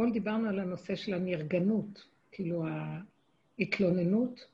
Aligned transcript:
אתמול 0.00 0.12
דיברנו 0.12 0.48
על 0.48 0.58
הנושא 0.58 0.94
של 0.94 1.14
הנרגנות, 1.14 2.04
כאילו 2.32 2.64
ההתלוננות, 3.58 4.46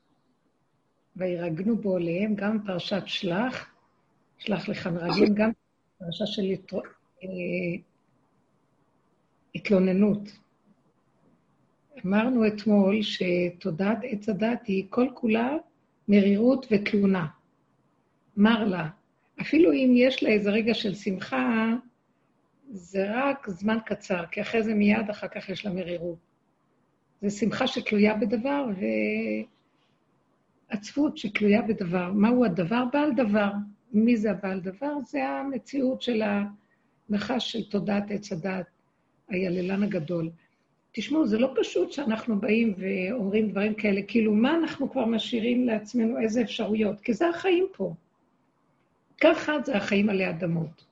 וירגנו 1.15 1.77
בו 1.77 1.95
עליהם, 1.95 2.35
גם 2.35 2.63
פרשת 2.65 3.03
שלח, 3.05 3.71
שלח 4.37 4.69
לך 4.69 4.87
מרגלים, 4.87 5.33
גם 5.33 5.51
פרשה 5.97 6.25
של 6.25 6.43
אה, 7.23 7.27
התלוננות. 9.55 10.37
אמרנו 12.05 12.47
אתמול 12.47 12.99
שתודעת 13.01 13.97
עץ 14.03 14.29
הדת 14.29 14.65
היא 14.65 14.85
כל 14.89 15.07
כולה 15.13 15.57
מרירות 16.07 16.67
ותלונה. 16.71 17.27
מר 18.37 18.65
לה, 18.65 18.89
אפילו 19.41 19.71
אם 19.71 19.93
יש 19.95 20.23
לה 20.23 20.29
איזה 20.29 20.49
רגע 20.49 20.73
של 20.73 20.95
שמחה, 20.95 21.73
זה 22.69 23.05
רק 23.13 23.49
זמן 23.49 23.77
קצר, 23.85 24.25
כי 24.31 24.41
אחרי 24.41 24.63
זה 24.63 24.73
מיד 24.73 25.09
אחר 25.09 25.27
כך 25.27 25.49
יש 25.49 25.65
לה 25.65 25.73
מרירות. 25.73 26.17
זו 27.21 27.37
שמחה 27.37 27.67
שתלויה 27.67 28.13
בדבר, 28.13 28.65
ועצבות 30.71 31.17
שתלויה 31.17 31.61
בדבר. 31.61 32.11
מהו 32.11 32.45
הדבר? 32.45 32.83
בעל 32.93 33.11
דבר. 33.13 33.51
מי 33.93 34.17
זה 34.17 34.31
הבעל 34.31 34.59
דבר? 34.59 34.93
זה 35.05 35.29
המציאות 35.29 36.01
של 36.01 36.21
הנחש 37.09 37.51
של 37.51 37.69
תודעת 37.69 38.11
עץ 38.11 38.31
הדת, 38.31 38.65
היללן 39.29 39.83
הגדול. 39.83 40.29
תשמעו, 40.91 41.27
זה 41.27 41.37
לא 41.39 41.53
פשוט 41.61 41.91
שאנחנו 41.91 42.39
באים 42.39 42.73
ואומרים 42.77 43.49
דברים 43.49 43.73
כאלה, 43.73 44.01
כאילו, 44.07 44.33
מה 44.33 44.55
אנחנו 44.55 44.91
כבר 44.91 45.05
משאירים 45.05 45.65
לעצמנו, 45.65 46.19
איזה 46.19 46.41
אפשרויות? 46.41 47.01
כי 47.01 47.13
זה 47.13 47.29
החיים 47.29 47.67
פה. 47.73 47.93
ככה 49.21 49.53
זה 49.65 49.77
החיים 49.77 50.09
עלי 50.09 50.29
אדמות. 50.29 50.85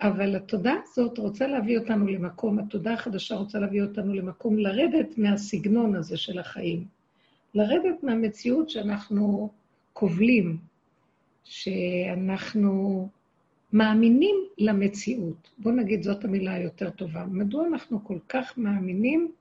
אבל 0.00 0.36
התודעה 0.36 0.76
הזאת 0.84 1.18
רוצה 1.18 1.46
להביא 1.46 1.78
אותנו 1.78 2.06
למקום, 2.06 2.58
התודעה 2.58 2.94
החדשה 2.94 3.34
רוצה 3.34 3.58
להביא 3.58 3.82
אותנו 3.82 4.14
למקום 4.14 4.58
לרדת 4.58 5.18
מהסגנון 5.18 5.94
הזה 5.94 6.16
של 6.16 6.38
החיים. 6.38 6.84
לרדת 7.54 8.02
מהמציאות 8.02 8.70
שאנחנו 8.70 9.50
קובלים, 9.92 10.56
שאנחנו 11.44 13.08
מאמינים 13.72 14.36
למציאות. 14.58 15.50
בואו 15.58 15.74
נגיד, 15.74 16.02
זאת 16.02 16.24
המילה 16.24 16.52
היותר 16.54 16.90
טובה. 16.90 17.24
מדוע 17.26 17.66
אנחנו 17.66 18.04
כל 18.04 18.18
כך 18.28 18.58
מאמינים 18.58 19.32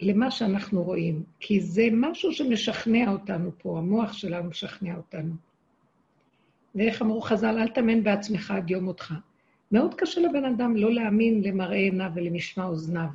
למה 0.00 0.30
שאנחנו 0.30 0.82
רואים? 0.82 1.22
כי 1.40 1.60
זה 1.60 1.88
משהו 1.92 2.32
שמשכנע 2.32 3.10
אותנו 3.10 3.50
פה, 3.58 3.78
המוח 3.78 4.12
שלנו 4.12 4.50
משכנע 4.50 4.96
אותנו. 4.96 5.34
ואיך 6.74 7.02
אמרו 7.02 7.20
חז"ל, 7.20 7.58
אל 7.58 7.68
תאמן 7.68 8.02
בעצמך 8.02 8.50
עד 8.50 8.70
יום 8.70 8.84
מותך. 8.84 9.14
מאוד 9.72 9.94
קשה 9.94 10.20
לבן 10.20 10.44
אדם 10.44 10.76
לא 10.76 10.92
להאמין 10.92 11.42
למראה 11.42 11.76
עיניו 11.76 12.10
ולמשמע 12.14 12.64
אוזניו. 12.64 13.08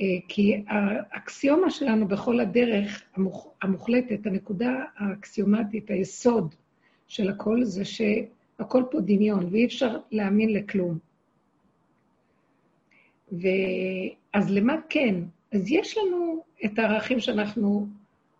אה, 0.00 0.04
כי 0.28 0.64
האקסיומה 0.66 1.70
שלנו 1.70 2.08
בכל 2.08 2.40
הדרך 2.40 3.02
המוחלטת, 3.62 4.26
הנקודה 4.26 4.84
האקסיומטית, 4.96 5.90
היסוד 5.90 6.54
של 7.08 7.30
הכל, 7.30 7.64
זה 7.64 7.84
שהכל 7.84 8.82
פה 8.90 9.00
דמיון, 9.00 9.48
ואי 9.50 9.64
אפשר 9.64 9.98
להאמין 10.10 10.52
לכלום. 10.52 10.98
ואז 13.32 14.50
למה 14.50 14.76
כן? 14.88 15.14
אז 15.52 15.70
יש 15.70 15.98
לנו 15.98 16.44
את 16.64 16.78
הערכים 16.78 17.20
שאנחנו 17.20 17.86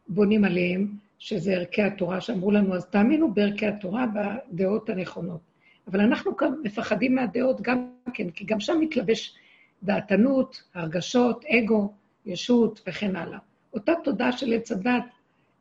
בונים 0.08 0.44
עליהם, 0.44 0.96
שזה 1.22 1.52
ערכי 1.52 1.82
התורה, 1.82 2.20
שאמרו 2.20 2.50
לנו, 2.50 2.74
אז 2.74 2.86
תאמינו 2.86 3.34
בערכי 3.34 3.66
התורה, 3.66 4.06
בדעות 4.06 4.88
הנכונות. 4.90 5.40
אבל 5.86 6.00
אנחנו 6.00 6.36
כאן 6.36 6.54
מפחדים 6.62 7.14
מהדעות 7.14 7.60
גם 7.60 7.88
כן, 8.14 8.30
כי 8.30 8.44
גם 8.44 8.60
שם 8.60 8.80
מתלבש 8.80 9.34
דעתנות, 9.82 10.62
הרגשות, 10.74 11.44
אגו, 11.44 11.92
ישות 12.26 12.82
וכן 12.86 13.16
הלאה. 13.16 13.38
אותה 13.74 13.92
תודעה 14.04 14.32
של 14.32 14.52
עץ 14.52 14.72
הדת 14.72 15.04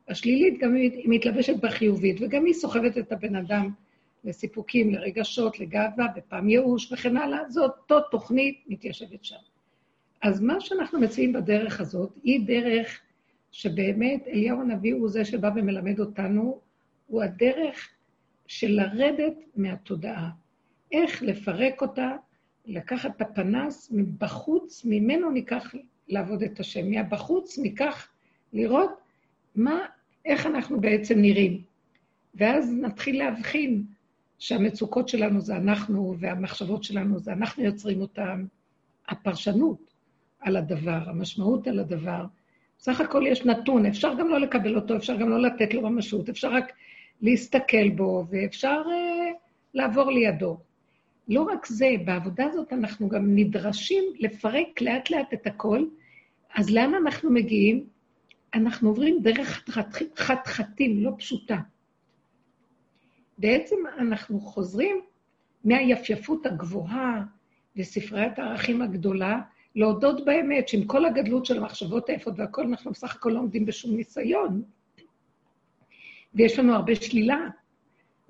השלילית, 0.08 0.58
גם 0.60 0.74
היא 0.74 1.04
מתלבשת 1.06 1.56
בחיובית, 1.60 2.16
וגם 2.20 2.44
היא 2.44 2.54
סוחבת 2.54 2.98
את 2.98 3.12
הבן 3.12 3.36
אדם 3.36 3.70
לסיפוקים, 4.24 4.90
לרגשות, 4.90 5.60
לגאווה, 5.60 6.06
בפעם 6.16 6.48
ייאוש 6.48 6.92
וכן 6.92 7.16
הלאה, 7.16 7.48
זו 7.48 7.64
אותו 7.64 8.00
תוכנית 8.00 8.64
מתיישבת 8.66 9.24
שם. 9.24 9.36
אז 10.22 10.40
מה 10.40 10.60
שאנחנו 10.60 11.00
מציעים 11.00 11.32
בדרך 11.32 11.80
הזאת, 11.80 12.10
היא 12.22 12.46
דרך 12.46 13.00
שבאמת 13.52 14.28
אליהו 14.28 14.60
הנביא 14.60 14.94
הוא 14.94 15.08
זה 15.08 15.24
שבא 15.24 15.50
ומלמד 15.56 16.00
אותנו, 16.00 16.60
הוא 17.06 17.22
הדרך 17.22 17.88
של 18.46 18.70
לרדת 18.70 19.34
מהתודעה. 19.56 20.30
איך 20.92 21.22
לפרק 21.22 21.82
אותה, 21.82 22.16
לקחת 22.66 23.16
את 23.16 23.20
הפנס 23.20 23.88
מבחוץ, 23.92 24.82
ממנו 24.84 25.30
ניקח 25.30 25.74
לעבוד 26.08 26.42
את 26.42 26.60
השם. 26.60 26.90
מהבחוץ 26.90 27.58
ניקח 27.58 28.08
לראות 28.52 28.90
מה, 29.54 29.80
איך 30.24 30.46
אנחנו 30.46 30.80
בעצם 30.80 31.18
נראים. 31.18 31.62
ואז 32.34 32.74
נתחיל 32.80 33.18
להבחין 33.18 33.84
שהמצוקות 34.38 35.08
שלנו 35.08 35.40
זה 35.40 35.56
אנחנו, 35.56 36.16
והמחשבות 36.18 36.84
שלנו 36.84 37.18
זה 37.18 37.32
אנחנו 37.32 37.62
יוצרים 37.62 38.00
אותן. 38.00 38.46
הפרשנות 39.08 39.94
על 40.40 40.56
הדבר, 40.56 41.02
המשמעות 41.06 41.66
על 41.66 41.78
הדבר, 41.78 42.24
סך 42.82 43.00
הכל 43.00 43.24
יש 43.26 43.46
נתון, 43.46 43.86
אפשר 43.86 44.14
גם 44.14 44.28
לא 44.28 44.40
לקבל 44.40 44.76
אותו, 44.76 44.96
אפשר 44.96 45.16
גם 45.16 45.28
לא 45.28 45.42
לתת 45.42 45.74
לו 45.74 45.82
ממשות, 45.82 46.28
אפשר 46.28 46.52
רק 46.52 46.72
להסתכל 47.22 47.88
בו, 47.88 48.24
ואפשר 48.30 48.82
uh, 48.86 49.36
לעבור 49.74 50.10
לידו. 50.10 50.56
לא 51.28 51.42
רק 51.42 51.66
זה, 51.66 51.90
בעבודה 52.04 52.44
הזאת 52.44 52.72
אנחנו 52.72 53.08
גם 53.08 53.34
נדרשים 53.34 54.04
לפרק 54.18 54.80
לאט-לאט 54.80 55.34
את 55.34 55.46
הכל, 55.46 55.84
אז 56.54 56.70
לאן 56.70 56.94
אנחנו 56.94 57.30
מגיעים? 57.30 57.86
אנחנו 58.54 58.88
עוברים 58.88 59.18
דרך 59.22 59.64
חתחתים, 60.16 61.04
לא 61.04 61.10
פשוטה. 61.18 61.58
בעצם 63.38 63.76
אנחנו 63.98 64.40
חוזרים 64.40 65.00
מהיפייפות 65.64 66.46
הגבוהה 66.46 67.22
וספריית 67.76 68.38
הערכים 68.38 68.82
הגדולה 68.82 69.40
להודות 69.74 70.24
באמת 70.24 70.68
שעם 70.68 70.84
כל 70.84 71.04
הגדלות 71.04 71.46
של 71.46 71.58
המחשבות 71.58 72.08
היפות 72.08 72.34
והכול, 72.36 72.66
אנחנו 72.66 72.90
בסך 72.90 73.16
הכל 73.16 73.30
לא 73.30 73.38
עומדים 73.38 73.66
בשום 73.66 73.96
ניסיון. 73.96 74.62
ויש 76.34 76.58
לנו 76.58 76.74
הרבה 76.74 76.94
שלילה, 76.94 77.48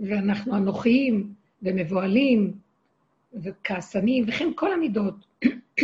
ואנחנו 0.00 0.56
אנוכיים 0.56 1.34
ומבוהלים 1.62 2.52
וכעסנים, 3.34 4.24
וכן 4.28 4.48
כל 4.54 4.72
המידות. 4.72 5.26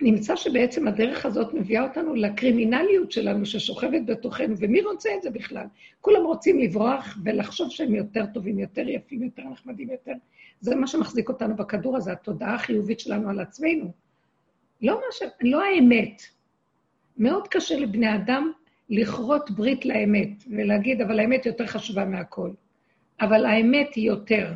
נמצא 0.00 0.36
שבעצם 0.36 0.88
הדרך 0.88 1.26
הזאת 1.26 1.54
מביאה 1.54 1.82
אותנו 1.82 2.14
לקרימינליות 2.14 3.12
שלנו 3.12 3.46
ששוכבת 3.46 4.02
בתוכנו, 4.06 4.54
ומי 4.58 4.82
רוצה 4.82 5.10
את 5.16 5.22
זה 5.22 5.30
בכלל? 5.30 5.66
כולם 6.00 6.24
רוצים 6.24 6.58
לברוח 6.58 7.18
ולחשוב 7.24 7.70
שהם 7.70 7.94
יותר 7.94 8.26
טובים, 8.26 8.58
יותר 8.58 8.88
יפים, 8.88 9.22
יותר 9.22 9.42
נחמדים, 9.42 9.90
יותר... 9.90 10.12
זה 10.60 10.76
מה 10.76 10.86
שמחזיק 10.86 11.28
אותנו 11.28 11.56
בכדור 11.56 11.96
הזה, 11.96 12.12
התודעה 12.12 12.54
החיובית 12.54 13.00
שלנו 13.00 13.30
על 13.30 13.40
עצמנו. 13.40 13.92
לא, 14.82 15.00
ש... 15.10 15.22
לא 15.40 15.62
האמת. 15.64 16.22
מאוד 17.18 17.48
קשה 17.48 17.78
לבני 17.78 18.14
אדם 18.14 18.52
לכרות 18.90 19.50
ברית 19.50 19.84
לאמת 19.84 20.44
ולהגיד, 20.50 21.00
אבל 21.00 21.20
האמת 21.20 21.46
יותר 21.46 21.66
חשובה 21.66 22.04
מהכל. 22.04 22.50
אבל 23.20 23.46
האמת 23.46 23.94
היא 23.94 24.06
יותר. 24.06 24.52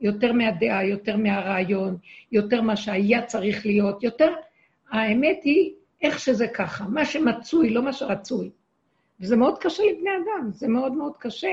יותר 0.00 0.32
מהדעה, 0.32 0.84
יותר 0.84 1.16
מהרעיון, 1.16 1.96
יותר 2.32 2.62
מה 2.62 2.76
שהיה 2.76 3.26
צריך 3.26 3.66
להיות, 3.66 4.02
יותר... 4.02 4.32
האמת 4.90 5.40
היא 5.44 5.72
איך 6.02 6.18
שזה 6.18 6.48
ככה, 6.48 6.84
מה 6.88 7.04
שמצוי, 7.04 7.70
לא 7.70 7.82
מה 7.82 7.92
שרצוי. 7.92 8.50
וזה 9.20 9.36
מאוד 9.36 9.58
קשה 9.58 9.82
לבני 9.82 10.10
אדם, 10.10 10.50
זה 10.52 10.68
מאוד 10.68 10.92
מאוד 10.92 11.16
קשה. 11.18 11.52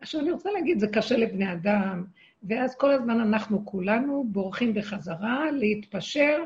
עכשיו, 0.00 0.20
אני 0.20 0.30
רוצה 0.30 0.50
להגיד, 0.50 0.78
זה 0.78 0.86
קשה 0.86 1.16
לבני 1.16 1.52
אדם, 1.52 2.04
ואז 2.42 2.76
כל 2.76 2.90
הזמן 2.90 3.20
אנחנו 3.20 3.66
כולנו 3.66 4.24
בורחים 4.28 4.74
בחזרה 4.74 5.50
להתפשר 5.50 6.42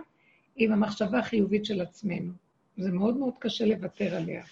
עם 0.57 0.73
המחשבה 0.73 1.19
החיובית 1.19 1.65
של 1.65 1.81
עצמנו. 1.81 2.33
זה 2.77 2.93
מאוד 2.93 3.17
מאוד 3.17 3.35
קשה 3.39 3.67
לוותר 3.67 4.17
עליה. 4.17 4.43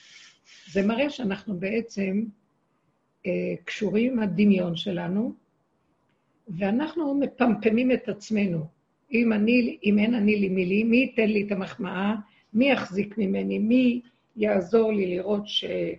זה 0.73 0.87
מראה 0.87 1.11
שאנחנו 1.11 1.56
בעצם 1.56 2.25
אה, 3.26 3.55
קשורים 3.64 4.12
עם 4.12 4.19
הדמיון 4.19 4.76
שלנו, 4.76 5.35
ואנחנו 6.49 7.14
מפמפמים 7.14 7.93
את 7.93 8.08
עצמנו. 8.08 8.67
אם, 9.12 9.32
אני, 9.32 9.79
אם 9.85 9.99
אין 9.99 10.14
אני 10.14 10.37
לי 10.37 10.49
מילי, 10.49 10.85
מי 10.85 10.96
ייתן 10.96 11.29
לי 11.29 11.43
את 11.46 11.53
המחמאה? 11.53 12.14
מי 12.55 12.70
יחזיק 12.70 13.19
ממני? 13.19 13.58
מי 13.58 14.00
יעזור 14.37 14.93
לי 14.93 15.17
לראות 15.17 15.49
שאני 15.49 15.94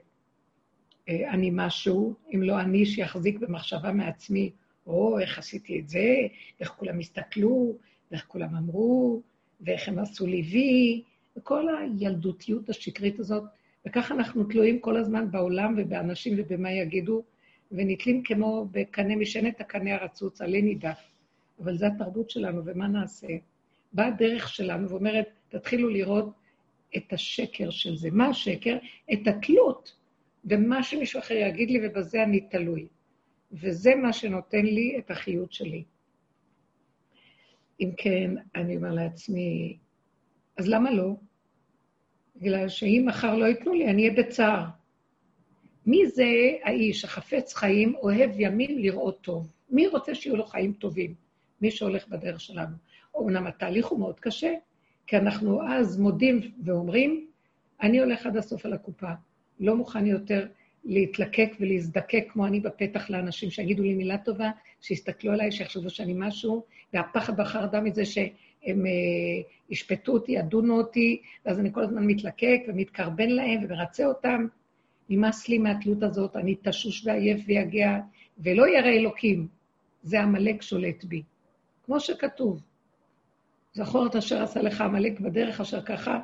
אה, 1.12 1.36
משהו, 1.52 2.14
אם 2.36 2.44
לא 2.44 2.60
אני 2.60 2.86
שיחזיק 2.86 3.40
במחשבה 3.40 3.92
מעצמי, 3.92 4.52
או 4.88 5.20
איך 5.20 5.38
עשיתי 5.40 5.80
את 5.80 5.90
זה, 5.90 6.16
איך 6.60 6.70
כולם 6.70 7.00
הסתכלו, 7.00 7.76
ואיך 8.12 8.26
כולם 8.28 8.56
אמרו, 8.56 9.22
ואיך 9.62 9.88
הם 9.88 10.00
עשו 10.00 10.28
לי 10.28 10.42
וי, 10.42 11.02
וכל 11.38 11.66
הילדותיות 11.78 12.70
השקרית 12.70 13.20
הזאת, 13.20 13.44
וככה 13.88 14.14
אנחנו 14.14 14.44
תלויים 14.44 14.80
כל 14.80 14.98
הזמן 14.98 15.32
בעולם 15.32 15.76
ובאנשים 15.78 16.34
ובמה 16.38 16.72
יגידו, 16.72 17.24
ונתלים 17.72 18.24
כמו 18.24 18.68
בקנה 18.72 19.16
משענת 19.16 19.62
הקנה 19.62 19.96
הרצוץ, 19.96 20.42
עלה 20.42 20.62
נידף. 20.62 21.00
אבל 21.64 21.78
זו 21.78 21.86
התרבות 21.86 22.30
שלנו, 22.30 22.62
ומה 22.66 22.88
נעשה? 22.88 23.28
באה 23.94 24.08
הדרך 24.08 24.50
שלנו 24.50 24.90
ואומרת, 24.90 25.28
תתחילו 25.50 25.90
לראות 25.90 26.30
את 26.98 27.14
השקר 27.14 27.70
של 27.70 27.96
זה. 27.96 28.10
מה 28.12 28.28
השקר? 28.28 28.78
את 29.14 29.28
התלות 29.28 29.96
במה 30.44 30.84
שמישהו 30.84 31.20
אחר 31.20 31.34
יגיד 31.34 31.72
לי, 31.72 31.88
ובזה 31.88 32.24
אני 32.24 32.42
תלוי. 32.42 32.88
וזה 33.52 33.96
מה 33.96 34.14
שנותן 34.14 34.66
לי 34.66 34.96
את 35.00 35.12
החיות 35.12 35.54
שלי. 35.54 35.84
אם 37.80 37.92
כן, 37.98 38.36
אני 38.56 38.76
אומר 38.76 38.94
לעצמי, 38.94 39.78
אז 40.58 40.68
למה 40.68 40.92
לא? 40.92 41.16
בגלל 42.36 42.70
שאם 42.70 43.04
מחר 43.08 43.36
לא 43.36 43.46
ייתנו 43.46 43.74
לי, 43.74 43.88
אני 43.88 44.10
אהיה 44.10 44.24
בצער. 44.24 44.66
מי 45.86 46.08
זה 46.08 46.26
האיש 46.64 47.06
החפץ 47.06 47.54
חיים, 47.54 47.96
אוהב 47.96 48.32
ימים 48.36 48.80
לראות 48.80 49.22
טוב? 49.22 49.54
מי 49.70 49.88
רוצה 49.88 50.16
שיהיו 50.16 50.36
לו 50.36 50.46
חיים 50.46 50.74
טובים? 50.74 51.14
מי 51.62 51.72
שהולך 51.72 52.08
בדרך 52.08 52.42
שלנו. 52.42 52.76
אומנם 53.16 53.48
התהליך 53.48 53.88
הוא 53.88 54.00
מאוד 54.00 54.20
קשה, 54.20 54.54
כי 55.08 55.18
אנחנו 55.18 55.68
אז 55.68 56.00
מודים 56.00 56.40
ואומרים, 56.64 57.28
אני 57.82 58.00
הולך 58.00 58.26
עד 58.26 58.38
הסוף 58.38 58.66
על 58.66 58.74
הקופה, 58.74 59.12
לא 59.62 59.76
מוכן 59.76 60.06
יותר 60.06 60.48
להתלקק 60.84 61.54
ולהזדקק 61.60 62.26
כמו 62.30 62.48
אני 62.48 62.60
בפתח 62.60 63.10
לאנשים 63.10 63.50
שיגידו 63.50 63.84
לי 63.84 63.94
מילה 63.94 64.18
טובה, 64.18 64.52
שיסתכלו 64.82 65.32
עליי, 65.32 65.52
שיחשבו 65.52 65.90
שאני 65.90 66.14
משהו, 66.16 66.64
והפחד 66.94 67.40
והחרדה 67.40 67.82
מזה 67.82 68.06
שהם 68.06 68.86
אה, 68.86 68.92
ישפטו 69.70 70.12
אותי, 70.12 70.32
ידונו 70.32 70.78
אותי, 70.78 71.22
ואז 71.46 71.60
אני 71.60 71.74
כל 71.74 71.84
הזמן 71.84 72.08
מתלקק 72.08 72.62
ומתקרבן 72.68 73.30
להם 73.30 73.60
ומרצה 73.64 74.06
אותם. 74.06 74.48
נמאס 75.10 75.50
לי 75.50 75.58
מהתלות 75.58 76.04
הזאת, 76.04 76.36
אני 76.36 76.56
תשוש 76.64 77.06
ועייף 77.06 77.42
ויגע, 77.48 78.00
ולא 78.38 78.68
ירא 78.68 78.90
אלוקים. 78.90 79.48
זה 80.04 80.22
עמלק 80.22 80.62
שולט 80.62 81.04
בי. 81.04 81.24
כמו 81.86 82.00
שכתוב, 82.00 82.62
זכור 83.74 84.06
את 84.06 84.16
אשר 84.16 84.44
עשה 84.44 84.62
לך 84.62 84.82
עמלק 84.82 85.20
בדרך 85.20 85.62
אשר 85.62 85.82
ככה, 85.82 86.20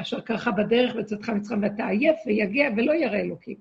אשר 0.00 0.20
ככה 0.20 0.50
בדרך 0.50 0.94
בצאתך 0.94 1.28
מצרים, 1.28 1.62
ואתה 1.62 1.86
עייף 1.86 2.16
ויגיע 2.26 2.70
ולא 2.76 2.92
ירא 2.92 3.16
אלוקים. 3.16 3.56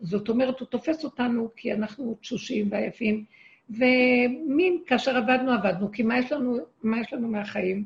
זאת 0.00 0.28
אומרת, 0.28 0.60
הוא 0.60 0.68
תופס 0.68 1.04
אותנו 1.04 1.50
כי 1.56 1.72
אנחנו 1.72 2.14
תשושים 2.20 2.68
ועייפים, 2.70 3.24
ומין 3.70 4.78
כאשר 4.86 5.16
עבדנו, 5.16 5.52
עבדנו, 5.52 5.92
כי 5.92 6.02
מה 6.02 6.18
יש 6.18 6.32
לנו, 6.32 6.58
מה 6.82 7.00
יש 7.00 7.12
לנו 7.12 7.28
מהחיים? 7.28 7.84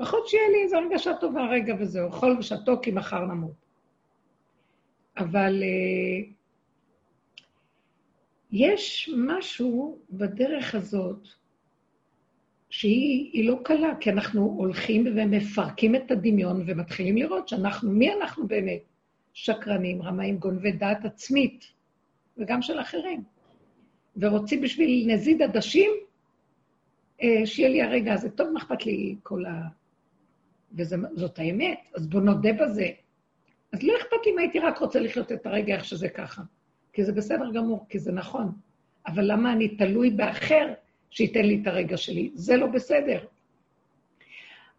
לפחות 0.00 0.28
שיהיה 0.28 0.48
לי 0.48 0.62
איזו 0.62 0.76
הרגשה 0.76 1.14
טובה 1.20 1.46
רגע 1.46 1.74
וזהו, 1.78 2.08
אכול 2.08 2.36
ושתו 2.38 2.80
כי 2.82 2.90
מחר 2.90 3.24
נמות. 3.24 3.66
אבל 5.18 5.62
uh, 5.62 6.32
יש 8.52 9.10
משהו 9.16 9.98
בדרך 10.10 10.74
הזאת 10.74 11.28
שהיא 12.78 13.48
לא 13.48 13.58
קלה, 13.62 13.94
כי 14.00 14.10
אנחנו 14.10 14.42
הולכים 14.42 15.04
ומפרקים 15.16 15.94
את 15.94 16.10
הדמיון 16.10 16.62
ומתחילים 16.66 17.16
לראות 17.16 17.48
שאנחנו, 17.48 17.90
מי 17.90 18.12
אנחנו 18.12 18.46
באמת? 18.46 18.80
שקרנים, 19.32 20.02
רמאים, 20.02 20.38
גונבי 20.38 20.72
דעת 20.72 21.04
עצמית, 21.04 21.64
וגם 22.38 22.62
של 22.62 22.80
אחרים. 22.80 23.22
ורוצים 24.16 24.60
בשביל 24.60 25.04
נזיד 25.14 25.42
עדשים, 25.42 25.90
אה, 27.22 27.46
שיהיה 27.46 27.68
לי 27.68 27.82
הרגע 27.82 28.12
הזה. 28.12 28.30
טוב, 28.30 28.50
מה 28.50 28.60
אכפת 28.60 28.86
לי 28.86 29.16
כל 29.22 29.44
ה... 29.44 29.62
וזאת 30.72 31.38
האמת, 31.38 31.78
אז 31.94 32.06
בוא 32.06 32.20
נודה 32.20 32.52
בזה. 32.52 32.88
אז 33.72 33.82
לא 33.82 33.92
אכפת 33.96 34.26
לי 34.26 34.32
אם 34.32 34.38
הייתי 34.38 34.58
רק 34.58 34.78
רוצה 34.78 35.00
לחיות 35.00 35.32
את 35.32 35.46
הרגע 35.46 35.74
איך 35.74 35.84
שזה 35.84 36.08
ככה. 36.08 36.42
כי 36.92 37.04
זה 37.04 37.12
בסדר 37.12 37.52
גמור, 37.52 37.86
כי 37.88 37.98
זה 37.98 38.12
נכון. 38.12 38.52
אבל 39.06 39.32
למה 39.32 39.52
אני 39.52 39.68
תלוי 39.68 40.10
באחר 40.10 40.72
שייתן 41.10 41.44
לי 41.44 41.58
את 41.62 41.66
הרגע 41.66 41.96
שלי? 41.96 42.30
זה 42.34 42.56
לא 42.56 42.66
בסדר. 42.66 43.24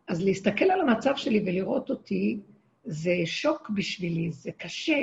אז 0.08 0.24
להסתכל 0.24 0.66
על 0.66 0.82
המצב 0.82 1.16
שלי 1.16 1.44
ולראות 1.46 1.90
אותי, 1.90 2.40
זה 2.84 3.14
שוק 3.26 3.70
בשבילי, 3.70 4.32
זה 4.32 4.52
קשה, 4.52 4.98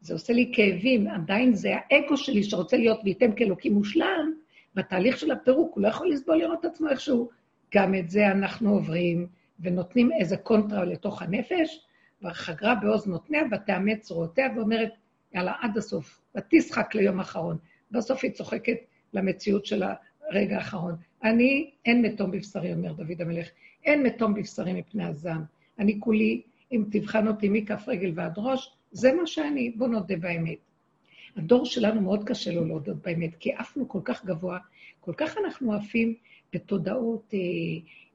זה 0.00 0.14
עושה 0.14 0.32
לי 0.32 0.52
כאבים, 0.54 1.08
עדיין 1.08 1.54
זה 1.54 1.74
האגו 1.74 2.16
שלי 2.16 2.42
שרוצה 2.42 2.76
להיות 2.76 3.00
וייתם 3.04 3.32
כאלוקים 3.32 3.72
מושלם, 3.72 4.32
בתהליך 4.74 5.18
של 5.18 5.30
הפירוק, 5.30 5.74
הוא 5.74 5.82
לא 5.82 5.88
יכול 5.88 6.10
לסבול 6.10 6.36
לראות 6.36 6.60
את 6.60 6.64
עצמו 6.64 6.88
איכשהו. 6.88 7.30
גם 7.74 7.94
את 7.94 8.10
זה 8.10 8.26
אנחנו 8.26 8.70
עוברים, 8.70 9.26
ונותנים 9.60 10.10
איזה 10.20 10.36
קונטרה 10.36 10.84
לתוך 10.84 11.22
הנפש, 11.22 11.86
וחגרה 12.22 12.74
בעוז 12.74 13.06
נותניה 13.06 13.42
ותאמץ 13.52 14.08
זרועותיה 14.08 14.48
ואומרת, 14.56 14.90
יאללה, 15.34 15.52
עד 15.60 15.78
הסוף, 15.78 16.20
ותשחק 16.36 16.94
ליום 16.94 17.18
האחרון. 17.18 17.56
בסוף 17.90 18.20
היא 18.22 18.30
צוחקת 18.30 18.76
למציאות 19.12 19.66
של 19.66 19.82
הרגע 20.30 20.56
האחרון. 20.56 20.94
אני, 21.24 21.70
אין 21.84 22.02
מתום 22.02 22.30
בבשרי, 22.30 22.72
אומר 22.72 22.92
דוד 22.92 23.20
המלך, 23.22 23.48
אין 23.84 24.02
מתום 24.02 24.34
בבשרי 24.34 24.72
מפני 24.72 25.04
הזעם. 25.04 25.42
אני 25.78 26.00
כולי, 26.00 26.42
אם 26.72 26.84
תבחן 26.90 27.28
אותי 27.28 27.48
מכף 27.48 27.84
רגל 27.88 28.12
ועד 28.14 28.34
ראש, 28.36 28.72
זה 28.92 29.12
מה 29.12 29.26
שאני, 29.26 29.70
בוא 29.70 29.88
נודה 29.88 30.16
באמת. 30.16 30.58
הדור 31.36 31.66
שלנו 31.66 32.00
מאוד 32.00 32.24
קשה 32.24 32.52
לו 32.52 32.64
להודות 32.64 32.96
באמת, 32.96 33.34
כי 33.34 33.52
עפנו 33.52 33.88
כל 33.88 34.00
כך 34.04 34.24
גבוה, 34.24 34.58
כל 35.00 35.12
כך 35.16 35.36
אנחנו 35.44 35.74
עפים 35.74 36.14
בתודעות 36.52 37.34
אה, 37.34 37.38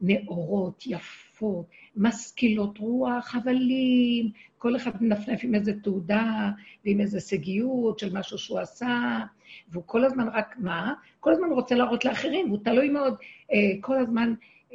נאורות, 0.01 0.83
יפות, 0.87 1.65
משכילות 1.95 2.77
רוח, 2.77 3.35
הבלים, 3.35 4.29
כל 4.57 4.75
אחד 4.75 4.91
מנפנף 5.03 5.39
עם 5.43 5.55
איזו 5.55 5.71
תעודה 5.83 6.49
ועם 6.85 7.01
איזו 7.01 7.17
הישגיות 7.17 7.99
של 7.99 8.17
משהו 8.17 8.37
שהוא 8.37 8.59
עשה, 8.59 9.19
והוא 9.69 9.83
כל 9.85 10.05
הזמן 10.05 10.27
רק, 10.33 10.55
מה? 10.57 10.93
כל 11.19 11.31
הזמן 11.31 11.49
רוצה 11.51 11.75
להראות 11.75 12.05
לאחרים, 12.05 12.47
והוא 12.47 12.63
תלוי 12.63 12.89
מאוד, 12.89 13.15
אה, 13.53 13.57
כל 13.81 13.97
הזמן, 13.97 14.33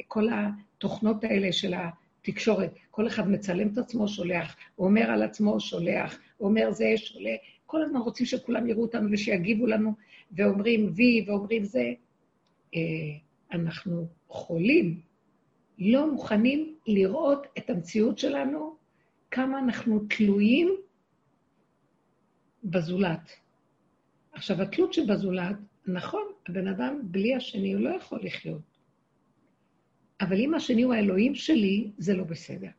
כל 0.09 0.29
התוכנות 0.33 1.25
האלה 1.25 1.53
של 1.53 1.75
התקשורת, 1.75 2.75
כל 2.91 3.07
אחד 3.07 3.31
מצלם 3.31 3.69
את 3.69 3.79
עצמו, 3.79 4.09
שולח, 4.09 4.57
אומר 4.79 5.11
על 5.11 5.23
עצמו, 5.23 5.61
שולח, 5.61 6.19
אומר 6.41 6.71
זה, 6.71 6.93
שולח, 6.97 7.41
כל 7.67 7.83
הזמן 7.83 8.01
רוצים 8.01 8.27
שכולם 8.27 8.67
יראו 8.67 8.83
אותנו 8.83 9.09
ושיגיבו 9.13 9.67
לנו, 9.67 9.93
ואומרים 10.33 10.93
וי, 10.95 11.25
ואומרים 11.27 11.65
זה. 11.65 11.93
אה, 12.75 12.81
אנחנו 13.53 14.07
חולים, 14.29 15.01
לא 15.79 16.13
מוכנים 16.13 16.75
לראות 16.87 17.47
את 17.59 17.71
המציאות 17.71 18.19
שלנו, 18.19 18.77
כמה 19.31 19.59
אנחנו 19.59 20.01
תלויים 20.09 20.77
בזולת. 22.65 23.31
עכשיו, 24.33 24.63
התלות 24.63 24.93
שבזולת, 24.93 25.57
נכון, 25.87 26.23
הבן 26.49 26.69
אדם 26.69 27.01
בלי 27.03 27.35
השני 27.35 27.73
הוא 27.73 27.81
לא 27.81 27.91
יכול 27.91 28.21
לחיות. 28.23 28.77
אבל 30.21 30.41
אם 30.41 30.55
השני 30.55 30.83
הוא 30.83 30.95
האלוהים 30.95 31.35
שלי, 31.35 31.91
זה 31.99 32.15
לא 32.15 32.25
בסדר. 32.25 32.71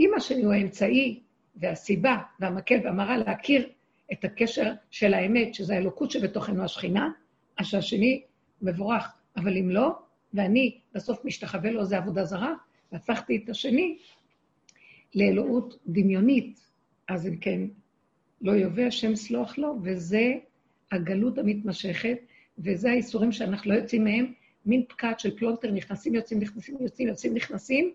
אם 0.00 0.10
השני 0.16 0.44
הוא 0.44 0.52
האמצעי 0.52 1.20
והסיבה 1.56 2.18
והמקל 2.40 2.80
והמראה 2.84 3.16
להכיר 3.16 3.68
את 4.12 4.24
הקשר 4.24 4.72
של 4.90 5.14
האמת, 5.14 5.54
שזה 5.54 5.74
האלוקות 5.74 6.10
שבתוכנו 6.10 6.64
השכינה, 6.64 7.10
אז 7.58 7.66
שהשני 7.66 8.22
מבורך. 8.62 9.12
אבל 9.36 9.56
אם 9.56 9.70
לא, 9.70 9.90
ואני 10.34 10.78
בסוף 10.94 11.24
משתחווה 11.24 11.70
לו, 11.70 11.84
זה 11.84 11.96
עבודה 11.96 12.24
זרה, 12.24 12.54
והפכתי 12.92 13.40
את 13.44 13.48
השני 13.48 13.98
לאלוהות 15.14 15.78
דמיונית. 15.86 16.60
אז 17.08 17.26
אם 17.26 17.36
כן, 17.36 17.60
לא 18.40 18.52
יובא 18.52 18.82
השם 18.82 19.16
סלוח 19.16 19.58
לו, 19.58 19.78
וזה 19.82 20.32
הגלות 20.92 21.38
המתמשכת, 21.38 22.18
וזה 22.58 22.90
האיסורים 22.90 23.32
שאנחנו 23.32 23.70
לא 23.70 23.76
יוצאים 23.76 24.04
מהם, 24.04 24.32
מין 24.66 24.84
פקעת 24.88 25.20
של 25.20 25.38
פלונטר, 25.38 25.70
נכנסים, 25.70 26.14
יוצאים, 26.14 26.38
נכנסים, 26.40 26.76
יוצאים, 26.80 27.08
יוצאים, 27.08 27.34
נכנסים, 27.34 27.92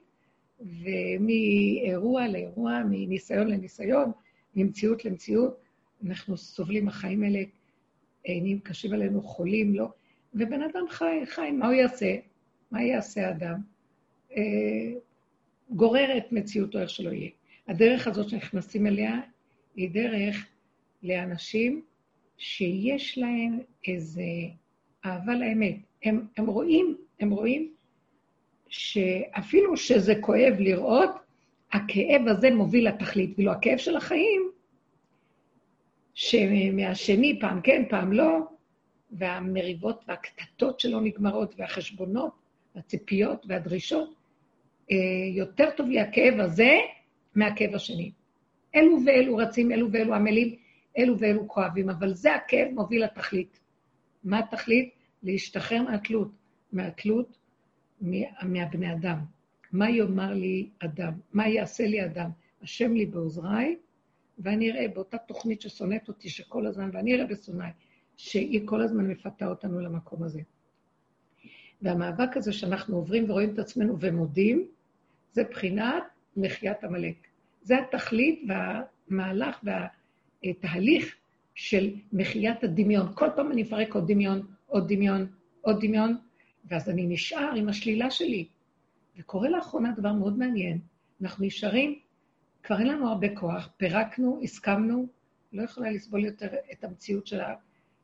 ומאירוע 0.59 2.27
לאירוע, 2.27 2.83
מניסיון 2.89 3.47
לניסיון, 3.47 4.11
ממציאות 4.55 5.05
למציאות, 5.05 5.57
אנחנו 6.05 6.37
סובלים, 6.37 6.87
החיים 6.87 7.23
האלה 7.23 7.39
נהיים 8.27 8.59
קשים 8.59 8.93
עלינו, 8.93 9.21
חולים, 9.21 9.75
לא. 9.75 9.87
ובן 10.33 10.61
אדם 10.61 10.85
חי, 10.89 11.21
חי, 11.25 11.51
מה 11.51 11.65
הוא 11.65 11.73
יעשה? 11.73 12.15
מה 12.71 12.83
יעשה 12.83 13.29
אדם? 13.29 13.61
אה, 14.37 14.93
גורר 15.69 16.17
את 16.17 16.31
מציאותו 16.31 16.79
איך 16.79 16.89
שלא 16.89 17.09
יהיה. 17.09 17.29
הדרך 17.67 18.07
הזאת 18.07 18.29
שנכנסים 18.29 18.87
אליה 18.87 19.19
היא 19.75 19.89
דרך 19.89 20.45
לאנשים 21.03 21.81
שיש 22.37 23.17
להם 23.17 23.59
איזה 23.87 24.23
אהבה 25.05 25.33
לאמת. 25.35 25.75
הם, 26.03 26.27
הם 26.37 26.47
רואים, 26.47 26.97
הם 27.19 27.29
רואים 27.29 27.73
שאפילו 28.69 29.77
שזה 29.77 30.13
כואב 30.21 30.53
לראות, 30.59 31.09
הכאב 31.71 32.27
הזה 32.27 32.51
מוביל 32.51 32.87
לתכלית. 32.87 33.33
ואילו 33.37 33.51
הכאב 33.51 33.77
של 33.77 33.95
החיים, 33.95 34.51
שמהשני 36.19 37.39
פעם 37.39 37.61
כן, 37.61 37.83
פעם 37.89 38.13
לא, 38.13 38.39
והמריבות 39.11 40.03
והקטטות 40.07 40.79
שלא 40.79 41.01
נגמרות, 41.01 41.55
והחשבונות, 41.57 42.31
והציפיות 42.75 43.45
והדרישות, 43.49 44.13
אה, 44.91 44.95
יותר 45.33 45.69
טוב 45.77 45.89
לי 45.89 45.99
הכאב 45.99 46.39
הזה 46.39 46.77
מהכאב 47.35 47.75
השני. 47.75 48.11
אלו 48.75 48.97
ואלו 49.05 49.37
רצים, 49.37 49.71
אלו 49.71 49.91
ואלו 49.91 50.13
עמלים, 50.13 50.55
אלו 50.97 51.19
ואלו 51.19 51.47
כואבים, 51.47 51.89
אבל 51.89 52.13
זה 52.13 52.35
הכאב 52.35 52.67
מוביל 52.73 53.03
לתכלית. 53.03 53.59
מה 54.23 54.39
התכלית? 54.39 54.89
להשתחרר 55.23 55.81
מהתלות, 55.81 56.31
מהתלות 56.71 57.37
מה, 58.01 58.17
מהבני 58.41 58.93
אדם. 58.93 59.17
מה 59.71 59.89
יאמר 59.89 60.33
לי 60.33 60.69
אדם? 60.79 61.13
מה 61.33 61.47
יעשה 61.47 61.87
לי 61.87 62.05
אדם? 62.05 62.29
השם 62.61 62.93
לי 62.93 63.05
בעוזריי, 63.05 63.75
ואני 64.39 64.71
אראה 64.71 64.87
באותה 64.87 65.17
תוכנית 65.17 65.61
ששונאת 65.61 66.07
אותי 66.07 66.29
שכל 66.29 66.65
הזמן, 66.65 66.89
ואני 66.93 67.15
אראה 67.15 67.25
בשונאי, 67.25 67.69
שהיא 68.17 68.61
כל 68.65 68.81
הזמן 68.81 69.07
מפתה 69.07 69.47
אותנו 69.47 69.79
למקום 69.79 70.23
הזה. 70.23 70.41
והמאבק 71.81 72.37
הזה 72.37 72.53
שאנחנו 72.53 72.95
עוברים 72.95 73.29
ורואים 73.29 73.53
את 73.53 73.59
עצמנו 73.59 73.99
ומודים, 73.99 74.67
זה 75.31 75.43
בחינת 75.43 76.03
מחיית 76.37 76.83
עמלק. 76.83 77.27
זה 77.61 77.77
התכלית 77.79 78.43
והמהלך 78.47 79.63
והתהליך 80.43 81.15
של 81.55 81.93
מחיית 82.13 82.63
הדמיון. 82.63 83.07
כל 83.15 83.27
פעם 83.35 83.51
אני 83.51 83.61
אפרק 83.61 83.95
עוד 83.95 84.11
דמיון, 84.11 84.47
עוד 84.67 84.93
דמיון, 84.93 85.27
עוד 85.61 85.85
דמיון, 85.85 86.17
ואז 86.65 86.89
אני 86.89 87.07
נשאר 87.07 87.51
עם 87.55 87.69
השלילה 87.69 88.11
שלי. 88.11 88.47
וקורה 89.17 89.49
לאחרונה 89.49 89.91
דבר 89.97 90.13
מאוד 90.13 90.37
מעניין. 90.37 90.79
אנחנו 91.21 91.45
נשארים, 91.45 91.99
כבר 92.63 92.79
אין 92.79 92.87
לנו 92.87 93.09
הרבה 93.09 93.35
כוח, 93.35 93.69
פירקנו, 93.77 94.39
הסכמנו, 94.43 95.07
לא 95.53 95.63
יכולה 95.63 95.91
לסבול 95.91 96.25
יותר 96.25 96.47
את 96.71 96.83
המציאות 96.83 97.27
שלה. 97.27 97.55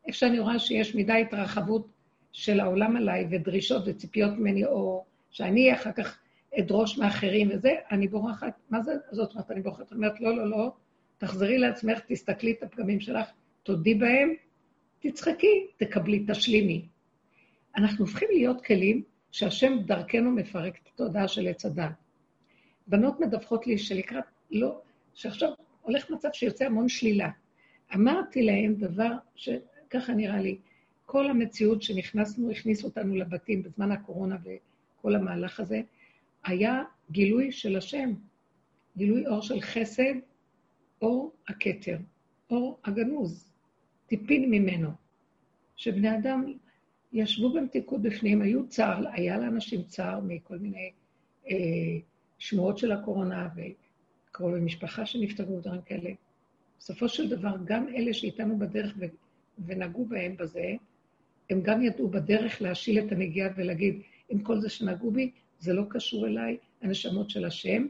איפה 0.08 0.18
שאני 0.18 0.40
רואה 0.40 0.60
שיש 0.60 0.96
מדי 0.96 1.14
התרחבות 1.14 1.88
של 2.32 2.60
העולם 2.60 2.96
עליי, 2.96 3.28
ודרישות 3.32 3.84
וציפיות 3.86 4.34
ממני, 4.34 4.66
או 4.66 5.06
שאני 5.32 5.74
אחר 5.74 5.92
כך 5.92 6.20
אדרוש 6.60 6.98
מאחרים 6.98 7.50
וזה, 7.54 7.76
אני 7.92 8.08
בורחת. 8.08 8.54
מה 8.70 8.82
זה, 8.82 8.94
זאת 9.12 9.34
אומרת, 9.34 9.52
אני 9.52 9.62
בורחת, 9.62 9.92
אומרת, 9.92 10.22
לא, 10.22 10.38
לא, 10.38 10.50
לא, 10.50 10.74
תחזרי 11.18 11.58
לעצמך, 11.58 12.00
תסתכלי 12.08 12.52
את 12.52 12.64
הפגמים 12.64 13.00
שלך, 13.00 13.28
תודי 13.64 13.96
בהם, 13.96 14.34
תצחקי, 15.00 15.68
תקבלי, 15.78 16.26
תשלימי. 16.28 16.86
אנחנו 17.78 18.06
הופכים 18.06 18.28
להיות 18.32 18.66
כלים 18.66 19.04
שהשם 19.32 19.78
דרכנו 19.86 20.32
מפרק 20.32 20.78
את 20.84 20.90
התודעה 20.94 21.28
של 21.28 21.48
עץ 21.48 21.66
הדת. 21.66 21.92
בנות 22.88 23.20
מדווחות 23.20 23.68
לי 23.68 23.78
שלקראת, 23.78 24.24
לא, 24.56 24.82
שעכשיו 25.14 25.50
הולך 25.82 26.10
מצב 26.10 26.30
שיוצא 26.34 26.66
המון 26.66 26.90
שלילה. 26.90 27.30
אמרתי 27.96 28.44
להם 28.44 28.76
דבר 28.76 29.12
שככה 29.36 30.14
נראה 30.14 30.42
לי, 30.42 30.58
כל 31.06 31.30
המציאות 31.30 31.82
שנכנסנו, 31.82 32.52
הכניס 32.52 32.84
אותנו 32.84 33.16
לבתים 33.16 33.64
בזמן 33.64 33.92
הקורונה 33.92 34.38
וכל 34.44 35.16
המהלך 35.16 35.60
הזה, 35.60 35.82
היה 36.44 36.84
גילוי 37.12 37.52
של 37.52 37.76
השם, 37.76 38.14
גילוי 38.98 39.28
אור 39.28 39.42
של 39.42 39.62
חסד, 39.62 40.14
אור 41.02 41.34
הכתר, 41.48 41.98
אור 42.50 42.80
הגנוז, 42.86 43.52
טיפין 44.08 44.52
ממנו, 44.52 44.90
שבני 45.76 46.18
אדם 46.18 46.54
ישבו 47.14 47.54
במתיקות 47.54 48.02
בפנים, 48.02 48.42
היו 48.42 48.68
צער, 48.68 49.04
היה 49.12 49.38
לאנשים 49.38 49.84
צער 49.84 50.20
מכל 50.20 50.58
מיני 50.58 50.92
אה, 51.50 51.56
שמועות 52.38 52.78
של 52.78 52.92
הקורונה 52.92 53.46
וקרובי 54.36 54.60
משפחה 54.60 55.06
שנפטרו 55.06 55.58
ודברים 55.58 55.82
כאלה. 55.82 56.10
בסופו 56.80 57.10
של 57.10 57.30
דבר, 57.30 57.56
גם 57.66 57.88
אלה 57.96 58.14
שאיתנו 58.14 58.60
בדרך 58.60 58.94
ו, 59.00 59.06
ונגעו 59.66 60.06
בהם 60.06 60.38
בזה, 60.38 60.74
הם 61.50 61.62
גם 61.62 61.82
ידעו 61.82 62.10
בדרך 62.10 62.62
להשיל 62.62 63.00
את 63.00 63.12
הנגיעה 63.12 63.50
ולהגיד, 63.56 64.02
עם 64.30 64.40
כל 64.40 64.60
זה 64.60 64.70
שנגעו 64.70 65.12
בי, 65.12 65.32
זה 65.60 65.74
לא 65.74 65.84
קשור 65.90 66.28
אליי, 66.28 66.58
הנשמות 66.82 67.30
של 67.30 67.46
השם, 67.46 67.88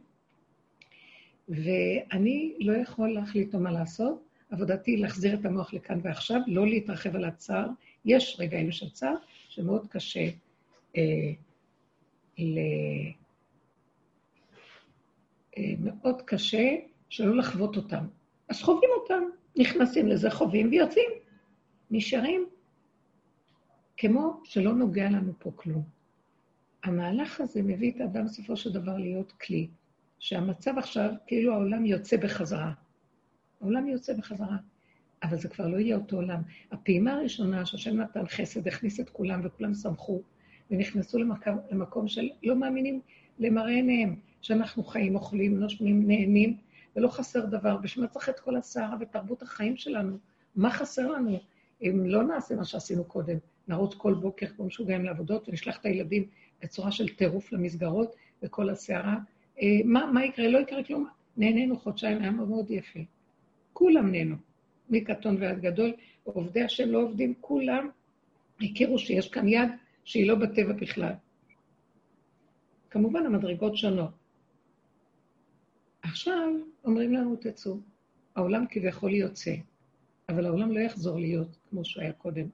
ואני 1.49 2.53
לא 2.59 2.73
יכול 2.77 3.13
להחליט 3.13 3.55
מה 3.55 3.71
לעשות. 3.71 4.25
עבודתי 4.49 4.97
להחזיר 4.97 5.33
את 5.33 5.45
המוח 5.45 5.73
לכאן 5.73 5.99
ועכשיו, 6.03 6.41
לא 6.47 6.67
להתרחב 6.67 7.15
על 7.15 7.25
הצער. 7.25 7.67
יש 8.05 8.37
רגעים 8.39 8.71
של 8.71 8.89
צער 8.89 9.15
שמאוד 9.49 9.87
קשה 9.87 10.29
אה, 10.97 11.31
ל... 12.37 12.59
מאוד 15.57 16.21
קשה 16.21 16.75
שלא 17.09 17.35
לחוות 17.35 17.77
אותם. 17.77 18.05
אז 18.49 18.61
חווים 18.61 18.89
אותם, 19.01 19.23
נכנסים 19.57 20.07
לזה, 20.07 20.31
חווים 20.31 20.69
ויוצאים. 20.71 21.09
נשארים 21.91 22.45
כמו 23.97 24.41
שלא 24.43 24.73
נוגע 24.73 25.09
לנו 25.09 25.33
פה 25.39 25.51
כלום. 25.55 25.83
המהלך 26.83 27.41
הזה 27.41 27.63
מביא 27.63 27.91
את 27.91 28.01
האדם 28.01 28.25
בסופו 28.25 28.57
של 28.57 28.73
דבר 28.73 28.97
להיות 28.97 29.31
כלי, 29.31 29.67
שהמצב 30.19 30.77
עכשיו, 30.77 31.13
כאילו 31.27 31.53
העולם 31.53 31.85
יוצא 31.85 32.17
בחזרה. 32.17 32.71
העולם 33.61 33.87
יוצא 33.87 34.13
בחזרה, 34.13 34.57
אבל 35.23 35.37
זה 35.37 35.49
כבר 35.49 35.67
לא 35.67 35.77
יהיה 35.77 35.95
אותו 35.95 36.15
עולם. 36.15 36.41
הפעימה 36.71 37.13
הראשונה 37.13 37.65
שהשם 37.65 38.01
נתן 38.01 38.27
חסד, 38.27 38.67
הכניס 38.67 38.99
את 38.99 39.09
כולם 39.09 39.41
וכולם 39.43 39.73
שמחו, 39.73 40.21
ונכנסו 40.71 41.19
למקום, 41.19 41.57
למקום 41.71 42.07
של 42.07 42.29
לא 42.43 42.55
מאמינים 42.55 43.01
למראה 43.39 43.69
עיניהם, 43.69 44.15
שאנחנו 44.45 44.83
חיים, 44.83 45.15
אוכלים, 45.15 45.59
נושמים, 45.59 46.07
נהנים, 46.07 46.57
ולא 46.95 47.07
חסר 47.07 47.45
דבר. 47.45 47.77
בשביל 47.77 48.05
מה 48.05 48.11
צריך 48.11 48.29
את 48.29 48.39
כל 48.39 48.55
הסערה 48.55 48.95
ותרבות 48.99 49.41
החיים 49.41 49.77
שלנו? 49.77 50.17
מה 50.55 50.71
חסר 50.71 51.07
לנו 51.07 51.39
אם 51.81 52.05
לא 52.05 52.23
נעשה 52.23 52.55
מה 52.55 52.65
שעשינו 52.65 53.03
קודם? 53.03 53.37
נרוץ 53.67 53.93
כל 53.95 54.13
בוקר 54.13 54.47
כמו 54.47 54.65
משוגעים 54.65 55.05
לעבודות 55.05 55.49
ונשלח 55.49 55.77
את 55.77 55.85
הילדים 55.85 56.27
בצורה 56.63 56.91
של 56.91 57.15
טירוף 57.15 57.51
למסגרות 57.51 58.15
וכל 58.43 58.69
הסערה. 58.69 59.17
אה, 59.61 59.67
מה, 59.85 60.05
מה 60.13 60.25
יקרה? 60.25 60.47
לא 60.47 60.57
יקרה 60.59 60.83
כלום. 60.83 61.07
נהנינו 61.37 61.79
חודשיים, 61.79 62.21
היה 62.21 62.31
מאוד 62.31 62.71
יפה. 62.71 62.99
כולם 63.73 64.11
נהנו, 64.11 64.35
מקטון 64.89 65.37
ועד 65.39 65.61
גדול. 65.61 65.93
עובדי 66.23 66.63
השם 66.63 66.89
לא 66.89 67.01
עובדים, 67.01 67.33
כולם 67.41 67.89
הכירו 68.61 68.99
שיש 68.99 69.29
כאן 69.29 69.47
יד 69.47 69.69
שהיא 70.03 70.27
לא 70.27 70.35
בטבע 70.35 70.73
בכלל. 70.73 71.13
כמובן, 72.89 73.25
המדרגות 73.25 73.77
שונות. 73.77 74.24
עכשיו 76.15 76.49
אומרים 76.85 77.13
לנו, 77.13 77.35
תצאו. 77.35 77.77
העולם 78.35 78.65
כביכול 78.69 79.13
יוצא, 79.13 79.55
אבל 80.29 80.45
העולם 80.45 80.71
לא 80.71 80.79
יחזור 80.79 81.19
להיות 81.19 81.57
כמו 81.69 81.85
שהוא 81.85 82.03
היה 82.03 82.13
קודם. 82.13 82.47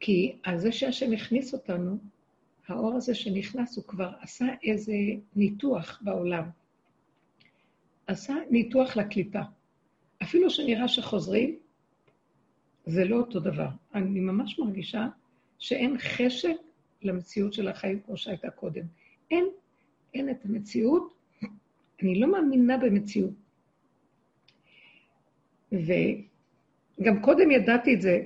כי 0.00 0.36
על 0.42 0.58
זה 0.58 0.72
שהשם 0.72 1.12
הכניס 1.12 1.54
אותנו, 1.54 1.98
האור 2.68 2.94
הזה 2.94 3.14
שנכנס, 3.14 3.76
הוא 3.76 3.84
כבר 3.84 4.12
עשה 4.20 4.46
איזה 4.62 4.92
ניתוח 5.36 6.00
בעולם. 6.02 6.44
עשה 8.06 8.34
ניתוח 8.50 8.96
לקליפה. 8.96 9.42
אפילו 10.22 10.50
שנראה 10.50 10.88
שחוזרים, 10.88 11.58
זה 12.86 13.04
לא 13.04 13.16
אותו 13.16 13.40
דבר. 13.40 13.68
אני 13.94 14.20
ממש 14.20 14.58
מרגישה 14.58 15.08
שאין 15.58 15.98
חשק 15.98 16.56
למציאות 17.02 17.52
של 17.52 17.68
החיים 17.68 18.00
כמו 18.00 18.16
שהייתה 18.16 18.50
קודם. 18.50 18.84
אין, 19.30 19.44
אין 20.14 20.30
את 20.30 20.44
המציאות, 20.44 21.19
אני 22.02 22.20
לא 22.20 22.32
מאמינה 22.32 22.76
במציאות. 22.76 23.34
וגם 25.72 27.22
קודם 27.22 27.50
ידעתי 27.50 27.94
את 27.94 28.00
זה, 28.00 28.22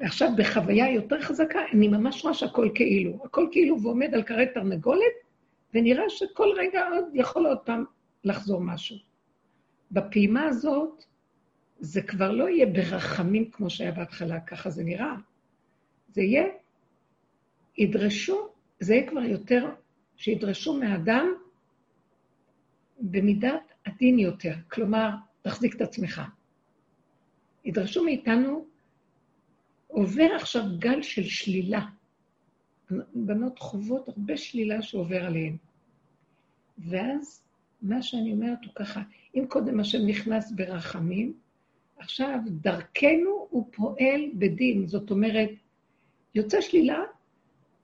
עכשיו, 0.00 0.28
בחוויה 0.36 0.90
יותר 0.90 1.20
חזקה, 1.20 1.60
אני 1.72 1.88
ממש 1.88 2.22
רואה 2.22 2.34
שהכל 2.34 2.68
כאילו. 2.74 3.18
הכל 3.24 3.48
כאילו 3.52 3.82
ועומד 3.82 4.14
על 4.14 4.22
כרת 4.22 4.48
תרנגולת, 4.54 5.12
ונראה 5.74 6.04
שכל 6.08 6.48
רגע 6.56 6.88
עוד 6.88 7.04
יכול 7.14 7.46
עוד 7.46 7.58
פעם 7.58 7.84
לחזור 8.24 8.60
משהו. 8.60 8.96
בפעימה 9.90 10.44
הזאת, 10.44 11.04
זה 11.78 12.02
כבר 12.02 12.32
לא 12.32 12.48
יהיה 12.48 12.66
ברחמים 12.66 13.50
כמו 13.50 13.70
שהיה 13.70 13.92
בהתחלה, 13.92 14.40
ככה 14.40 14.70
זה 14.70 14.84
נראה. 14.84 15.14
זה 16.08 16.22
יהיה, 16.22 16.44
ידרשו, 17.78 18.48
זה 18.80 18.94
יהיה 18.94 19.10
כבר 19.10 19.22
יותר, 19.22 19.68
שידרשו 20.16 20.78
מהאדם 20.78 21.32
במידת 23.00 23.72
עדין 23.84 24.18
יותר. 24.18 24.54
כלומר, 24.68 25.10
תחזיק 25.42 25.76
את 25.76 25.80
עצמך. 25.80 26.22
ידרשו 27.64 28.04
מאיתנו 28.04 28.64
עובר 29.86 30.28
עכשיו 30.36 30.62
גל 30.78 31.02
של 31.02 31.24
שלילה. 31.24 31.86
בנות 33.14 33.58
חוות 33.58 34.08
הרבה 34.08 34.36
שלילה 34.36 34.82
שעובר 34.82 35.24
עליהן. 35.24 35.56
ואז 36.78 37.42
מה 37.82 38.02
שאני 38.02 38.32
אומרת 38.32 38.58
הוא 38.64 38.72
ככה, 38.74 39.02
אם 39.34 39.44
קודם 39.48 39.80
השם 39.80 40.06
נכנס 40.06 40.52
ברחמים, 40.52 41.32
עכשיו 41.98 42.38
דרכנו 42.46 43.46
הוא 43.50 43.68
פועל 43.72 44.20
בדין. 44.34 44.86
זאת 44.86 45.10
אומרת, 45.10 45.50
יוצא 46.34 46.60
שלילה, 46.60 46.98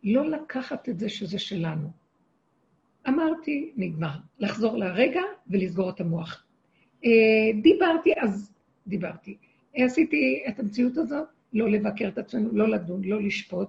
לא 0.04 0.30
לקחת 0.30 0.88
את 0.88 0.98
זה 0.98 1.08
שזה 1.08 1.38
שלנו. 1.38 1.90
אמרתי, 3.08 3.72
נגמר. 3.76 4.16
לחזור 4.38 4.76
לרגע 4.76 5.20
ולסגור 5.46 5.90
את 5.90 6.00
המוח. 6.00 6.44
אה, 7.04 7.10
דיברתי, 7.62 8.12
אז 8.20 8.52
דיברתי. 8.86 9.36
עשיתי 9.74 10.44
את 10.48 10.60
המציאות 10.60 10.96
הזאת, 10.96 11.28
לא 11.52 11.70
לבקר 11.70 12.08
את 12.08 12.18
עצמנו, 12.18 12.48
לא 12.52 12.68
לדון, 12.68 13.04
לא 13.04 13.22
לשפוט, 13.22 13.68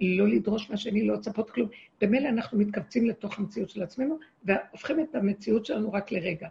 לא 0.00 0.28
לדרוש 0.28 0.70
מהשני, 0.70 1.06
לא 1.06 1.14
לצפות 1.14 1.50
כלום. 1.50 1.68
במילא 2.00 2.28
אנחנו 2.28 2.58
מתכווצים 2.58 3.06
לתוך 3.06 3.38
המציאות 3.38 3.70
של 3.70 3.82
עצמנו, 3.82 4.18
והופכים 4.44 5.00
את 5.00 5.14
המציאות 5.14 5.66
שלנו 5.66 5.92
רק 5.92 6.12
לרגע. 6.12 6.48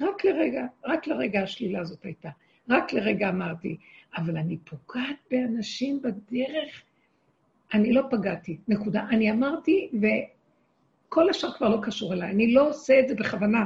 רק 0.00 0.24
לרגע, 0.24 0.66
רק 0.84 1.06
לרגע 1.06 1.42
השלילה 1.42 1.80
הזאת 1.80 2.04
הייתה. 2.04 2.30
רק 2.68 2.92
לרגע 2.92 3.28
אמרתי, 3.28 3.76
אבל 4.16 4.36
אני 4.36 4.56
פוגעת 4.56 5.16
באנשים 5.30 6.02
בדרך? 6.02 6.82
אני 7.74 7.92
לא 7.92 8.02
פגעתי, 8.10 8.58
נקודה. 8.68 9.06
אני 9.10 9.30
אמרתי, 9.30 9.90
וכל 11.12 11.30
השאר 11.30 11.52
כבר 11.52 11.68
לא 11.68 11.80
קשור 11.82 12.12
אליי. 12.12 12.30
אני 12.30 12.54
לא 12.54 12.68
עושה 12.68 13.00
את 13.00 13.08
זה 13.08 13.14
בכוונה. 13.14 13.64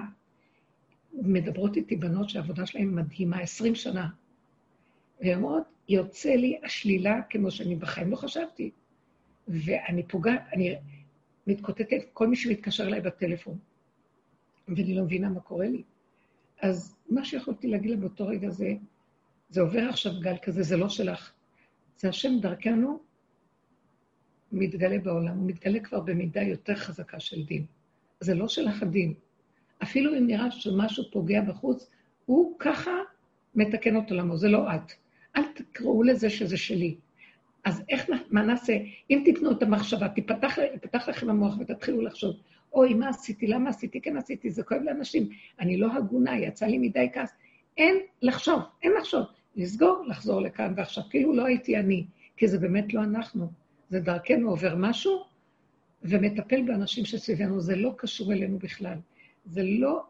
מדברות 1.12 1.76
איתי 1.76 1.96
בנות 1.96 2.30
שהעבודה 2.30 2.66
שלהן 2.66 2.94
מדהימה, 2.94 3.40
20 3.40 3.74
שנה. 3.74 4.08
והן 5.20 5.34
אומרות, 5.34 5.62
יוצא 5.88 6.30
לי 6.30 6.58
השלילה 6.64 7.22
כמו 7.30 7.50
שאני 7.50 7.76
בחיים 7.76 8.10
לא 8.10 8.16
חשבתי. 8.16 8.70
ואני 9.48 10.02
פוגעת, 10.02 10.40
אני 10.52 10.74
מתקוטטת, 11.46 12.04
כל 12.12 12.26
מי 12.26 12.36
שמתקשר 12.36 12.86
אליי 12.86 13.00
בטלפון, 13.00 13.58
ואני 14.68 14.94
לא 14.94 15.02
מבינה 15.02 15.28
מה 15.28 15.40
קורה 15.40 15.68
לי. 15.68 15.82
אז 16.62 16.96
מה 17.10 17.24
שיכולתי 17.24 17.68
להגיד 17.68 17.90
לה 17.90 17.96
באותו 17.96 18.26
רגע 18.26 18.50
זה, 18.50 18.74
זה 19.50 19.60
עובר 19.60 19.88
עכשיו 19.88 20.12
גל 20.20 20.36
כזה, 20.42 20.62
זה 20.62 20.76
לא 20.76 20.88
שלך. 20.88 21.32
זה 21.96 22.08
השם 22.08 22.38
דרכנו 22.40 22.98
מתגלה 24.52 24.98
בעולם, 24.98 25.38
הוא 25.38 25.46
מתגלה 25.46 25.80
כבר 25.80 26.00
במידה 26.00 26.42
יותר 26.42 26.74
חזקה 26.74 27.20
של 27.20 27.44
דין. 27.44 27.64
זה 28.20 28.34
לא 28.34 28.48
שלך 28.48 28.82
הדין. 28.82 29.14
אפילו 29.82 30.18
אם 30.18 30.26
נראה 30.26 30.50
שמשהו 30.50 31.04
פוגע 31.12 31.40
בחוץ, 31.40 31.90
הוא 32.26 32.56
ככה 32.58 32.90
מתקן 33.54 33.98
את 33.98 34.10
עולמו, 34.10 34.36
זה 34.36 34.48
לא 34.48 34.74
את. 34.74 34.92
אל 35.36 35.42
תקראו 35.54 36.02
לזה 36.02 36.30
שזה 36.30 36.56
שלי. 36.56 36.94
אז 37.64 37.82
איך, 37.88 38.10
מה 38.30 38.42
נעשה? 38.42 38.78
אם 39.10 39.22
תיתנו 39.24 39.52
את 39.52 39.62
המחשבה, 39.62 40.08
תיפתח, 40.08 40.58
תיפתח 40.72 41.08
לכם 41.08 41.30
המוח 41.30 41.58
ותתחילו 41.58 42.02
לחשוב, 42.02 42.36
אוי, 42.72 42.94
מה 42.94 43.08
עשיתי? 43.08 43.46
למה 43.46 43.70
עשיתי? 43.70 44.00
כן 44.00 44.16
עשיתי, 44.16 44.50
זה 44.50 44.62
כואב 44.62 44.80
לאנשים. 44.82 45.28
אני 45.60 45.76
לא 45.76 45.92
הגונה, 45.92 46.38
יצא 46.38 46.66
לי 46.66 46.78
מדי 46.78 47.08
כעס. 47.12 47.32
אין 47.76 47.96
לחשוב, 48.22 48.60
אין 48.82 48.92
לחשוב. 48.98 49.22
לסגור, 49.56 50.04
לחזור 50.06 50.40
לכאן 50.40 50.72
ועכשיו. 50.76 51.04
כאילו 51.10 51.36
לא 51.36 51.46
הייתי 51.46 51.76
אני, 51.76 52.04
כי 52.36 52.48
זה 52.48 52.58
באמת 52.58 52.94
לא 52.94 53.02
אנחנו. 53.02 53.48
זה 53.90 54.00
דרכנו 54.00 54.50
עובר 54.50 54.74
משהו, 54.78 55.24
ומטפל 56.02 56.62
באנשים 56.62 57.04
שסביבנו. 57.04 57.60
זה 57.60 57.76
לא 57.76 57.94
קשור 57.96 58.32
אלינו 58.32 58.58
בכלל. 58.58 58.96
זה 59.44 59.62
לא, 59.62 60.02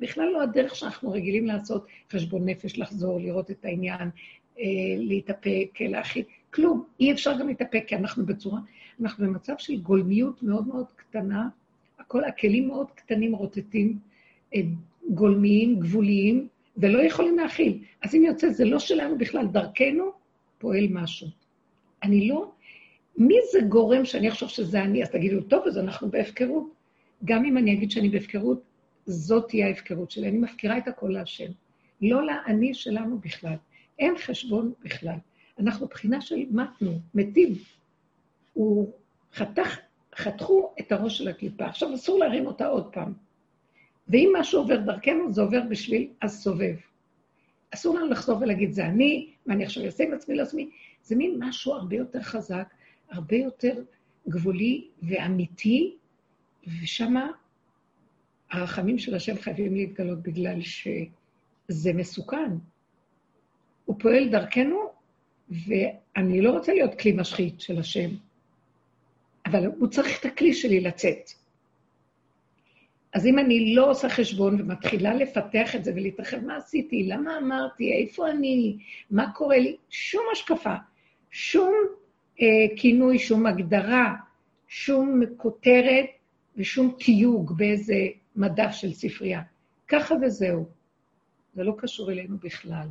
בכלל 0.00 0.28
לא 0.32 0.42
הדרך 0.42 0.74
שאנחנו 0.74 1.10
רגילים 1.10 1.46
לעשות 1.46 1.86
חשבון 2.12 2.48
נפש, 2.48 2.78
לחזור, 2.78 3.20
לראות 3.20 3.50
את 3.50 3.64
העניין, 3.64 4.10
אה, 4.58 4.64
להתאפק, 4.96 5.80
להכין. 5.80 6.24
כלום. 6.50 6.84
אי 7.00 7.12
אפשר 7.12 7.38
גם 7.38 7.48
להתאפק, 7.48 7.84
כי 7.86 7.96
אנחנו 7.96 8.26
בצורה, 8.26 8.60
אנחנו 9.00 9.26
במצב 9.26 9.54
של 9.58 9.80
גולמיות 9.80 10.42
מאוד 10.42 10.68
מאוד 10.68 10.86
קטנה, 10.96 11.48
הכל, 11.98 12.24
הכלים 12.24 12.68
מאוד 12.68 12.90
קטנים 12.90 13.34
רוטטים, 13.34 13.98
אה, 14.54 14.60
גולמיים, 15.10 15.80
גבוליים, 15.80 16.48
ולא 16.76 16.98
יכולים 16.98 17.38
להכיל. 17.38 17.78
אז 18.02 18.14
אם 18.14 18.22
יוצא, 18.22 18.50
זה 18.50 18.64
לא 18.64 18.78
שלנו 18.78 19.18
בכלל, 19.18 19.46
דרכנו 19.46 20.12
פועל 20.58 20.86
משהו. 20.90 21.26
אני 22.02 22.28
לא... 22.28 22.52
מי 23.18 23.34
זה 23.52 23.60
גורם 23.60 24.04
שאני 24.04 24.28
אחשוב 24.28 24.48
שזה 24.48 24.82
אני? 24.82 25.02
אז 25.02 25.10
תגידו, 25.10 25.40
טוב, 25.40 25.66
אז 25.66 25.78
אנחנו 25.78 26.10
בהפקרות. 26.10 26.74
גם 27.24 27.44
אם 27.44 27.58
אני 27.58 27.72
אגיד 27.72 27.90
שאני 27.90 28.08
בהפקרות, 28.08 28.62
זאת 29.06 29.48
תהיה 29.48 29.66
ההפקרות 29.66 30.10
שלי. 30.10 30.28
אני 30.28 30.38
מפקירה 30.38 30.78
את 30.78 30.88
הכל 30.88 31.08
להשם. 31.08 31.50
לא 32.02 32.26
לאני 32.26 32.74
שלנו 32.74 33.18
בכלל. 33.18 33.54
אין 33.98 34.14
חשבון 34.18 34.72
בכלל. 34.84 35.16
אנחנו 35.58 35.86
בחינה 35.86 36.20
של 36.20 36.36
מתנו, 36.50 36.98
מתים. 37.14 37.52
הוא 38.52 38.92
חתך, 39.34 39.78
חתכו 40.16 40.74
את 40.80 40.92
הראש 40.92 41.18
של 41.18 41.28
הקליפה. 41.28 41.66
עכשיו 41.66 41.94
אסור 41.94 42.18
להרים 42.18 42.46
אותה 42.46 42.66
עוד 42.66 42.92
פעם. 42.92 43.12
ואם 44.08 44.32
משהו 44.40 44.60
עובר 44.60 44.76
דרכנו, 44.76 45.32
זה 45.32 45.42
עובר 45.42 45.60
בשביל 45.70 46.08
הסובב. 46.22 46.74
אסור 47.70 47.98
לנו 47.98 48.06
לחזור 48.06 48.38
ולהגיד, 48.40 48.72
זה 48.72 48.86
אני, 48.86 49.30
ואני 49.46 49.64
עכשיו 49.64 49.84
אעשה 49.84 50.04
עם 50.04 50.14
עצמי 50.14 50.34
לעצמי. 50.34 50.70
זה 51.02 51.16
מין 51.16 51.36
משהו 51.38 51.72
הרבה 51.72 51.96
יותר 51.96 52.22
חזק, 52.22 52.74
הרבה 53.10 53.36
יותר 53.36 53.82
גבולי 54.28 54.88
ואמיתי, 55.02 55.96
ושמה 56.82 57.30
הרחמים 58.50 58.98
של 58.98 59.14
השם 59.14 59.38
חייבים 59.38 59.74
להתגלות 59.74 60.22
בגלל 60.22 60.60
שזה 60.60 61.92
מסוכן. 61.94 62.50
הוא 63.84 63.96
פועל 63.98 64.28
דרכנו, 64.28 64.92
ואני 65.50 66.40
לא 66.42 66.50
רוצה 66.50 66.74
להיות 66.74 66.94
כלי 67.00 67.12
משחית 67.12 67.60
של 67.60 67.78
השם, 67.78 68.10
אבל 69.46 69.66
הוא 69.66 69.88
צריך 69.88 70.20
את 70.20 70.24
הכלי 70.24 70.54
שלי 70.54 70.80
לצאת. 70.80 71.30
אז 73.12 73.26
אם 73.26 73.38
אני 73.38 73.74
לא 73.74 73.90
עושה 73.90 74.08
חשבון 74.08 74.60
ומתחילה 74.60 75.14
לפתח 75.14 75.74
את 75.74 75.84
זה 75.84 75.92
ולהתרחב, 75.96 76.44
מה 76.44 76.56
עשיתי? 76.56 77.02
למה 77.08 77.38
אמרתי? 77.38 77.92
איפה 77.92 78.30
אני? 78.30 78.76
מה 79.10 79.32
קורה 79.32 79.58
לי? 79.58 79.76
שום 79.90 80.22
השקפה, 80.32 80.74
שום 81.30 81.74
כינוי, 82.76 83.18
שום 83.18 83.46
הגדרה, 83.46 84.14
שום 84.68 85.20
כותרת 85.36 86.06
ושום 86.56 86.96
תיוג 86.98 87.52
באיזה 87.56 88.06
מדף 88.36 88.70
של 88.72 88.92
ספרייה. 88.92 89.42
ככה 89.88 90.14
וזהו. 90.22 90.66
זה 91.54 91.64
לא 91.64 91.74
קשור 91.78 92.12
אלינו 92.12 92.38
בכלל. 92.38 92.88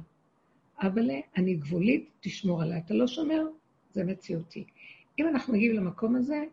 אבל 0.81 1.09
אני 1.37 1.55
גבולית, 1.55 2.09
תשמור 2.19 2.61
עליי. 2.61 2.81
אתה 2.85 2.93
לא 2.93 3.07
שומר? 3.07 3.41
זה 3.91 4.03
מציאותי. 4.03 4.63
אם 5.19 5.27
אנחנו 5.27 5.53
מגיעים 5.53 5.75
למקום 5.75 6.15
הזה, 6.15 6.43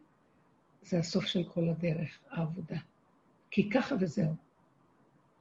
זה 0.82 0.98
הסוף 0.98 1.24
של 1.24 1.44
כל 1.44 1.68
הדרך, 1.68 2.18
העבודה. 2.30 2.78
כי 3.50 3.70
ככה 3.70 3.94
וזהו. 4.00 4.34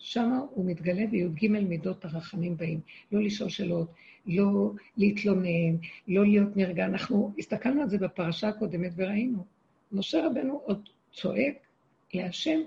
שם 0.01 0.39
הוא 0.49 0.65
מתגלה 0.65 1.07
בי"ג 1.07 1.47
מידות 1.47 2.05
הרחמים 2.05 2.57
באים. 2.57 2.79
לא 3.11 3.21
לשאול 3.21 3.49
שאלות, 3.49 3.91
לא 4.27 4.71
להתלונן, 4.97 5.75
לא 6.07 6.25
להיות 6.25 6.57
נרגע. 6.57 6.85
אנחנו 6.85 7.31
הסתכלנו 7.37 7.81
על 7.81 7.89
זה 7.89 7.97
בפרשה 7.97 8.47
הקודמת 8.47 8.91
וראינו. 8.95 9.45
משה 9.91 10.27
רבנו 10.27 10.61
עוד 10.63 10.89
צועק 11.13 11.55
להשם 12.13 12.59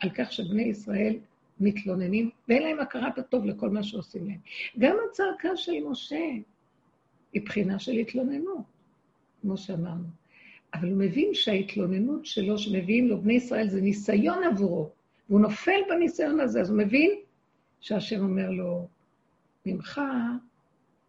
על 0.00 0.10
כך 0.14 0.32
שבני 0.32 0.62
ישראל 0.62 1.16
מתלוננים, 1.60 2.30
ואין 2.48 2.62
להם 2.62 2.80
הכרת 2.80 3.18
הטוב 3.18 3.44
לכל 3.44 3.70
מה 3.70 3.82
שעושים 3.82 4.26
להם. 4.26 4.38
גם 4.78 4.96
הצעקה 5.10 5.56
של 5.56 5.72
משה 5.90 6.24
היא 7.32 7.42
בחינה 7.44 7.78
של 7.78 7.92
התלוננות, 7.92 8.64
כמו 9.42 9.56
שאמרנו. 9.56 10.08
אבל 10.74 10.88
הוא 10.88 10.98
מבין 10.98 11.30
שההתלוננות 11.34 12.26
שלו, 12.26 12.58
שמביאים 12.58 13.08
לו 13.08 13.20
בני 13.20 13.34
ישראל, 13.34 13.68
זה 13.68 13.80
ניסיון 13.80 14.44
עבורו, 14.44 14.90
והוא 15.28 15.40
נופל 15.40 15.80
בניסיון 15.88 16.40
הזה, 16.40 16.60
אז 16.60 16.70
הוא 16.70 16.78
מבין 16.78 17.10
שהשם 17.80 18.20
אומר 18.20 18.50
לו, 18.50 18.88
ממך, 19.66 20.00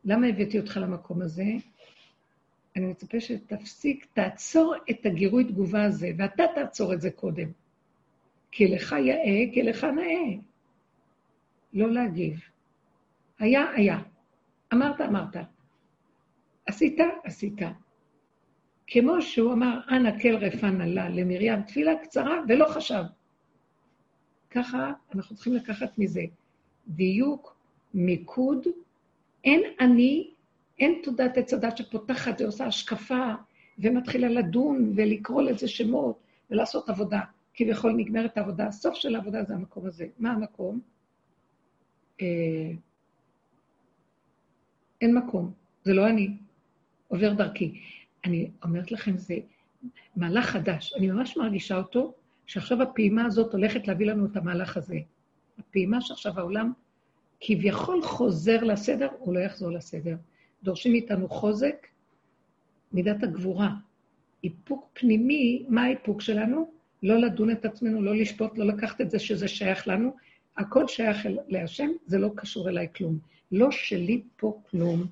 למה 0.05 0.27
הבאתי 0.27 0.59
אותך 0.59 0.79
למקום 0.81 1.21
הזה? 1.21 1.43
אני 2.75 2.85
מצפה 2.85 3.19
שתפסיק, 3.19 4.07
תעצור 4.13 4.75
את 4.89 5.05
הגירוי 5.05 5.43
תגובה 5.43 5.83
הזה, 5.83 6.11
ואתה 6.17 6.43
תעצור 6.55 6.93
את 6.93 7.01
זה 7.01 7.11
קודם. 7.11 7.47
כי 8.51 8.67
לך 8.67 8.95
יאה, 8.99 9.53
כי 9.53 9.63
לך 9.63 9.83
נאה. 9.83 10.41
לא 11.73 11.91
להגיב. 11.91 12.39
היה, 13.39 13.71
היה. 13.71 13.99
אמרת, 14.73 15.01
אמרת. 15.01 15.35
עשית, 16.65 16.97
עשית. 17.23 17.59
כמו 18.87 19.21
שהוא 19.21 19.53
אמר, 19.53 19.79
אנא 19.89 20.19
כל 20.21 20.35
רפן 20.35 20.81
עלה 20.81 21.09
למרים, 21.09 21.61
תפילה 21.61 21.91
קצרה 22.03 22.41
ולא 22.47 22.65
חשב. 22.69 23.03
ככה 24.55 24.93
אנחנו 25.15 25.35
צריכים 25.35 25.53
לקחת 25.53 25.97
מזה 25.97 26.21
דיוק, 26.87 27.55
מיקוד, 27.93 28.67
אין 29.43 29.61
אני, 29.79 30.31
אין 30.79 31.01
תודעת 31.03 31.37
עץ 31.37 31.53
הדת 31.53 31.77
שפותחת 31.77 32.41
ועושה 32.41 32.65
השקפה 32.65 33.33
ומתחילה 33.79 34.27
לדון 34.29 34.93
ולקרוא 34.95 35.41
לזה 35.41 35.67
שמות 35.67 36.19
ולעשות 36.49 36.89
עבודה. 36.89 37.19
כביכול 37.53 37.91
נגמרת 37.91 38.37
העבודה, 38.37 38.67
הסוף 38.67 38.95
של 38.95 39.15
העבודה 39.15 39.43
זה 39.43 39.53
המקום 39.53 39.85
הזה. 39.85 40.07
מה 40.19 40.31
המקום? 40.31 40.79
אה, 42.21 42.71
אין 45.01 45.17
מקום, 45.17 45.51
זה 45.83 45.93
לא 45.93 46.07
אני, 46.07 46.29
עובר 47.07 47.33
דרכי. 47.33 47.81
אני 48.25 48.49
אומרת 48.63 48.91
לכם, 48.91 49.17
זה 49.17 49.35
מהלך 50.15 50.45
חדש. 50.45 50.93
אני 50.97 51.11
ממש 51.11 51.37
מרגישה 51.37 51.77
אותו, 51.77 52.13
שעכשיו 52.45 52.81
הפעימה 52.81 53.25
הזאת 53.25 53.53
הולכת 53.53 53.87
להביא 53.87 54.05
לנו 54.05 54.25
את 54.25 54.37
המהלך 54.37 54.77
הזה. 54.77 54.97
הפעימה 55.59 56.01
שעכשיו 56.01 56.39
העולם 56.39 56.71
כביכול 57.39 58.01
חוזר 58.01 58.63
לסדר, 58.63 59.07
הוא 59.19 59.33
לא 59.33 59.39
יחזור 59.39 59.71
לסדר. 59.71 60.15
דורשים 60.63 60.91
מאיתנו 60.91 61.29
חוזק, 61.29 61.87
מידת 62.93 63.23
הגבורה. 63.23 63.69
איפוק 64.43 64.89
פנימי, 64.93 65.65
מה 65.69 65.83
האיפוק 65.83 66.21
שלנו? 66.21 66.71
לא 67.03 67.17
לדון 67.17 67.51
את 67.51 67.65
עצמנו, 67.65 68.01
לא 68.01 68.15
לשפוט, 68.15 68.57
לא 68.57 68.65
לקחת 68.65 69.01
את 69.01 69.11
זה 69.11 69.19
שזה 69.19 69.47
שייך 69.47 69.87
לנו. 69.87 70.15
הכל 70.57 70.87
שייך 70.87 71.27
להשם, 71.47 71.89
זה 72.05 72.17
לא 72.17 72.29
קשור 72.35 72.69
אליי 72.69 72.87
כלום. 72.95 73.19
לא 73.51 73.71
שלי 73.71 74.21
פה 74.37 74.61
כלום. 74.69 75.05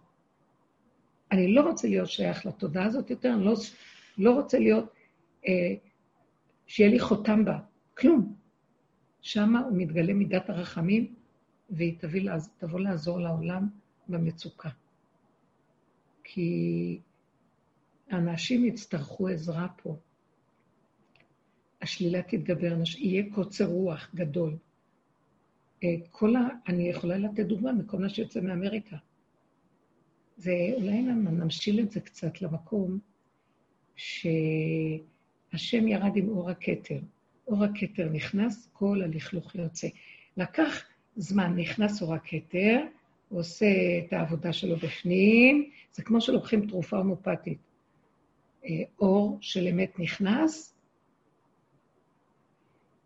אני 1.31 1.53
לא 1.53 1.61
רוצה 1.61 1.87
להיות 1.87 2.09
שייך 2.09 2.45
לתודעה 2.45 2.85
הזאת 2.85 3.09
יותר, 3.09 3.33
אני 3.33 3.45
לא, 3.45 3.53
לא 4.17 4.31
רוצה 4.31 4.59
להיות, 4.59 4.85
אה, 5.47 5.73
שיהיה 6.67 6.89
לי 6.89 6.99
חותם 6.99 7.45
בה, 7.45 7.59
כלום. 7.97 8.35
שמה 9.21 9.59
הוא 9.59 9.77
מתגלה 9.77 10.13
מידת 10.13 10.49
הרחמים, 10.49 11.15
והיא 11.69 11.99
תביא, 11.99 12.29
תבוא 12.57 12.79
לעזור 12.79 13.19
לעולם 13.19 13.67
במצוקה. 14.07 14.69
כי 16.23 16.99
אנשים 18.11 18.65
יצטרכו 18.65 19.27
עזרה 19.27 19.67
פה. 19.83 19.97
השלילה 21.81 22.21
תתגבר, 22.21 22.75
יהיה 22.97 23.23
קוצר 23.33 23.65
רוח 23.65 24.09
גדול. 24.15 24.57
אה, 25.83 25.95
כל 26.11 26.35
ה... 26.35 26.39
אני 26.67 26.89
יכולה 26.89 27.17
לתת 27.17 27.45
דוגמה 27.45 27.73
מכל 27.73 27.97
מה 27.97 28.09
שיוצא 28.09 28.41
מאמריקה. 28.41 28.97
זה, 30.37 30.51
אולי 30.73 31.01
נמשיל 31.01 31.79
את 31.79 31.91
זה 31.91 31.99
קצת 31.99 32.41
למקום 32.41 32.99
שהשם 35.53 35.87
ירד 35.87 36.15
עם 36.15 36.29
אור 36.29 36.49
הכתר. 36.49 36.99
אור 37.47 37.63
הכתר 37.63 38.09
נכנס, 38.09 38.69
כל 38.73 39.01
הלכלוך 39.03 39.55
יוצא. 39.55 39.87
לקח 40.37 40.83
זמן, 41.15 41.53
נכנס 41.55 42.01
אור 42.01 42.13
הכתר, 42.13 42.79
הוא 43.29 43.39
עושה 43.39 43.65
את 44.05 44.13
העבודה 44.13 44.53
שלו 44.53 44.75
בפנים, 44.75 45.69
זה 45.91 46.03
כמו 46.03 46.21
שלוקחים 46.21 46.67
תרופה 46.67 46.97
הומופתית. 46.97 47.57
אה, 48.65 48.83
אור 48.99 49.37
של 49.41 49.67
אמת 49.67 49.99
נכנס, 49.99 50.75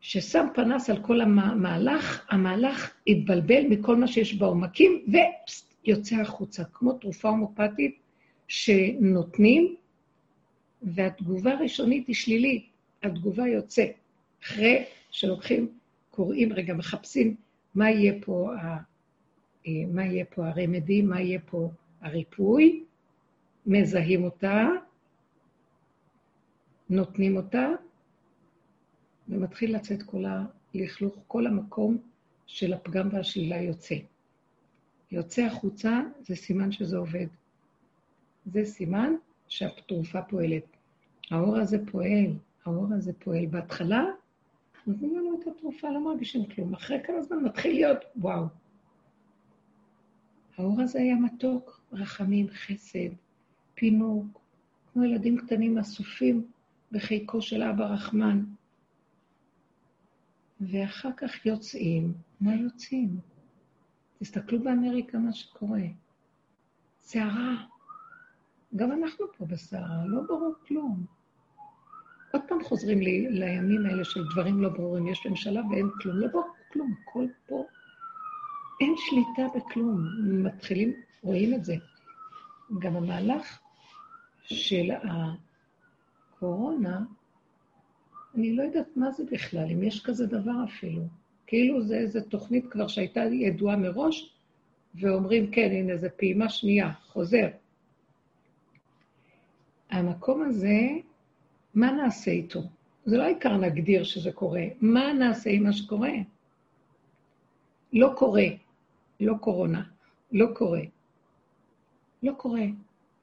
ששם 0.01 0.45
פנס 0.55 0.89
על 0.89 1.03
כל 1.03 1.21
המהלך, 1.21 2.25
המהלך 2.29 2.93
התבלבל 3.07 3.63
מכל 3.69 3.95
מה 3.95 4.07
שיש 4.07 4.33
בעומקים, 4.33 5.05
ויוצא 5.83 6.15
החוצה, 6.15 6.63
כמו 6.63 6.93
תרופה 6.93 7.29
הומופתית 7.29 7.99
שנותנים, 8.47 9.75
והתגובה 10.81 11.51
הראשונית 11.51 12.07
היא 12.07 12.15
שלילית, 12.15 12.65
התגובה 13.03 13.47
יוצאת. 13.47 13.91
אחרי 14.43 14.85
שלוקחים, 15.11 15.71
קוראים 16.11 16.53
רגע, 16.53 16.73
מחפשים 16.73 17.35
מה 17.75 17.89
יהיה 17.89 18.13
פה, 18.25 18.55
ה, 18.55 18.77
אה, 19.67 19.71
מה 19.93 20.05
יהיה 20.05 20.25
פה 20.25 20.47
הרמדי, 20.47 21.01
מה 21.01 21.21
יהיה 21.21 21.39
פה 21.45 21.69
הריפוי, 22.01 22.83
מזהים 23.65 24.23
אותה, 24.23 24.67
נותנים 26.89 27.37
אותה, 27.37 27.67
ומתחיל 29.29 29.75
לצאת 29.75 30.03
כל 30.03 30.23
הלכלוך, 30.25 31.15
כל 31.27 31.47
המקום 31.47 31.97
של 32.47 32.73
הפגם 32.73 33.09
והשלילה 33.11 33.61
יוצא. 33.61 33.95
יוצא 35.11 35.41
החוצה, 35.41 36.01
זה 36.21 36.35
סימן 36.35 36.71
שזה 36.71 36.97
עובד. 36.97 37.27
זה 38.45 38.65
סימן 38.65 39.13
שהתרופה 39.47 40.21
פועלת. 40.21 40.63
האור 41.31 41.57
הזה 41.57 41.77
פועל, 41.91 42.33
האור 42.65 42.93
הזה 42.93 43.13
פועל. 43.13 43.45
בהתחלה 43.45 44.05
נותנים 44.87 45.17
לנו 45.17 45.39
את 45.41 45.47
התרופה, 45.47 45.89
לא 45.89 46.05
מרגישים 46.05 46.45
כלום. 46.45 46.73
אחרי 46.73 46.97
כמה 47.03 47.21
זמן 47.21 47.43
מתחיל 47.43 47.71
להיות, 47.71 47.97
וואו. 48.15 48.45
האור 50.57 50.81
הזה 50.81 50.99
היה 50.99 51.15
מתוק, 51.15 51.81
רחמים, 51.91 52.47
חסד, 52.49 53.09
פינוק, 53.73 54.39
כמו 54.93 55.03
ילדים 55.03 55.37
קטנים 55.37 55.77
אסופים 55.77 56.51
בחיקו 56.91 57.41
של 57.41 57.63
אבא 57.63 57.85
רחמן. 57.85 58.43
ואחר 60.61 61.09
כך 61.17 61.45
יוצאים, 61.45 62.13
מה 62.41 62.55
יוצאים? 62.55 63.19
תסתכלו 64.19 64.63
באמריקה 64.63 65.17
מה 65.17 65.33
שקורה. 65.33 65.81
סערה. 67.01 67.76
גם 68.75 68.91
אנחנו 68.91 69.25
פה 69.37 69.45
בסערה, 69.45 70.05
לא 70.05 70.21
ברור 70.27 70.53
כלום. 70.67 71.05
עוד 72.31 72.41
פעם 72.47 72.63
חוזרים 72.63 72.99
לי 73.01 73.27
לימים 73.29 73.85
האלה 73.85 74.05
של 74.05 74.19
דברים 74.31 74.61
לא 74.61 74.69
ברורים. 74.69 75.07
יש 75.07 75.27
ממשלה 75.27 75.61
ואין 75.71 75.89
כלום, 76.01 76.17
לא 76.17 76.27
ברור 76.27 76.47
כלום, 76.73 76.95
הכל 77.03 77.25
פה. 77.47 77.65
אין 78.81 78.93
שליטה 78.97 79.57
בכלום. 79.57 80.05
מתחילים, 80.45 80.93
רואים 81.23 81.53
את 81.53 81.65
זה. 81.65 81.75
גם 82.79 82.95
המהלך 82.95 83.59
של 84.43 84.91
הקורונה, 86.33 86.99
אני 88.35 88.55
לא 88.55 88.63
יודעת 88.63 88.87
מה 88.97 89.11
זה 89.11 89.23
בכלל, 89.31 89.71
אם 89.71 89.83
יש 89.83 90.05
כזה 90.05 90.25
דבר 90.25 90.63
אפילו. 90.63 91.01
כאילו 91.47 91.81
זה 91.81 91.95
איזו 91.95 92.19
תוכנית 92.21 92.65
כבר 92.71 92.87
שהייתה 92.87 93.19
ידועה 93.19 93.77
מראש, 93.77 94.33
ואומרים, 94.95 95.51
כן, 95.51 95.69
הנה, 95.71 95.97
זו 95.97 96.07
פעימה 96.17 96.49
שנייה, 96.49 96.93
חוזר. 96.93 97.47
המקום 99.89 100.41
הזה, 100.41 100.79
מה 101.73 101.91
נעשה 101.91 102.31
איתו? 102.31 102.61
זה 103.05 103.17
לא 103.17 103.23
העיקר 103.23 103.57
להגדיר 103.57 104.03
שזה 104.03 104.31
קורה, 104.31 104.63
מה 104.81 105.13
נעשה 105.13 105.49
עם 105.49 105.63
מה 105.63 105.73
שקורה? 105.73 106.11
לא 107.93 108.13
קורה, 108.15 108.45
לא 109.19 109.33
קורונה, 109.41 109.83
לא 110.31 110.47
קורה. 110.53 110.81
לא 112.23 112.31
קורה, 112.37 112.65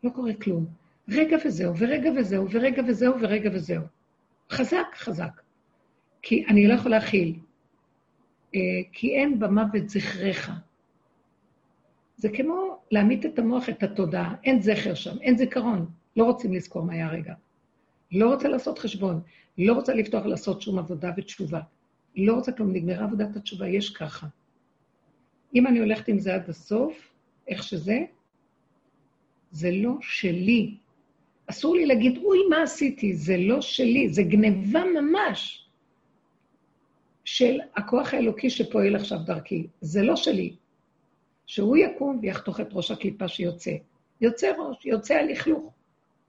לא 0.04 0.10
קורה 0.10 0.34
כלום. 0.34 0.66
רגע 1.08 1.36
וזהו, 1.44 1.76
ורגע 1.78 2.10
וזהו, 2.16 2.46
ורגע 2.50 2.82
וזהו, 2.88 3.14
ורגע 3.20 3.50
וזהו. 3.52 3.82
חזק, 4.50 4.86
חזק. 4.94 5.40
כי 6.22 6.44
אני 6.46 6.66
לא 6.66 6.74
יכולה 6.74 6.98
להכיל. 6.98 7.38
אה, 8.54 8.60
כי 8.92 9.16
אין 9.16 9.38
במוות 9.38 9.88
זכריך. 9.88 10.52
זה 12.16 12.28
כמו 12.28 12.78
להמית 12.90 13.26
את 13.26 13.38
המוח, 13.38 13.68
את 13.68 13.82
התודעה. 13.82 14.34
אין 14.44 14.62
זכר 14.62 14.94
שם, 14.94 15.18
אין 15.20 15.36
זיכרון. 15.36 15.86
לא 16.16 16.24
רוצים 16.24 16.52
לזכור 16.52 16.82
מה 16.82 16.92
היה 16.92 17.06
הרגע. 17.06 17.34
לא 18.12 18.32
רוצה 18.32 18.48
לעשות 18.48 18.78
חשבון. 18.78 19.20
לא 19.58 19.72
רוצה 19.72 19.94
לפתוח 19.94 20.26
לעשות 20.26 20.62
שום 20.62 20.78
עבודה 20.78 21.10
ותשובה. 21.16 21.60
לא 22.16 22.34
רוצה 22.34 22.52
כלום, 22.52 22.72
נגמרה 22.72 23.04
עבודת 23.04 23.36
התשובה, 23.36 23.68
יש 23.68 23.90
ככה. 23.90 24.26
אם 25.54 25.66
אני 25.66 25.78
הולכת 25.78 26.08
עם 26.08 26.18
זה 26.18 26.34
עד 26.34 26.48
הסוף, 26.48 27.12
איך 27.48 27.62
שזה, 27.62 27.98
זה 29.50 29.70
לא 29.70 29.94
שלי. 30.00 30.76
אסור 31.46 31.74
לי 31.76 31.86
להגיד, 31.86 32.18
אוי, 32.18 32.38
מה 32.50 32.62
עשיתי? 32.62 33.14
זה 33.14 33.36
לא 33.36 33.60
שלי, 33.60 34.08
זה 34.08 34.22
גניבה 34.22 34.82
ממש 34.84 35.68
של 37.24 37.58
הכוח 37.76 38.14
האלוקי 38.14 38.50
שפועל 38.50 38.96
עכשיו 38.96 39.18
דרכי. 39.26 39.66
זה 39.80 40.02
לא 40.02 40.16
שלי. 40.16 40.56
שהוא 41.46 41.76
יקום 41.76 42.18
ויחתוך 42.22 42.60
את 42.60 42.68
ראש 42.72 42.90
הקליפה 42.90 43.28
שיוצא. 43.28 43.72
יוצא 44.20 44.52
ראש, 44.58 44.86
יוצא 44.86 45.14
הלכלוך. 45.14 45.73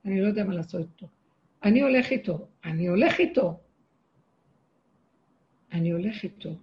אני 0.05 0.21
לא 0.21 0.27
יודע 0.27 0.43
מה 0.43 0.53
לעשות 0.53 0.81
איתו. 0.81 1.07
אני 1.63 1.81
הולך 1.81 2.11
איתו, 2.11 2.47
אני 2.65 2.87
הולך 2.87 3.19
איתו. 3.19 3.59
אני 5.71 5.91
הולך 5.91 6.23
איתו. 6.23 6.55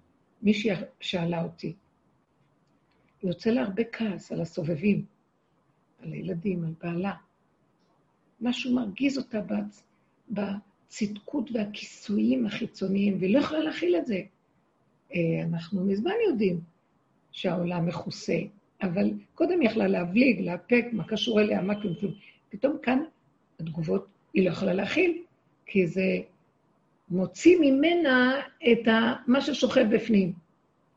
מישהי 0.42 0.70
שאלה 1.00 1.42
אותי, 1.42 1.74
יוצא 3.22 3.50
לה 3.50 3.62
הרבה 3.62 3.82
כעס 3.92 4.32
על 4.32 4.40
הסובבים, 4.40 5.04
על 5.98 6.12
הילדים, 6.12 6.64
על 6.64 6.72
בעלה. 6.82 7.14
משהו 8.40 8.74
מרגיז 8.74 9.18
אותה 9.18 9.40
בצדקות 10.30 11.50
והכיסויים 11.52 12.46
החיצוניים, 12.46 13.16
והיא 13.20 13.34
לא 13.34 13.38
יכולה 13.38 13.60
להכיל 13.60 13.96
את 13.96 14.06
זה. 14.06 14.22
אה, 15.14 15.42
אנחנו 15.44 15.84
מזמן 15.84 16.12
יודעים 16.30 16.60
שהעולם 17.32 17.86
מכוסה, 17.86 18.38
אבל 18.82 19.10
קודם 19.34 19.60
היא 19.60 19.68
יכלה 19.68 19.86
להבליג, 19.86 20.40
להפק, 20.40 20.84
מה 20.92 21.04
קשור 21.08 21.40
אליה, 21.40 21.62
מה 21.62 21.82
כלום 21.82 21.94
כלום. 22.00 22.14
פתאום 22.48 22.76
כאן 22.82 22.98
התגובות, 23.62 24.06
היא 24.34 24.44
לא 24.44 24.50
יכולה 24.50 24.72
להכיל, 24.72 25.22
כי 25.66 25.86
זה 25.86 26.18
מוציא 27.10 27.58
ממנה 27.60 28.40
את 28.72 28.88
ה, 28.88 29.12
מה 29.26 29.40
ששוכב 29.40 29.86
בפנים. 29.90 30.32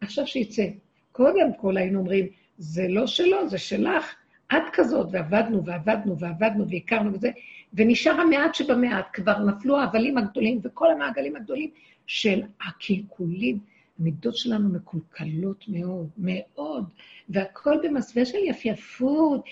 עכשיו 0.01 0.27
שיצא. 0.27 0.65
קודם 1.11 1.53
כל 1.57 1.77
היינו 1.77 1.99
אומרים, 1.99 2.25
זה 2.57 2.87
לא 2.89 3.07
שלו, 3.07 3.49
זה 3.49 3.57
שלך, 3.57 4.15
את 4.53 4.63
כזאת, 4.73 5.07
ועבדנו 5.11 5.65
ועבדנו 5.65 6.19
ועבדנו 6.19 6.69
והכרנו 6.69 7.13
וזה, 7.13 7.31
ונשאר 7.73 8.21
המעט 8.21 8.55
שבמעט, 8.55 9.05
כבר 9.13 9.39
נפלו 9.39 9.77
ההבלים 9.77 10.17
הגדולים 10.17 10.59
וכל 10.63 10.91
המעגלים 10.91 11.35
הגדולים 11.35 11.69
של 12.07 12.41
הקלקולים. 12.67 13.59
המידות 13.99 14.37
שלנו 14.37 14.69
מקולקלות 14.69 15.65
מאוד, 15.67 16.09
מאוד, 16.17 16.85
והכל 17.29 17.77
במסווה 17.83 18.25
של 18.25 18.37
יפייפות 18.37 19.43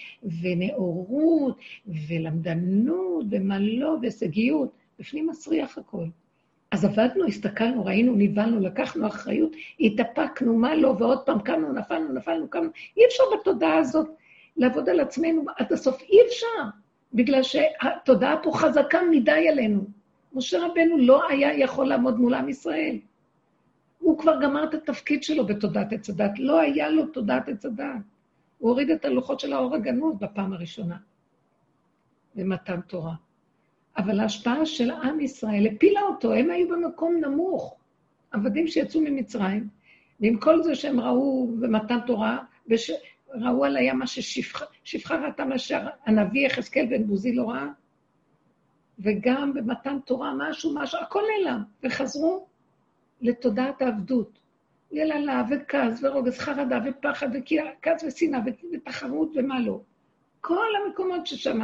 ונאורות 0.41 1.58
ולמדנות 2.08 3.25
ומה 3.32 3.60
לא, 3.60 3.97
והישגיות. 4.01 4.84
בפנים 4.99 5.27
מסריח 5.27 5.77
הכל. 5.77 6.06
אז 6.71 6.86
עבדנו, 6.86 7.25
הסתכלנו, 7.25 7.86
ראינו, 7.86 8.13
נבהלנו, 8.17 8.60
לקחנו 8.60 9.08
אחריות, 9.08 9.51
התאפקנו, 9.79 10.58
מה 10.58 10.75
לא, 10.75 10.95
ועוד 10.99 11.25
פעם 11.25 11.39
קמנו, 11.41 11.73
נפלנו, 11.73 12.13
נפלנו, 12.13 12.47
קמנו. 12.47 12.69
אי 12.97 13.06
אפשר 13.06 13.23
בתודעה 13.34 13.77
הזאת 13.77 14.10
לעבוד 14.58 14.89
על 14.89 14.99
עצמנו 14.99 15.45
עד 15.58 15.73
הסוף, 15.73 16.01
אי 16.01 16.17
אפשר, 16.27 16.69
בגלל 17.13 17.43
שהתודעה 17.43 18.43
פה 18.43 18.51
חזקה 18.53 18.99
מדי 19.12 19.49
עלינו. 19.49 19.86
משה 20.34 20.65
רבנו 20.65 20.97
לא 20.97 21.29
היה 21.29 21.60
יכול 21.60 21.88
לעמוד 21.88 22.19
מול 22.19 22.34
עם 22.34 22.49
ישראל. 22.49 22.97
הוא 24.04 24.20
כבר 24.20 24.39
גמר 24.42 24.63
את 24.63 24.74
התפקיד 24.74 25.24
שלו 25.24 25.46
בתודעת 25.46 25.94
עץ 25.94 26.10
הדת, 26.10 26.39
לא 26.39 26.60
היה 26.60 26.89
לו 26.89 27.06
תודעת 27.06 27.50
עץ 27.50 27.66
הדת. 27.66 27.86
הוא 28.58 28.70
הוריד 28.70 28.89
את 28.89 29.06
הלוחות 29.06 29.39
של 29.39 29.54
האור 29.54 29.76
הגנוז 29.76 30.16
בפעם 30.20 30.54
הראשונה, 30.54 30.98
במתן 32.36 32.82
תורה. 32.82 33.13
אבל 33.98 34.20
ההשפעה 34.20 34.66
של 34.66 34.92
עם 34.92 35.20
ישראל 35.20 35.68
הפילה 35.68 36.02
אותו, 36.02 36.34
הם 36.34 36.52
היו 36.52 36.68
במקום 36.70 37.16
נמוך. 37.16 37.76
עבדים 38.32 38.68
שיצאו 38.68 39.02
ממצרים, 39.02 39.68
ועם 40.20 40.38
כל 40.39 40.63
זה 40.63 40.76
שהם 40.76 41.00
ראו 41.00 41.48
במתן 41.60 42.00
תורה, 42.06 42.38
וש... 42.70 42.92
ראו 43.34 43.66
על 43.66 43.78
הים 43.78 44.00
מה 44.00 44.08
ששפחה 44.08 45.16
ראתה 45.16 45.46
מה 45.46 45.60
שהנביא 45.60 46.48
יחזקאל 46.48 46.86
בן 46.86 47.08
בוזי 47.08 47.36
לא 47.36 47.50
ראה, 47.50 47.68
וגם 49.00 49.54
במתן 49.54 50.00
תורה 50.06 50.34
משהו, 50.38 50.76
משהו, 50.76 51.00
הכל 51.00 51.22
נעלם, 51.30 51.63
וחזרו 51.84 52.48
לתודעת 53.24 53.82
העבדות. 53.82 54.40
יללה 54.92 55.44
וכעס 55.50 56.04
ורוגז, 56.04 56.38
חרדה 56.38 56.80
ופחד 56.86 57.28
וכעס 57.34 58.04
ושנאה 58.04 58.40
ותחרות 58.74 59.32
ומה 59.36 59.60
לא. 59.60 59.80
כל 60.42 60.68
המקומות 60.86 61.28
ששם 61.28 61.60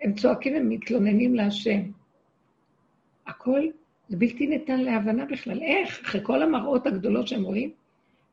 הם 0.00 0.14
צועקים 0.14 0.54
ומתלוננים 0.56 1.34
להשם. 1.34 1.80
הכל 3.26 3.60
זה 4.08 4.16
בלתי 4.16 4.46
ניתן 4.46 4.80
להבנה 4.80 5.24
בכלל. 5.24 5.62
איך? 5.62 6.00
אחרי 6.00 6.20
כל 6.24 6.42
המראות 6.42 6.86
הגדולות 6.86 7.28
שהם 7.28 7.42
רואים, 7.42 7.70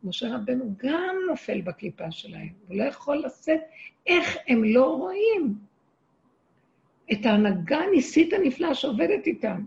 משה 0.04 0.36
רבנו 0.36 0.74
גם 0.78 1.16
נופל 1.30 1.62
בקליפה 1.62 2.12
שלהם. 2.12 2.50
הוא 2.68 2.78
לא 2.78 2.84
יכול 2.84 3.24
לשאת 3.26 3.60
איך 4.08 4.38
הם 4.48 4.64
לא 4.64 4.96
רואים 4.96 5.54
את 7.12 7.26
ההנהגה 7.26 7.78
הניסית 7.78 8.34
הנפלאה 8.34 8.76
שעובדת 8.76 9.28
איתם. 9.28 9.62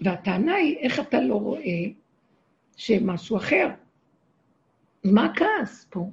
והטענה 0.00 0.54
היא, 0.54 0.76
איך 0.76 1.00
אתה 1.00 1.20
לא 1.20 1.34
רואה 1.34 1.82
שמשהו 2.76 3.36
אחר? 3.36 3.68
מה 5.04 5.24
הכעס 5.24 5.86
פה? 5.90 6.10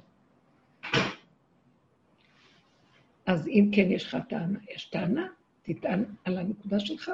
אז 3.26 3.48
אם 3.48 3.70
כן 3.72 3.90
יש 3.90 4.04
לך 4.04 4.16
טענה, 4.28 4.58
יש 4.74 4.84
טענה, 4.84 5.26
תטען 5.62 6.04
על 6.24 6.38
הנקודה 6.38 6.80
שלך. 6.80 7.10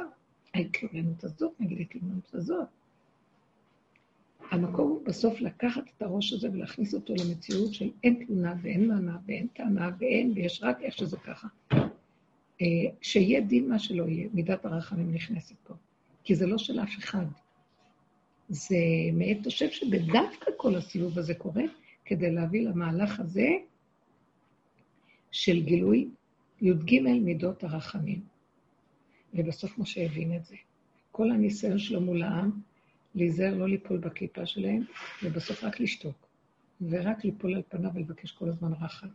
ההתלוננות 0.54 1.24
הזאת 1.24 1.52
נגיד 1.60 1.78
ההתלוננות 1.78 2.34
הזאת. 2.34 2.66
המקום 4.50 4.90
הוא 4.90 5.04
בסוף 5.04 5.40
לקחת 5.40 5.82
את 5.96 6.02
הראש 6.02 6.32
הזה 6.32 6.50
ולהכניס 6.50 6.94
אותו 6.94 7.14
למציאות 7.14 7.74
של 7.74 7.90
אין 8.04 8.24
תלונה 8.26 8.54
ואין 8.62 8.88
מענה 8.88 9.18
ואין 9.26 9.46
טענה 9.46 9.90
ואין, 9.98 10.32
ויש 10.34 10.62
רק 10.62 10.80
איך 10.80 10.98
שזה 10.98 11.16
ככה. 11.16 11.48
אה, 12.62 12.66
שיהיה 13.00 13.40
דין 13.40 13.68
מה 13.68 13.78
שלא 13.78 14.04
יהיה, 14.04 14.28
מידת 14.32 14.64
הרחמים 14.64 15.14
נכנסת 15.14 15.54
פה. 15.64 15.74
כי 16.24 16.34
זה 16.34 16.46
לא 16.46 16.58
של 16.58 16.80
אף 16.80 16.98
אחד. 16.98 17.26
זה 18.48 18.76
מעת 19.12 19.44
חושב 19.44 19.70
שבדווקא 19.70 20.50
כל 20.56 20.74
הסיבוב 20.76 21.18
הזה 21.18 21.34
קורה 21.34 21.62
כדי 22.04 22.30
להביא 22.30 22.68
למהלך 22.68 23.20
הזה 23.20 23.48
של 25.30 25.62
גילוי 25.62 26.08
י"ג 26.60 27.00
מידות 27.00 27.64
הרחמים. 27.64 28.20
ובסוף 29.34 29.78
משה 29.78 30.04
הבין 30.04 30.36
את 30.36 30.44
זה. 30.44 30.56
כל 31.12 31.30
הניסיון 31.30 31.78
שלו 31.78 32.00
מול 32.00 32.22
העם, 32.22 32.50
להיזהר 33.14 33.54
לא 33.54 33.68
ליפול 33.68 33.98
בקליפה 33.98 34.46
שלהם, 34.46 34.84
ובסוף 35.22 35.64
רק 35.64 35.80
לשתוק, 35.80 36.26
ורק 36.80 37.24
ליפול 37.24 37.54
על 37.54 37.62
פניו 37.68 37.90
ולבקש 37.94 38.32
כל 38.32 38.48
הזמן 38.48 38.72
רחמים. 38.72 39.12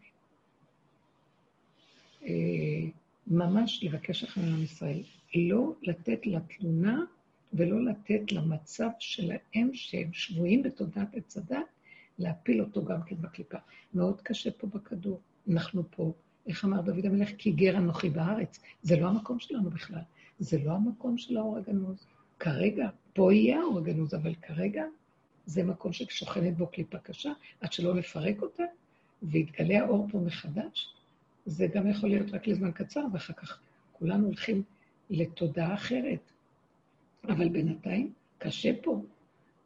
אה, 2.24 2.90
ממש 3.28 3.84
לבקש 3.84 4.24
על 4.24 4.44
עם 4.44 4.64
ישראל. 4.64 5.04
לא 5.36 5.74
לתת 5.82 6.20
לתלונה 6.26 7.04
ולא 7.54 7.86
לתת 7.86 8.32
למצב 8.32 8.90
שלהם, 9.00 9.70
שהם 9.74 10.14
שבויים 10.14 10.64
בתודעת 10.64 11.16
עץ 11.16 11.38
הדת, 11.38 11.58
להפיל 12.20 12.62
אותו 12.62 12.86
גם 12.86 13.04
כן 13.04 13.16
בקליפה. 13.22 13.58
מאוד 13.94 14.22
קשה 14.22 14.52
פה 14.52 14.68
בכדור. 14.68 15.20
אנחנו 15.52 15.84
פה, 15.92 16.14
איך 16.48 16.66
אמר 16.66 16.82
דוד 16.82 17.06
המלך? 17.06 17.30
כי 17.38 17.52
גר 17.52 17.78
אנוכי 17.78 18.10
בארץ. 18.10 18.60
זה 18.84 19.00
לא 19.00 19.08
המקום 19.08 19.40
שלנו 19.40 19.70
בכלל. 19.70 20.02
זה 20.40 20.58
לא 20.66 20.72
המקום 20.72 21.18
של 21.18 21.38
האור 21.38 21.58
הגנוז. 21.58 22.06
כרגע, 22.40 22.90
פה 23.14 23.34
יהיה 23.34 23.60
האור 23.60 23.78
הגנוז, 23.78 24.14
אבל 24.14 24.36
כרגע 24.36 24.84
זה 25.46 25.64
מקום 25.64 25.94
ששוכנת 25.94 26.58
בו 26.58 26.68
קליפה 26.68 26.98
קשה, 26.98 27.32
עד 27.62 27.74
שלא 27.74 27.96
נפרק 27.96 28.42
אותה, 28.42 28.64
ויתגלה 29.24 29.80
האור 29.80 30.08
פה 30.12 30.20
מחדש. 30.20 30.94
זה 31.46 31.68
גם 31.68 31.88
יכול 31.88 32.10
להיות 32.10 32.34
רק 32.34 32.48
לזמן 32.48 32.72
קצר, 32.72 33.06
ואחר 33.14 33.34
כך 33.34 33.60
כולנו 33.92 34.26
הולכים 34.26 34.64
לתודעה 35.10 35.74
אחרת. 35.74 36.32
אבל 37.24 37.50
בינתיים 37.50 38.14
קשה 38.38 38.72
פה, 38.84 39.02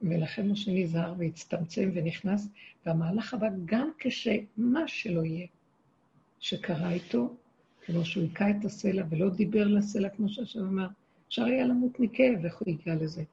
ולכן 0.01 0.47
משה 0.47 0.71
נזהר 0.71 1.13
והצטמצם 1.17 1.89
ונכנס, 1.93 2.47
והמהלך 2.86 3.34
הבא, 3.34 3.47
גם 3.65 3.89
כשמה 3.99 4.88
שלא 4.88 5.25
יהיה, 5.25 5.47
שקרה 6.39 6.91
איתו, 6.91 7.36
כמו 7.86 8.06
שהוא 8.06 8.23
היכה 8.23 8.49
את 8.49 8.65
הסלע 8.65 9.04
ולא 9.10 9.30
דיבר 9.30 9.67
לסלע, 9.67 10.10
כמו 10.10 10.30
שהשם 10.30 10.60
אמר, 10.60 10.88
אפשר 11.27 11.43
היה 11.43 11.65
למות 11.65 11.99
מכאב, 11.99 12.45
איך 12.45 12.58
הוא 12.58 12.73
הגיע 12.73 12.95
לזה? 12.95 13.23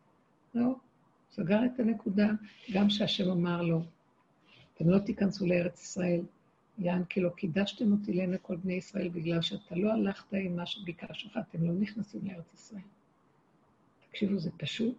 לא, 0.55 0.75
סגר 1.31 1.65
את 1.65 1.81
הנקודה, 1.81 2.29
גם 2.73 2.91
שהשם 2.91 3.31
אמר 3.31 3.63
לו, 3.63 3.83
אתם 4.75 4.91
לא 4.91 4.99
תיכנסו 4.99 5.47
לארץ 5.47 5.83
ישראל, 5.83 6.21
יען 6.79 7.05
כי 7.05 7.21
לא 7.21 7.29
קידשתם 7.29 7.93
אותי 7.93 8.13
לעיני 8.13 8.37
כל 8.43 8.57
בני 8.57 8.73
ישראל, 8.73 9.09
בגלל 9.09 9.43
שאתה 9.43 9.75
לא 9.75 9.93
הלכת 9.93 10.27
עם 10.33 10.57
מה 10.57 10.67
שביקש 10.67 11.27
לך, 11.27 11.39
אתם 11.51 11.65
לא 11.65 11.73
נכנסים 11.73 12.21
לארץ 12.25 12.55
ישראל. 12.55 12.83
תקשיבו, 14.11 14.39
זה 14.39 14.51
פשוט. 14.57 14.95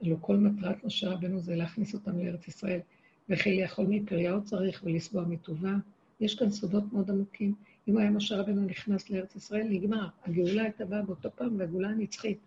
הלוא 0.00 0.16
כל 0.20 0.36
מטרת 0.36 0.84
משה 0.84 1.10
רבנו 1.10 1.40
זה 1.40 1.56
להכניס 1.56 1.94
אותם 1.94 2.18
לארץ 2.18 2.48
ישראל, 2.48 2.80
וכי 3.28 3.60
לאכול 3.60 3.86
מפריהו 3.86 4.44
צריך 4.44 4.82
ולשבוע 4.84 5.24
מטובה. 5.24 5.74
יש 6.20 6.38
כאן 6.38 6.50
סודות 6.50 6.92
מאוד 6.92 7.10
עמוקים. 7.10 7.54
אם 7.88 7.98
היה 7.98 8.10
משה 8.10 8.36
רבנו 8.36 8.64
נכנס 8.64 9.10
לארץ 9.10 9.36
ישראל, 9.36 9.66
נגמר. 9.70 10.08
הגאולה 10.24 10.62
הייתה 10.62 10.84
באה 10.84 11.02
באותו 11.02 11.30
פעם, 11.34 11.58
והגאולה 11.58 11.88
הנצחית. 11.88 12.38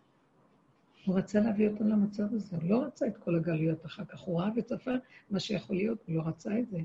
הוא 1.05 1.17
רצה 1.17 1.39
להביא 1.39 1.69
אותם 1.69 1.87
למצב 1.87 2.33
הזה, 2.33 2.55
הוא 2.55 2.69
לא 2.69 2.83
רצה 2.83 3.07
את 3.07 3.17
כל 3.17 3.35
הגלויות 3.35 3.85
אחר 3.85 4.05
כך. 4.05 4.19
הוא 4.19 4.39
ראה 4.39 4.49
וצפה 4.55 4.91
מה 5.29 5.39
שיכול 5.39 5.75
להיות, 5.75 5.97
הוא 6.07 6.15
לא 6.15 6.21
רצה 6.21 6.59
את 6.59 6.69
זה. 6.69 6.79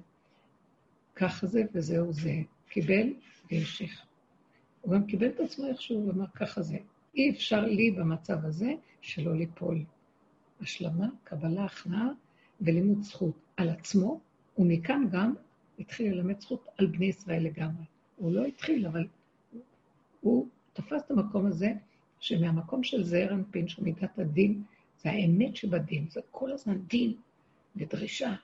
ככה 1.21 1.47
זה 1.47 1.63
וזהו 1.75 2.13
זה. 2.13 2.35
קיבל 2.69 3.13
והמשיך. 3.51 4.07
הוא 4.81 4.95
גם 4.95 5.07
קיבל 5.07 5.27
את 5.27 5.41
עצמו 5.41 5.67
איכשהו 5.67 6.07
ואמר, 6.07 6.27
ככה 6.35 6.63
זה. 6.63 6.79
אי 7.15 7.31
אפשר 7.31 7.61
לי 7.61 7.91
במצב 7.91 8.45
הזה 8.45 8.73
שלא 9.01 9.37
ליפול. 9.37 9.85
השלמה, 10.61 11.09
קבלה, 11.25 11.65
הכנעה 11.65 12.09
ולימוד 12.61 13.03
זכות 13.03 13.35
על 13.57 13.69
עצמו, 13.69 14.21
ומכאן 14.59 15.09
גם 15.11 15.35
התחיל 15.79 16.13
ללמד 16.15 16.41
זכות 16.41 16.69
על 16.79 16.87
בני 16.87 17.07
ישראל 17.07 17.43
לגמרי. 17.43 17.85
הוא 18.17 18.33
לא 18.33 18.45
התחיל, 18.45 18.87
אבל 18.87 19.07
הוא 20.21 20.49
תפס 20.73 21.03
את 21.07 21.11
המקום 21.11 21.47
הזה, 21.47 21.73
שמהמקום 22.21 22.83
של 22.83 23.05
זעיר 23.05 23.35
אנפין, 23.35 23.69
שהוא 23.69 23.85
מידת 23.85 24.19
הדין, 24.19 24.63
זה 25.03 25.11
האמת 25.11 25.57
שבדין, 25.57 26.07
זה 26.11 26.21
כל 26.31 26.53
הזמן 26.53 26.79
דין 26.79 27.15
ודרישה. 27.77 28.35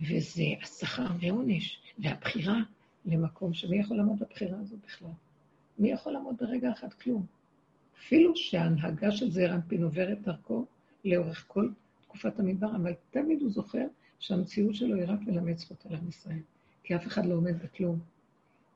וזה 0.00 0.42
השכר 0.62 1.06
ועונש, 1.20 1.78
והבחירה 1.98 2.58
למקום 3.04 3.54
שמי 3.54 3.78
יכול 3.78 3.96
לעמוד 3.96 4.18
בבחירה 4.18 4.58
הזאת 4.60 4.78
בכלל? 4.86 5.08
מי 5.78 5.90
יכול 5.90 6.12
לעמוד 6.12 6.36
ברגע 6.40 6.72
אחד? 6.72 6.92
כלום. 6.92 7.26
אפילו 7.98 8.36
שההנהגה 8.36 9.12
של 9.12 9.30
זעיר 9.30 9.54
אנפין 9.54 9.82
עוברת 9.82 10.22
דרכו 10.22 10.66
לאורך 11.04 11.44
כל 11.48 11.68
תקופת 12.02 12.38
המדבר, 12.38 12.76
אבל 12.76 12.92
תמיד 13.10 13.42
הוא 13.42 13.50
זוכר 13.50 13.86
שהמציאות 14.18 14.74
שלו 14.74 14.96
היא 14.96 15.04
רק 15.06 15.20
ללמד 15.26 15.58
זכות 15.58 15.86
על 15.86 15.96
עם 15.96 16.08
ישראל, 16.08 16.40
כי 16.82 16.96
אף 16.96 17.06
אחד 17.06 17.26
לא 17.26 17.34
עומד 17.34 17.62
בכלום. 17.62 17.98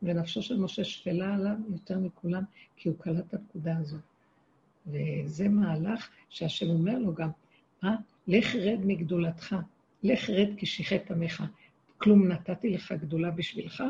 ונפשו 0.02 0.42
של 0.42 0.56
משה 0.60 0.84
שפלה 0.84 1.34
עליו 1.34 1.56
יותר 1.72 1.98
מכולם, 1.98 2.42
כי 2.76 2.88
הוא 2.88 2.98
קלט 2.98 3.24
את 3.28 3.34
הנקודה 3.34 3.76
הזאת. 3.76 4.00
וזה 4.86 5.48
מהלך 5.48 6.10
שהשם 6.28 6.70
אומר 6.70 6.98
לו 6.98 7.14
גם, 7.14 7.30
מה? 7.82 7.96
לך 8.28 8.54
רד 8.54 8.78
מגדולתך, 8.84 9.56
לך 10.02 10.30
רד 10.30 10.48
כי 10.56 10.66
שיחת 10.66 11.10
עמך. 11.10 11.44
כלום 11.98 12.28
נתתי 12.28 12.70
לך 12.70 12.92
גדולה 12.92 13.30
בשבילך, 13.30 13.84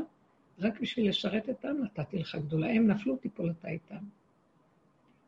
רק 0.59 0.81
בשביל 0.81 1.09
לשרת 1.09 1.49
את 1.49 1.65
נתתי 1.65 2.19
לך 2.19 2.35
גדולה. 2.35 2.71
הם 2.73 2.87
נפלו, 2.87 3.17
תיפול 3.17 3.51
אתה 3.51 3.69
איתם. 3.69 4.05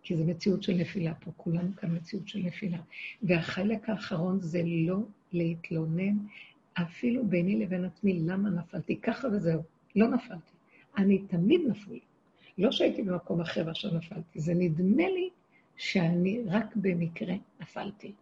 כי 0.03 0.17
זו 0.17 0.25
מציאות 0.25 0.63
של 0.63 0.73
נפילה 0.73 1.15
פה, 1.15 1.31
כולנו 1.37 1.77
כאן 1.77 1.97
מציאות 1.97 2.29
של 2.29 2.39
נפילה. 2.39 2.79
והחלק 3.23 3.89
האחרון 3.89 4.41
זה 4.41 4.63
לא 4.65 4.99
להתלונן, 5.33 6.17
אפילו 6.75 7.27
ביני 7.27 7.59
לבין 7.59 7.85
עצמי, 7.85 8.21
למה 8.21 8.51
נפלתי? 8.51 8.97
ככה 8.97 9.29
וזהו. 9.29 9.63
לא 9.97 10.09
נפלתי. 10.09 10.53
אני 10.97 11.19
תמיד 11.19 11.61
נפול. 11.69 11.99
לא 12.59 12.73
שהייתי 12.73 13.03
במקום 13.03 13.41
אחר 13.41 13.63
ועכשיו 13.67 13.95
נפלתי, 13.95 14.41
זה 14.41 14.55
נדמה 14.55 15.09
לי 15.09 15.29
שאני 15.77 16.43
רק 16.47 16.77
במקרה 16.77 17.35
נפלתי. 17.61 18.13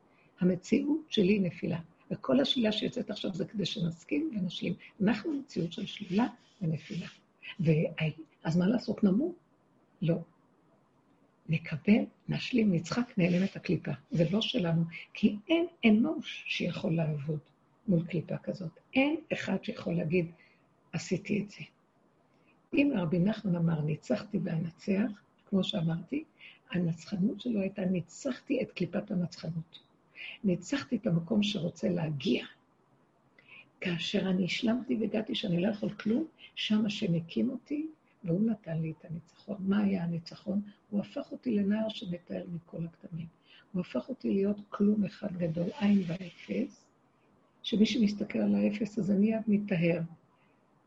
המציאות 0.41 1.01
שלי 1.09 1.39
נפילה. 1.39 1.79
וכל 2.11 2.41
השלילה 2.41 2.73
שיוצאת 2.73 3.11
עכשיו 3.11 3.35
זה 3.35 3.45
כדי 3.45 3.67
שנסכים 3.67 4.31
ונשלים. 4.33 4.75
אנחנו 5.03 5.33
מציאות 5.33 5.73
של 5.73 5.87
שלילה 5.87 6.27
ונפילה. 6.63 7.07
אז 8.45 8.57
מה 8.57 8.67
לעשות? 8.67 9.05
נמות? 9.05 9.35
לא. 10.03 10.19
נקבל, 11.49 12.05
נשלים, 12.29 12.75
נצחק, 12.75 13.19
נעלם 13.19 13.45
את 13.45 13.57
הקליפה. 13.57 13.91
זה 14.11 14.25
לא 14.31 14.41
שלנו, 14.41 14.83
כי 15.15 15.37
אין 15.49 15.67
אנוש 15.85 16.45
שיכול 16.47 16.95
לעבוד 16.97 17.39
מול 17.89 18.05
קליפה 18.07 18.37
כזאת. 18.39 18.71
אין 18.95 19.17
אחד 19.33 19.65
שיכול 19.65 19.95
להגיד, 19.95 20.31
עשיתי 20.93 21.43
את 21.43 21.51
זה. 21.51 21.65
אם 22.75 22.93
רבי 22.97 23.19
נחמן 23.19 23.57
אמר, 23.57 23.81
ניצחתי 23.81 24.39
ואנצח, 24.45 25.11
כמו 25.47 25.65
שאמרתי, 25.65 26.25
הנצחנות 26.71 27.41
שלו 27.41 27.61
הייתה, 27.61 27.85
ניצחתי 27.85 28.63
את 28.63 28.73
קליפת 28.73 29.11
הנצחנות. 29.11 29.79
ניצחתי 30.45 30.97
את 30.97 31.07
המקום 31.07 31.43
שרוצה 31.43 31.89
להגיע. 31.89 32.47
כאשר 33.81 34.31
אני 34.31 34.45
השלמתי 34.45 34.97
והגעתי 35.01 35.35
שאני 35.35 35.63
לא 35.63 35.69
יכול 35.69 35.91
כלום, 35.91 36.27
שם 36.55 36.87
השם 36.87 37.15
הקים 37.15 37.51
אותי, 37.51 37.87
והוא 38.25 38.51
נתן 38.51 38.83
לי 38.83 38.93
את 38.99 39.05
הניצחון. 39.05 39.57
מה 39.61 39.83
היה 39.83 40.05
הניצחון? 40.05 40.61
הוא 40.91 41.01
הפך 41.01 41.33
אותי 41.33 41.55
לנער 41.55 41.89
שמתאר 41.89 42.45
מכל 42.55 42.85
הכתמים. 42.85 43.27
הוא 43.73 43.81
הפך 43.81 44.09
אותי 44.09 44.31
להיות 44.31 44.57
כלום 44.69 45.05
אחד 45.05 45.37
גדול, 45.37 45.69
עין 45.81 46.03
ואפס, 46.07 46.85
שמי 47.63 47.87
שמסתכל 47.87 48.39
על 48.39 48.55
האפס 48.55 48.99
הזה 48.99 49.15
מיד 49.15 49.43
מתאר. 49.47 50.01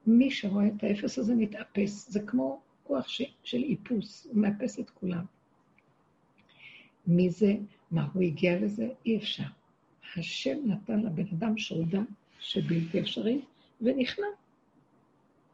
מי 0.08 0.32
שרואה 0.32 0.68
את 0.68 0.84
האפס 0.84 1.18
הזה 1.18 1.36
מתאפס. 1.36 2.10
זה 2.10 2.20
כמו 2.20 2.62
כוח 2.84 3.08
ש... 3.08 3.22
של 3.44 3.64
איפוס, 3.64 4.28
הוא 4.30 4.42
מאפס 4.42 4.80
את 4.80 4.90
כולם. 4.90 5.26
מי 7.08 7.30
זה? 7.30 7.56
מה, 7.92 8.08
הוא 8.14 8.24
הגיע 8.24 8.60
לזה? 8.60 8.90
אי 9.06 9.18
אפשר. 9.18 9.44
השם 10.18 10.58
נתן 10.66 11.00
לבן 11.00 11.28
אדם 11.34 11.58
שורדה 11.58 12.02
שבלתי 12.40 13.00
אפשרי, 13.00 13.42
ונכנע. 13.82 14.26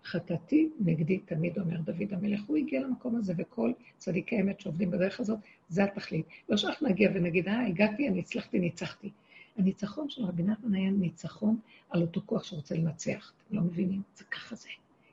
חטאתי 0.04 0.70
נגדי, 0.80 1.18
תמיד 1.18 1.60
אומר 1.60 1.82
דוד 1.82 2.14
המלך. 2.14 2.42
הוא 2.48 2.58
הגיע 2.58 2.82
למקום 2.82 3.16
הזה, 3.16 3.34
וכל 3.38 3.72
צדיקי 3.98 4.38
האמת 4.38 4.60
שעובדים 4.60 4.92
בדרך 4.92 5.20
הזאת, 5.20 5.40
זה 5.70 5.84
התכלית. 5.84 6.26
לא 6.50 6.58
שאנחנו 6.58 6.88
נגיע 6.88 7.12
ונגיד, 7.16 7.48
אה, 7.48 7.66
הגעתי, 7.68 8.08
אני 8.08 8.20
הצלחתי, 8.20 8.60
ניצחתי. 8.60 9.10
הניצחון 9.58 10.10
של 10.10 10.24
רבי 10.24 10.44
נתן 10.44 10.74
היה 10.74 10.92
ניצחון 10.92 11.60
על 11.90 12.02
אותו 12.02 12.22
כוח 12.26 12.44
שרוצה 12.44 12.76
לנצח. 12.76 13.34
אתם 13.48 13.56
לא 13.56 13.62
מבינים? 13.62 14.02
זה 14.16 14.24
ככה 14.24 14.56
זה. 14.56 14.70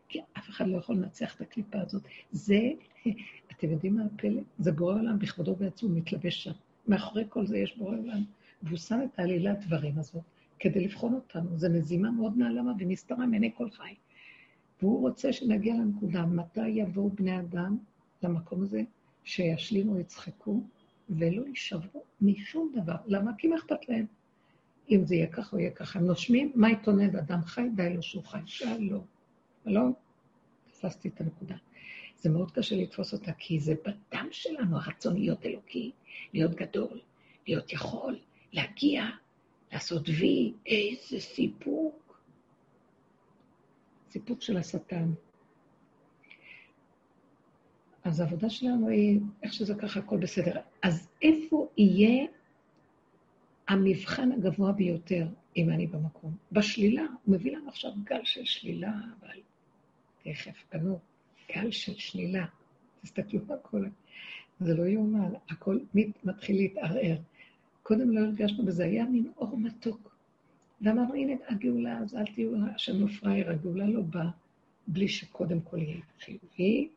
כי 0.09 0.21
אף 0.39 0.49
אחד 0.49 0.69
לא 0.69 0.79
יכול 0.79 0.97
לנצח 0.97 1.35
את 1.35 1.41
הקליפה 1.41 1.81
הזאת. 1.81 2.03
זה, 2.33 2.61
אתם 3.53 3.71
יודעים 3.71 3.97
מה 3.97 4.05
הפלא? 4.15 4.41
זה 4.59 4.73
בורא 4.73 4.95
עולם 4.95 5.19
בכבודו 5.19 5.51
ובעצמו 5.51 5.89
מתלבש 5.89 6.45
שם. 6.45 6.53
מאחורי 6.89 7.25
כל 7.29 7.47
זה 7.47 7.59
יש 7.59 7.77
בורא 7.77 7.97
עולם. 7.97 8.25
והוא 8.63 8.79
שם 8.79 9.01
את 9.05 9.19
העלילת 9.19 9.61
דברים 9.67 9.99
הזאת 9.99 10.23
כדי 10.59 10.85
לבחון 10.85 11.15
אותנו. 11.15 11.59
זו 11.59 11.71
מזימה 11.71 12.11
מאוד 12.11 12.37
נעלמה 12.37 12.73
ונסתרה 12.79 13.27
מעיני 13.27 13.51
כל 13.57 13.71
חי. 13.71 13.95
והוא 14.83 15.01
רוצה 15.01 15.33
שנגיע 15.33 15.75
לנקודה, 15.75 16.27
מתי 16.27 16.69
יבואו 16.69 17.11
בני 17.11 17.41
אדם 17.41 17.79
למקום 18.23 18.63
הזה, 18.63 18.83
שישלימו, 19.25 19.99
יצחקו, 19.99 20.61
ולא 21.11 21.47
יישברו 21.47 22.03
משום 22.21 22.73
דבר. 22.75 22.97
למה? 23.07 23.31
כי 23.39 23.49
מה 23.49 23.57
אכפת 23.57 23.89
להם? 23.89 24.07
אם 24.91 25.05
זה 25.05 25.15
יהיה 25.15 25.27
ככה 25.27 25.57
או 25.57 25.61
יהיה 25.61 25.71
ככה. 25.71 25.99
הם 25.99 26.07
נושמים, 26.07 26.53
מה 26.55 26.71
יתונן 26.71 27.17
אדם 27.17 27.41
חי? 27.43 27.69
די 27.75 27.95
לו 27.95 28.03
שהוא 28.03 28.25
חי. 28.25 28.39
שלום. 28.47 29.05
לא 29.67 29.83
תפסתי 30.71 31.09
את 31.09 31.21
הנקודה. 31.21 31.57
זה 32.17 32.31
מאוד 32.31 32.51
קשה 32.51 32.77
לתפוס 32.77 33.13
אותה, 33.13 33.33
כי 33.33 33.61
זה 33.61 33.75
בדם 33.85 34.29
שלנו, 34.31 34.77
הרצון 34.77 35.17
להיות 35.17 35.47
אלוקי, 35.47 35.93
להיות 36.33 36.55
גדול, 36.55 37.01
להיות 37.47 37.73
יכול, 37.73 38.19
להגיע, 38.53 39.05
לעשות 39.73 40.09
וי, 40.09 40.53
איזה 40.67 41.21
סיפוק. 41.21 42.21
סיפוק 44.11 44.43
של 44.43 44.57
השטן. 44.57 45.13
אז 48.05 48.21
העבודה 48.21 48.51
שלנו 48.51 48.89
היא, 48.89 49.21
איך 49.43 49.53
שזה 49.53 49.75
ככה, 49.75 50.01
הכל 50.01 50.17
בסדר. 50.17 50.61
אז 50.83 51.09
איפה 51.23 51.69
יהיה 51.77 52.27
המבחן 53.69 54.33
הגבוה 54.33 54.73
ביותר, 54.73 55.27
אם 55.57 55.71
אני 55.71 55.87
במקום? 55.87 56.37
בשלילה. 56.53 57.03
הוא 57.03 57.35
מביא 57.35 57.57
לנו 57.57 57.69
עכשיו 57.69 57.93
גל 58.05 58.25
של 58.25 58.45
שלילה, 58.45 58.93
אבל 59.21 59.41
תכף, 60.23 60.65
בנו, 60.73 60.99
גל 61.53 61.71
של 61.71 61.95
שלילה. 61.95 62.45
תסתכלו 63.03 63.41
על 63.49 63.59
הכל. 63.59 63.85
זה 64.61 64.75
לא 64.75 64.83
יאומן, 64.83 65.33
הכל 65.51 65.79
מתחיל 66.25 66.57
להתערער. 66.57 67.17
קודם 67.83 68.11
לא 68.11 68.21
הרגשנו 68.21 68.65
בזה, 68.65 68.85
היה 68.85 69.05
מין 69.05 69.33
אור 69.37 69.59
מתוק. 69.59 70.17
ואמרנו, 70.81 71.15
הנה 71.15 71.33
הגאולה, 71.49 71.99
אז 71.99 72.15
אל 72.15 72.25
תהיו 72.35 72.51
השם 72.75 73.01
לא 73.01 73.07
פראייר, 73.21 73.51
הגאולה 73.51 73.87
לא 73.87 74.01
באה 74.01 74.31
בלי 74.87 75.09
שקודם 75.09 75.61
כל 75.61 75.79
יהיה 75.79 76.01
חיובי. 76.21 76.89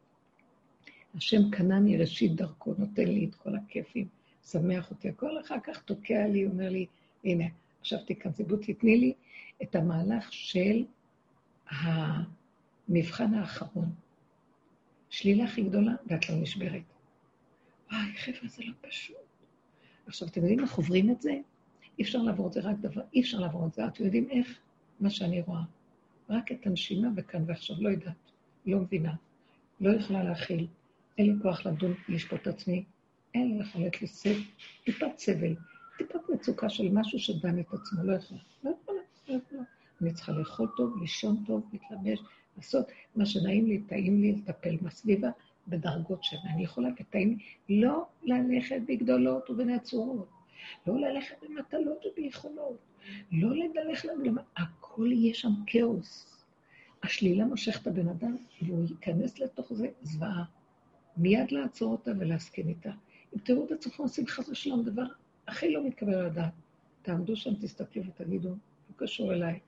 השם 1.16 1.52
קנה 1.52 1.80
מראשית 1.80 2.36
דרכו, 2.36 2.74
נותן 2.78 3.08
לי 3.08 3.26
את 3.26 3.36
כל 3.36 3.56
הכיפים, 3.56 4.08
שמח 4.52 4.92
אותי. 4.92 5.10
הכל 5.10 5.40
אחר 5.40 5.60
כך 5.64 5.82
תוקע 5.82 6.28
לי, 6.28 6.46
אומר 6.46 6.70
לי, 6.70 6.86
הנה, 7.24 7.46
עכשיו 7.82 8.00
תיכנסי, 8.06 8.44
בוא 8.44 8.58
תתני 8.58 8.98
לי 8.98 9.14
את 9.64 9.76
המהלך 9.76 10.34
של 10.34 10.84
המבחן 11.70 13.34
האחרון. 13.34 13.90
שלילה 15.10 15.44
הכי 15.44 15.64
גדולה, 15.64 15.92
ואת 16.08 16.30
לא 16.30 16.36
נשברת. 16.36 16.82
וואי, 17.92 18.18
חבר'ה, 18.18 18.48
זה 18.48 18.64
לא 18.66 18.74
פשוט. 18.82 19.16
עכשיו, 20.08 20.28
אתם 20.28 20.42
יודעים 20.42 20.60
איך 20.60 20.74
עוברים 20.74 21.12
את 21.12 21.22
זה? 21.22 21.32
אי 22.00 22.04
אפשר 22.04 22.18
לעבור 22.18 22.48
את 22.48 22.54
זה 22.54 22.60
רק 22.60 22.76
דבר, 22.82 23.02
אי 23.14 23.22
אפשר 23.22 23.40
לעבור 23.40 23.68
את 23.68 23.74
זה. 23.74 23.88
אתם 23.88 24.04
יודעים 24.04 24.30
איך? 24.30 24.60
מה 25.00 25.10
שאני 25.10 25.42
רואה. 25.42 25.62
רק 26.30 26.52
את 26.52 26.68
הנשימה 26.68 27.08
וכאן 27.16 27.44
ועכשיו, 27.48 27.76
לא 27.80 27.90
יודעת, 27.90 28.32
לא 28.66 28.80
מבינה, 28.80 29.14
לא 29.80 29.90
יכולה 29.90 30.24
להכיל, 30.24 30.68
אין 31.18 31.26
לי 31.26 31.34
כוח 31.42 31.66
לדון, 31.66 31.94
לשפוט 32.10 32.42
את 32.42 32.48
עצמי, 32.48 32.84
אין 33.34 33.58
לי 33.58 33.64
יכולת 33.64 34.02
לסב, 34.02 34.36
טיפת 34.84 35.18
סבל, 35.18 35.56
טיפת 35.98 36.20
מצוקה 36.34 36.70
של 36.70 36.90
משהו 36.92 37.20
שדן 37.20 37.60
את 37.60 37.74
עצמו, 37.74 38.04
לא 38.04 38.14
יכולה, 38.14 38.40
לא 38.64 38.72
יכולה, 38.82 39.00
לא 39.28 39.34
יכולה. 39.34 39.64
אני 40.02 40.14
צריכה 40.14 40.32
לאכול 40.32 40.68
טוב, 40.78 40.98
לישון 41.02 41.44
טוב, 41.48 41.70
להתלבש, 41.74 42.20
לעשות 42.58 42.92
מה 43.16 43.26
שנעים 43.26 43.68
לי, 43.68 43.82
טעים 43.82 44.22
לי, 44.22 44.32
לטפל 44.32 44.78
בסביבה, 44.78 45.30
בדרגות 45.68 46.24
שאני 46.24 46.64
יכולה, 46.64 46.90
וטעים 47.00 47.38
לי, 47.70 47.82
לא 47.82 48.06
ללכת 48.24 48.82
בגדולות 48.88 49.50
ובנצורות, 49.50 50.30
לא 50.88 51.00
ללכת 51.00 51.36
במטלות 51.42 52.06
וביכולות, 52.06 52.78
לא 53.32 53.50
לדלך 53.56 54.06
לנו, 54.06 54.42
הכל 54.58 55.12
יהיה 55.12 55.34
שם 55.34 55.52
כאוס. 55.66 56.34
השלילה 57.04 57.46
מושכת 57.46 57.82
את 57.82 57.88
הבן 57.88 58.08
אדם, 58.08 58.36
והוא 58.62 58.86
ייכנס 58.90 59.40
לתוך 59.40 59.74
זה 59.74 59.88
זוועה. 60.02 60.44
מיד 61.18 61.52
לעצור 61.52 61.92
אותה 61.92 62.12
ולהסכים 62.20 62.68
איתה. 62.68 62.92
אם 63.36 63.40
תראו 63.40 63.66
את 63.66 63.72
עצמכם 63.72 64.04
עושים 64.04 64.28
חס 64.28 64.50
ושלום 64.50 64.84
דבר 64.84 65.06
הכי 65.48 65.72
לא 65.72 65.84
מתקבל 65.84 66.14
על 66.14 66.26
הדעת, 66.26 66.54
תעמדו 67.02 67.36
שם, 67.36 67.56
תסתכלו 67.56 68.04
ותגידו, 68.06 68.50
לא 68.50 68.56
קשור 68.96 69.34
אליי. 69.34 69.60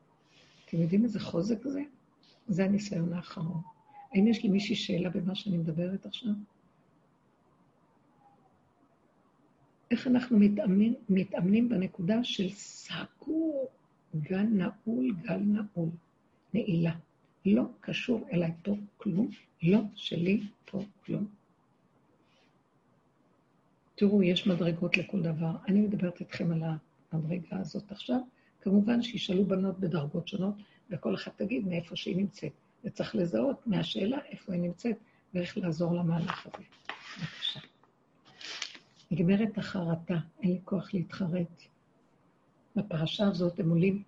אתם 0.65 0.81
יודעים 0.81 1.03
איזה 1.03 1.19
חוזק 1.19 1.67
זה? 1.67 1.81
זה 2.49 2.65
הניסיון 2.65 3.13
האחרון. 3.13 3.61
האם 4.11 4.27
יש 4.27 4.43
לי 4.43 4.49
מישהי 4.49 4.75
שאלה 4.75 5.09
במה 5.09 5.35
שאני 5.35 5.57
מדברת 5.57 6.05
עכשיו? 6.05 6.31
איך 9.91 10.07
אנחנו 10.07 10.39
מתאמנים, 10.39 10.93
מתאמנים 11.09 11.69
בנקודה 11.69 12.23
של 12.23 12.49
סגור, 12.49 13.67
גל 14.15 14.43
נעול, 14.43 15.15
גל 15.21 15.37
נעול, 15.37 15.89
נעילה. 16.53 16.95
לא 17.45 17.63
קשור 17.79 18.27
אליי 18.33 18.51
פה 18.63 18.75
כלום, 18.97 19.29
לא 19.63 19.79
שלי 19.95 20.41
פה 20.65 20.83
כלום. 21.05 21.27
תראו, 23.95 24.23
יש 24.23 24.47
מדרגות 24.47 24.97
לכל 24.97 25.21
דבר. 25.21 25.51
אני 25.67 25.81
מדברת 25.81 26.19
איתכם 26.19 26.51
על 26.51 26.61
המדרגה 27.11 27.59
הזאת 27.59 27.91
עכשיו. 27.91 28.19
כמובן 28.61 29.01
שישאלו 29.01 29.45
בנות 29.45 29.79
בדרגות 29.79 30.27
שונות, 30.27 30.55
וכל 30.89 31.15
אחת 31.15 31.37
תגיד 31.37 31.67
מאיפה 31.67 31.95
שהיא 31.95 32.17
נמצאת. 32.17 32.51
וצריך 32.83 33.15
לזהות 33.15 33.67
מהשאלה 33.67 34.17
איפה 34.29 34.53
היא 34.53 34.61
נמצאת 34.61 34.95
ואיך 35.33 35.57
לעזור 35.57 35.95
למהלך 35.95 36.47
הזה. 36.47 36.65
בבקשה. 37.17 37.59
נגמרת 39.11 39.57
החרטה, 39.57 40.17
אין 40.43 40.51
לי 40.51 40.59
כוח 40.63 40.93
להתחרט. 40.93 41.63
בפרשה 42.75 43.27
הזאת 43.27 43.59
הם 43.59 43.69
עולים, 43.69 44.03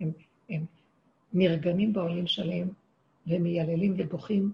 הם, 0.00 0.10
הם 0.48 0.64
נרגמים 1.32 1.92
בעולים 1.92 2.26
שלהם, 2.26 2.68
והם 3.26 3.42
מייללים 3.42 3.94
ובוכים 3.98 4.52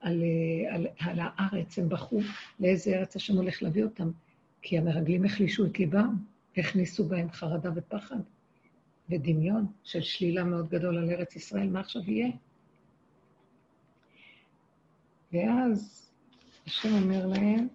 על, 0.00 0.22
על, 0.70 0.86
על 0.98 1.18
הארץ, 1.20 1.78
הם 1.78 1.88
בכו 1.88 2.20
לאיזה 2.60 2.90
ארץ 2.90 3.16
השם 3.16 3.36
הולך 3.36 3.62
להביא 3.62 3.84
אותם, 3.84 4.10
כי 4.62 4.78
המרגלים 4.78 5.24
החלישו 5.24 5.66
את 5.66 5.78
ליבם, 5.78 6.16
הכניסו 6.56 7.08
בהם 7.08 7.30
חרדה 7.30 7.70
ופחד 7.74 8.16
ודמיון 9.10 9.66
של 9.84 10.00
שלילה 10.00 10.44
מאוד 10.44 10.68
גדול 10.68 10.98
על 10.98 11.10
ארץ 11.10 11.36
ישראל, 11.36 11.70
מה 11.70 11.80
עכשיו 11.80 12.10
יהיה? 12.10 12.28
ואז 15.32 16.10
השם 16.66 16.92
אומר 16.92 17.26
להם, 17.26 17.68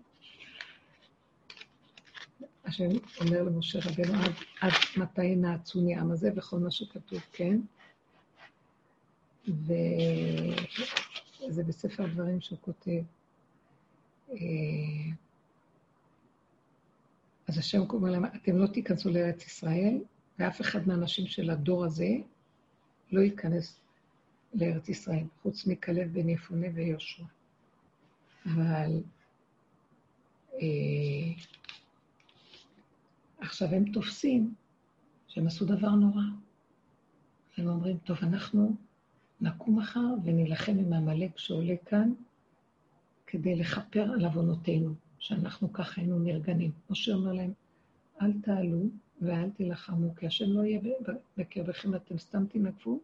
השם 2.65 2.89
אומר 3.21 3.43
למשה 3.43 3.79
רבנו, 3.79 4.23
עד, 4.23 4.33
עד 4.61 4.71
מתי 4.97 5.35
נעצוני 5.35 5.95
העם 5.95 6.11
הזה, 6.11 6.29
וכל 6.35 6.59
מה 6.59 6.71
שכתוב, 6.71 7.19
כן? 7.31 7.59
וזה 9.47 10.53
בספר 11.63 12.03
הדברים 12.03 12.41
שהוא 12.41 12.59
כותב. 12.61 13.01
אה, 14.31 14.37
אז 17.47 17.57
השם 17.57 17.81
אומר 17.89 18.11
להם, 18.11 18.25
אתם 18.25 18.57
לא 18.57 18.67
תיכנסו 18.67 19.09
לארץ 19.09 19.45
ישראל, 19.45 19.97
ואף 20.39 20.61
אחד 20.61 20.87
מהאנשים 20.87 21.27
של 21.27 21.49
הדור 21.49 21.85
הזה 21.85 22.09
לא 23.11 23.21
ייכנס 23.21 23.79
לארץ 24.53 24.89
ישראל, 24.89 25.23
חוץ 25.41 25.67
מכלב 25.67 26.13
בן 26.13 26.29
יפונה 26.29 26.67
ויהושע. 26.73 27.23
אבל 28.45 29.01
אה, 30.53 31.33
עכשיו 33.39 33.67
הם 33.67 33.91
תופסים 33.91 34.53
שהם 35.27 35.47
עשו 35.47 35.65
דבר 35.65 35.89
נורא. 35.89 36.21
הם 37.57 37.67
אומרים, 37.67 37.97
טוב, 37.97 38.17
אנחנו 38.21 38.75
נקום 39.41 39.79
מחר 39.79 40.07
ונילחם 40.23 40.71
עם 40.79 40.93
עמלק 40.93 41.37
שעולה 41.37 41.75
כאן 41.85 42.13
כדי 43.27 43.55
לכפר 43.55 44.11
על 44.13 44.25
עוונותינו, 44.25 44.93
שאנחנו 45.19 45.73
ככה 45.73 46.01
היינו 46.01 46.19
נרגנים. 46.19 46.71
משה 46.89 47.13
אומר 47.13 47.33
להם, 47.33 47.51
אל 48.21 48.33
תעלו 48.41 48.83
ואל 49.21 49.49
תילחמו, 49.49 50.15
כי 50.15 50.27
השם 50.27 50.45
לא 50.49 50.65
יהיה 50.65 50.79
בקרבכם, 51.37 51.95
אתם 51.95 52.17
סתם 52.17 52.45
תנגפו, 52.45 52.99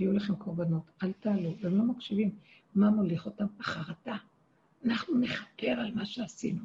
ויהיו 0.00 0.12
לכם 0.12 0.36
קורבנות. 0.36 0.82
אל 1.02 1.12
תעלו. 1.12 1.54
והם 1.60 1.78
לא 1.78 1.84
מקשיבים. 1.84 2.30
מה 2.74 2.90
מוליך 2.90 3.26
אותם? 3.26 3.46
החרטה. 3.60 4.16
אנחנו 4.84 5.18
נכפר 5.18 5.70
על 5.70 5.94
מה 5.94 6.06
שעשינו. 6.06 6.60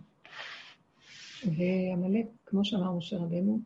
ועמלק, 1.46 2.26
כמו 2.46 2.66
שאמר 2.66 2.94
משה 2.94 3.18
רבנו, 3.18 3.60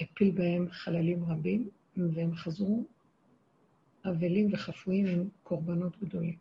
הפיל 0.00 0.30
בהם 0.30 0.70
חללים 0.70 1.24
רבים, 1.24 1.68
והם 1.96 2.34
חזרו 2.34 2.84
אבלים 4.08 4.52
וחפויים 4.52 5.06
עם 5.06 5.28
קורבנות 5.42 5.98
גדולים. 5.98 6.36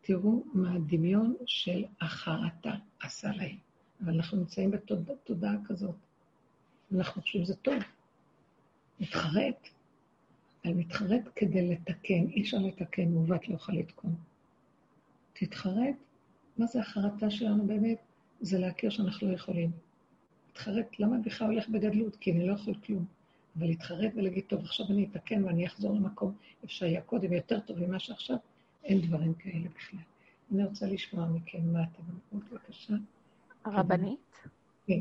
תראו 0.00 0.44
מה 0.54 0.74
הדמיון 0.74 1.34
של 1.46 1.84
החרטה 2.00 2.74
עשה 3.00 3.30
להם. 3.36 3.56
אבל 4.04 4.14
אנחנו 4.14 4.38
נמצאים 4.38 4.70
בתודעה 4.70 5.54
כזאת. 5.64 5.94
אנחנו 6.94 7.22
חושבים 7.22 7.44
שזה 7.44 7.54
טוב. 7.54 7.74
מתחרט. 9.00 9.68
אני 10.64 10.74
מתחרט 10.74 11.22
כדי 11.36 11.68
לתקן. 11.68 12.26
אי 12.28 12.42
אפשר 12.42 12.58
לתקן, 12.58 13.08
מעוות 13.08 13.48
לא 13.48 13.54
יכול 13.54 13.74
לתקון. 13.74 14.14
תתחרט. 15.32 15.96
מה 16.58 16.66
זה 16.66 16.80
החרטה 16.80 17.30
שלנו 17.30 17.66
באמת? 17.66 17.98
זה 18.40 18.58
להכיר 18.58 18.90
שאנחנו 18.90 19.28
לא 19.28 19.34
יכולים. 19.34 19.70
להתחרט, 20.46 20.98
למה 20.98 21.18
בכלל 21.18 21.46
הולך 21.50 21.68
בגדלות? 21.68 22.16
כי 22.16 22.32
אני 22.32 22.46
לא 22.46 22.52
יכול 22.52 22.74
כלום. 22.74 23.04
אבל 23.58 23.66
להתחרט 23.66 24.12
ולהגיד, 24.16 24.44
טוב, 24.48 24.60
עכשיו 24.60 24.86
אני 24.90 25.08
אתקן 25.12 25.44
ואני 25.44 25.66
אחזור 25.66 25.94
למקום 25.94 26.34
איפה 26.62 26.72
שהיה 26.74 27.02
קודם, 27.02 27.32
יותר 27.32 27.60
טוב 27.60 27.78
ממה 27.78 27.98
שעכשיו, 27.98 28.36
אין 28.84 29.00
דברים 29.00 29.34
כאלה 29.34 29.68
בכלל. 29.76 30.00
אני 30.52 30.64
רוצה 30.64 30.86
לשמוע 30.86 31.26
מכם 31.26 31.72
מה 31.72 31.82
אתם 31.82 32.02
אומרים, 32.32 32.50
בבקשה. 32.50 32.94
הרבנית? 33.64 34.46
כן. 34.86 35.00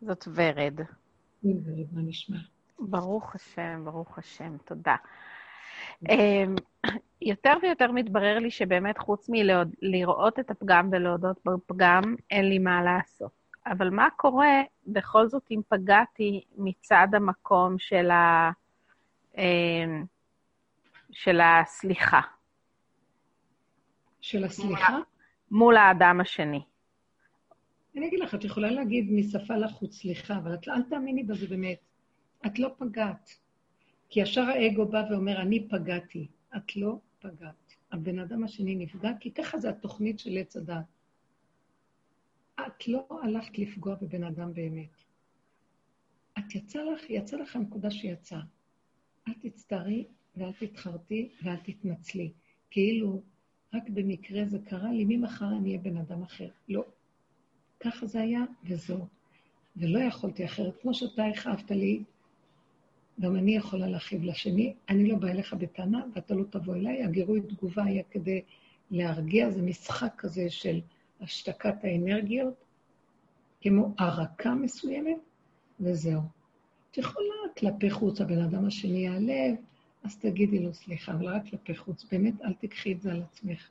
זאת 0.00 0.28
ורד. 0.34 0.80
ורד, 1.44 1.86
מה 1.92 2.02
נשמע? 2.02 2.38
ברוך 2.78 3.34
השם, 3.34 3.82
ברוך 3.84 4.18
השם, 4.18 4.56
תודה. 4.64 4.96
אמ, 6.08 6.54
יותר 7.22 7.54
ויותר 7.62 7.92
מתברר 7.92 8.38
לי 8.38 8.50
שבאמת 8.50 8.98
חוץ 8.98 9.28
מלראות 9.28 10.38
את 10.38 10.50
הפגם 10.50 10.88
ולהודות 10.92 11.40
בפגם, 11.44 12.02
אין 12.30 12.48
לי 12.48 12.58
מה 12.58 12.82
לעשות. 12.82 13.32
אבל 13.66 13.90
מה 13.90 14.08
קורה 14.16 14.62
בכל 14.86 15.28
זאת 15.28 15.46
אם 15.50 15.60
פגעתי 15.68 16.44
מצד 16.56 17.08
המקום 17.12 17.78
של, 17.78 18.10
ה... 18.10 18.50
אמ, 19.38 20.04
של 21.10 21.40
הסליחה? 21.40 22.20
של 24.20 24.44
הסליחה? 24.44 24.98
מול 25.50 25.76
האדם 25.76 26.20
השני. 26.20 26.62
אני 27.98 28.06
אגיד 28.06 28.20
לך, 28.20 28.34
את 28.34 28.44
יכולה 28.44 28.70
להגיד 28.70 29.12
משפה 29.12 29.56
לחוץ 29.56 29.94
סליחה, 29.94 30.36
אבל 30.36 30.54
את, 30.54 30.68
אל 30.68 30.82
תאמיני 30.82 31.22
בזה 31.22 31.46
באמת. 31.46 31.78
את 32.46 32.58
לא 32.58 32.70
פגעת. 32.78 33.30
כי 34.08 34.20
ישר 34.20 34.40
האגו 34.40 34.86
בא 34.86 35.04
ואומר, 35.10 35.42
אני 35.42 35.68
פגעתי. 35.68 36.26
את 36.56 36.76
לא 36.76 36.98
פגעת. 37.18 37.76
הבן 37.92 38.18
אדם 38.18 38.44
השני 38.44 38.76
נפגע, 38.76 39.10
כי 39.20 39.30
ככה 39.30 39.58
זה 39.58 39.70
התוכנית 39.70 40.18
של 40.18 40.38
עץ 40.38 40.56
הדת. 40.56 40.84
את 42.60 42.88
לא 42.88 43.06
הלכת 43.22 43.58
לפגוע 43.58 43.94
בבן 43.94 44.24
אדם 44.24 44.54
באמת. 44.54 45.04
את 46.38 46.54
יצא 46.54 46.82
לך, 46.82 47.10
יצא 47.10 47.36
לך 47.36 47.56
הנקודה 47.56 47.90
שיצאה. 47.90 48.40
אל 49.28 49.32
תצטערי 49.42 50.04
ואל 50.36 50.52
תתחרתי 50.52 51.28
ואל 51.42 51.56
תתנצלי. 51.56 52.32
כאילו, 52.70 53.22
רק 53.74 53.88
במקרה 53.88 54.44
זה 54.44 54.58
קרה 54.58 54.92
לי, 54.92 55.04
ממחר 55.08 55.48
אני 55.56 55.68
אהיה 55.68 55.78
בן 55.78 55.96
אדם 55.96 56.22
אחר. 56.22 56.48
לא. 56.68 56.84
ככה 57.80 58.06
זה 58.06 58.20
היה, 58.20 58.40
וזהו. 58.64 59.06
ולא 59.76 59.98
יכולתי 59.98 60.44
אחרת. 60.44 60.76
כמו 60.82 60.94
שאתה 60.94 61.24
הכאבת 61.24 61.70
לי, 61.70 62.02
גם 63.20 63.36
אני 63.36 63.56
יכולה 63.56 63.86
להכאיב 63.86 64.24
לשני. 64.24 64.74
אני 64.88 65.08
לא 65.08 65.16
באה 65.16 65.30
אליך 65.30 65.54
בטענה, 65.54 66.04
ואתה 66.14 66.34
לא 66.34 66.44
תבוא 66.50 66.74
אליי. 66.74 67.04
הגירוי 67.04 67.40
תגובה 67.40 67.84
היה 67.84 68.02
כדי 68.10 68.42
להרגיע, 68.90 69.50
זה 69.50 69.62
משחק 69.62 70.12
כזה 70.16 70.50
של 70.50 70.80
השתקת 71.20 71.84
האנרגיות, 71.84 72.54
כמו 73.60 73.94
ערקה 73.98 74.54
מסוימת, 74.54 75.18
וזהו. 75.80 76.20
את 76.90 76.98
יכולה 76.98 77.34
כלפי 77.58 77.90
חוץ, 77.90 78.20
הבן 78.20 78.42
אדם 78.42 78.66
השני 78.66 78.98
יעלב, 78.98 79.54
אז 80.04 80.18
תגידי 80.18 80.58
לו 80.58 80.74
סליחה, 80.74 81.12
אבל 81.12 81.26
רק 81.26 81.42
כלפי 81.50 81.76
חוץ. 81.76 82.04
באמת, 82.12 82.34
אל 82.42 82.52
תקחי 82.52 82.92
את 82.92 83.02
זה 83.02 83.12
על 83.12 83.22
עצמך. 83.22 83.68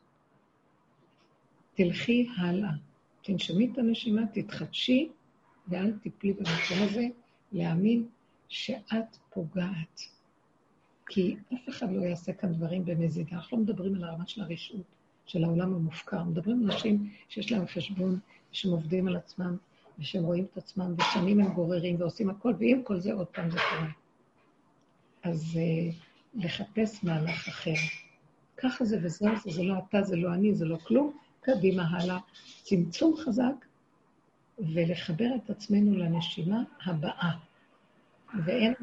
תלכי 1.75 2.27
הלאה. 2.37 2.69
תנשמי 3.27 3.69
את 3.73 3.77
הנשימה, 3.77 4.21
תתחדשי, 4.33 5.09
ואל 5.67 5.91
תיפלי 5.91 6.33
במקום 6.33 6.77
הזה 6.81 7.07
להאמין 7.51 8.07
שאת 8.49 9.17
פוגעת. 9.29 10.01
כי 11.07 11.35
אף 11.53 11.69
אחד 11.69 11.91
לא 11.91 12.01
יעשה 12.01 12.33
כאן 12.33 12.53
דברים 12.53 12.85
במזידה. 12.85 13.35
אנחנו 13.35 13.57
לא 13.57 13.63
מדברים 13.63 13.95
על 13.95 14.03
הרמה 14.03 14.27
של 14.27 14.41
הרשעות, 14.41 14.81
של 15.25 15.43
העולם 15.43 15.73
המופקר. 15.73 16.23
מדברים 16.23 16.63
על 16.63 16.71
אנשים 16.71 17.09
שיש 17.29 17.51
להם 17.51 17.67
חשבון, 17.67 18.19
שהם 18.51 18.71
עובדים 18.71 19.07
על 19.07 19.15
עצמם, 19.15 19.57
ושהם 19.99 20.23
רואים 20.23 20.45
את 20.51 20.57
עצמם, 20.57 20.93
ושנים 20.97 21.39
הם 21.39 21.53
גוררים 21.53 22.01
ועושים 22.01 22.29
הכל, 22.29 22.53
ועם 22.59 22.83
כל 22.83 22.99
זה 22.99 23.13
עוד 23.13 23.27
פעם 23.27 23.51
זה 23.51 23.57
קורה. 23.57 23.89
אז 25.23 25.59
uh, 25.59 25.93
לחפש 26.35 27.03
מהלך 27.03 27.47
אחר. 27.47 27.73
ככה 28.57 28.85
זה 28.85 28.99
וזהו 29.03 29.35
זה, 29.43 29.51
זה 29.51 29.63
לא 29.63 29.73
אתה, 29.89 30.03
זה 30.03 30.15
לא 30.15 30.33
אני, 30.33 30.55
זה 30.55 30.65
לא 30.65 30.77
כלום, 30.77 31.17
קדימה 31.47 31.87
הלאה. 31.89 32.19
צמצום 32.63 33.17
חזק, 33.17 33.65
ולחבר 34.59 35.27
את 35.35 35.49
עצמנו 35.49 35.97
לנשימה 35.97 36.63
הבאה. 36.85 37.31
ואין 38.45 38.73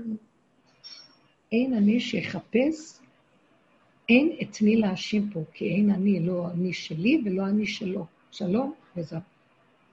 אין 1.52 1.74
אני 1.74 2.00
שיחפש, 2.00 2.98
אין 4.08 4.36
את 4.42 4.62
מי 4.62 4.76
להאשים 4.76 5.30
פה, 5.30 5.40
כי 5.52 5.70
אין 5.70 5.90
אני, 5.90 6.20
לא 6.20 6.50
אני 6.50 6.72
שלי 6.72 7.22
ולא 7.24 7.46
אני 7.46 7.66
שלו. 7.66 8.06
שלום 8.30 8.74
וזהו. 8.96 9.20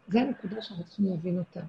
זו 0.08 0.20
הנקודה 0.20 0.62
שאנחנו 0.62 1.10
להבין 1.10 1.38
אותה. 1.38 1.62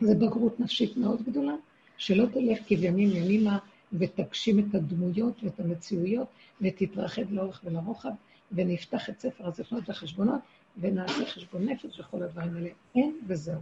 זו 0.00 0.14
בגרות 0.14 0.60
נפשית 0.60 0.96
מאוד 0.96 1.22
גדולה, 1.22 1.54
שלא 1.96 2.26
תלך 2.26 2.58
כבימים 2.66 3.10
ימימה 3.12 3.58
ותגשים 3.92 4.58
את 4.58 4.74
הדמויות 4.74 5.44
ואת 5.44 5.60
המציאויות 5.60 6.28
ותתרחב 6.60 7.32
לאורך 7.32 7.60
ולרוחב, 7.64 8.10
ונפתח 8.52 9.10
את 9.10 9.20
ספר 9.20 9.46
הזכרונות 9.46 9.88
לחשבונות, 9.88 10.40
ונעשה 10.78 11.26
חשבון 11.26 11.68
נפש 11.68 12.00
וכל 12.00 12.22
הדברים 12.22 12.56
האלה. 12.56 12.68
אין 12.94 13.20
וזהו. 13.26 13.60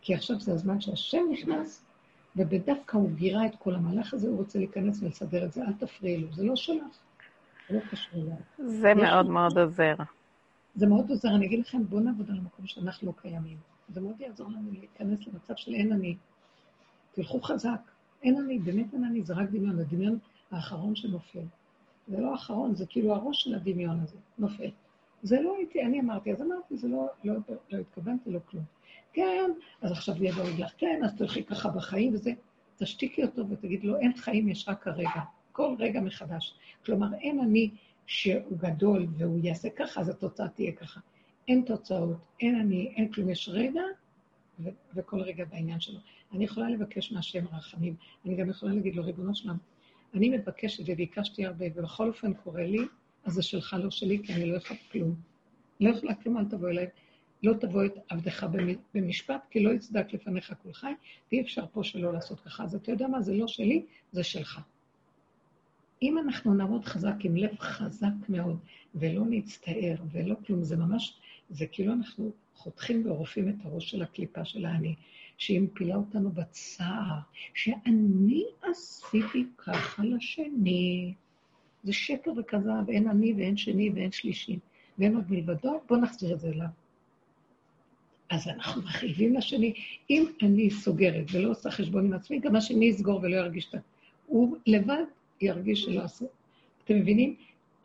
כי 0.00 0.14
עכשיו 0.14 0.40
זה 0.40 0.52
הזמן 0.52 0.80
שהשם 0.80 1.22
נכנס, 1.32 1.84
ובדווקא 2.36 2.96
הוא 2.96 3.10
גירה 3.10 3.46
את 3.46 3.56
כל 3.58 3.74
המהלך 3.74 4.14
הזה, 4.14 4.28
הוא 4.28 4.38
רוצה 4.38 4.58
להיכנס 4.58 5.02
ולסדר 5.02 5.44
את 5.44 5.52
זה, 5.52 5.62
אל 5.62 5.72
תפריעי 5.72 6.18
לו, 6.18 6.32
זה 6.32 6.44
לא 6.44 6.56
שלך, 6.56 6.98
זה 7.68 7.76
לא 7.76 7.80
קשור 7.90 8.22
אליו. 8.22 8.36
זה 8.58 8.94
מאוד. 8.94 9.28
מאוד 9.30 9.58
עוזר. 9.58 9.94
זה 10.74 10.86
מאוד 10.86 11.10
עוזר, 11.10 11.28
אני 11.28 11.46
אגיד 11.46 11.60
לכם, 11.60 11.84
בואו 11.84 12.00
נעבוד 12.00 12.30
על 12.30 12.36
המקום 12.36 12.66
שאנחנו 12.66 13.06
לא 13.06 13.12
קיימים. 13.22 13.56
זה 13.88 14.00
מאוד 14.00 14.20
יעזור 14.20 14.48
לנו 14.48 14.70
להיכנס 14.72 15.26
למצב 15.26 15.54
של 15.56 15.74
אין 15.74 15.92
אני. 15.92 16.16
תלכו 17.12 17.40
חזק, 17.40 17.80
אין 18.22 18.36
אני, 18.38 18.58
באמת 18.58 18.94
אין 18.94 19.04
אני, 19.04 19.22
זה 19.22 19.34
רק 19.34 19.50
דמיון, 19.50 19.78
הדמיון 19.78 20.18
האחרון 20.50 20.96
שנופל. 20.96 21.44
זה 22.08 22.20
לא 22.20 22.32
האחרון, 22.32 22.74
זה 22.74 22.86
כאילו 22.86 23.14
הראש 23.14 23.42
של 23.44 23.54
הדמיון 23.54 24.00
הזה, 24.00 24.16
נופל. 24.38 24.70
זה 25.22 25.40
לא 25.40 25.56
הייתי, 25.56 25.82
אני 25.82 26.00
אמרתי, 26.00 26.32
אז 26.32 26.42
אמרתי, 26.42 26.76
זה 26.76 26.88
לא, 26.88 27.06
לא, 27.24 27.34
לא 27.70 27.78
התכוונתי, 27.78 28.30
לא 28.30 28.38
כלום. 28.50 28.64
כן, 29.12 29.50
אז 29.82 29.92
עכשיו 29.92 30.22
יהיה 30.22 30.34
דואג 30.34 30.60
לך, 30.60 30.72
כן, 30.78 31.00
אז 31.04 31.14
תלכי 31.14 31.44
ככה 31.44 31.68
בחיים 31.68 32.14
וזה. 32.14 32.32
תשתיקי 32.76 33.22
אותו 33.22 33.48
ותגיד 33.48 33.84
לו, 33.84 33.96
אין 33.98 34.12
חיים, 34.16 34.48
יש 34.48 34.68
רק 34.68 34.86
הרגע. 34.88 35.20
כל 35.52 35.74
רגע 35.78 36.00
מחדש. 36.00 36.54
כלומר, 36.84 37.14
אין 37.14 37.40
אני 37.40 37.70
שהוא 38.06 38.58
גדול 38.58 39.06
והוא 39.16 39.38
יעשה 39.42 39.68
ככה, 39.70 40.00
אז 40.00 40.08
התוצאה 40.08 40.48
תהיה 40.48 40.72
ככה. 40.72 41.00
אין 41.48 41.62
תוצאות, 41.66 42.16
אין 42.40 42.60
אני, 42.60 42.92
אין 42.96 43.12
כלום, 43.12 43.30
יש 43.30 43.48
רגע, 43.48 43.82
ו- 44.60 44.68
וכל 44.94 45.20
רגע 45.20 45.44
בעניין 45.44 45.80
שלו. 45.80 45.98
אני 46.32 46.44
יכולה 46.44 46.70
לבקש 46.70 47.12
מהשם 47.12 47.44
רחמים, 47.52 47.94
אני 48.26 48.36
גם 48.36 48.50
יכולה 48.50 48.74
להגיד 48.74 48.96
לו, 48.96 49.04
ריבונו 49.04 49.34
שלם, 49.34 49.56
אני 50.14 50.28
מבקשת 50.28 50.82
וביקשתי 50.86 51.46
הרבה, 51.46 51.66
ובכל 51.74 52.08
אופן 52.08 52.34
קורה 52.34 52.66
לי, 52.66 52.80
אז 53.24 53.32
זה 53.32 53.42
שלך, 53.42 53.76
לא 53.82 53.90
שלי, 53.90 54.20
כי 54.22 54.34
אני 54.34 54.46
לא 54.46 54.56
יכולה 54.56 54.80
כלום. 54.92 55.14
לא 55.80 55.90
יכולה 55.90 56.14
כלום, 56.14 56.38
אל 56.38 56.44
תבוא 56.44 56.68
אליי. 56.68 56.86
לא 57.42 57.54
תבוא 57.60 57.84
את 57.84 57.92
עבדך 58.08 58.46
במשפט, 58.94 59.46
כי 59.50 59.60
לא 59.60 59.70
יצדק 59.70 60.12
לפניך 60.12 60.52
כל 60.62 60.72
חי, 60.72 60.92
ואי 61.32 61.40
אפשר 61.40 61.64
פה 61.72 61.84
שלא 61.84 62.12
לעשות 62.12 62.40
ככה. 62.40 62.64
אז 62.64 62.74
אתה 62.74 62.92
יודע 62.92 63.06
מה, 63.06 63.22
זה 63.22 63.34
לא 63.34 63.46
שלי, 63.46 63.82
זה 64.12 64.24
שלך. 64.24 64.60
אם 66.02 66.18
אנחנו 66.18 66.54
נעמוד 66.54 66.84
חזק 66.84 67.14
עם 67.20 67.36
לב 67.36 67.58
חזק 67.58 68.28
מאוד, 68.28 68.58
ולא 68.94 69.24
נצטער 69.30 69.96
ולא 70.12 70.34
כלום, 70.46 70.62
זה 70.62 70.76
ממש, 70.76 71.18
זה 71.50 71.66
כאילו 71.66 71.92
אנחנו 71.92 72.32
חותכים 72.54 73.06
ועורפים 73.06 73.48
את 73.48 73.54
הראש 73.64 73.90
של 73.90 74.02
הקליפה 74.02 74.44
של 74.44 74.66
האני, 74.66 74.94
שהיא 75.38 75.60
מפילה 75.60 75.96
אותנו 75.96 76.30
בצער, 76.30 77.18
שאני 77.54 78.44
עשיתי 78.62 79.46
ככה 79.56 80.02
לשני. 80.04 81.14
זה 81.84 81.92
שקר 81.92 82.30
וכזב, 82.36 82.88
אין 82.88 83.08
אני 83.08 83.32
ואין 83.32 83.56
שני 83.56 83.90
ואין 83.90 84.12
שלישי, 84.12 84.58
ואין 84.98 85.14
עוד 85.14 85.24
מלבדו, 85.30 85.80
בואו 85.88 86.00
נחזיר 86.00 86.34
את 86.34 86.40
זה 86.40 86.48
אליו. 86.48 86.66
אז 88.30 88.48
אנחנו 88.48 88.82
מחייבים 88.82 89.34
לשני. 89.34 89.72
אם 90.10 90.24
אני 90.42 90.70
סוגרת 90.70 91.24
ולא 91.32 91.50
עושה 91.50 91.70
חשבון 91.70 92.06
עם 92.06 92.12
עצמי, 92.12 92.38
גם 92.38 92.56
השני 92.56 92.84
יסגור 92.84 93.20
ולא 93.22 93.36
ירגיש 93.36 93.66
את 93.66 93.70
זה. 93.70 93.78
הוא 94.26 94.56
לבד 94.66 95.04
ירגיש 95.40 95.82
שלא 95.82 96.02
עשו. 96.02 96.26
אתם 96.84 96.94
מבינים? 96.96 97.36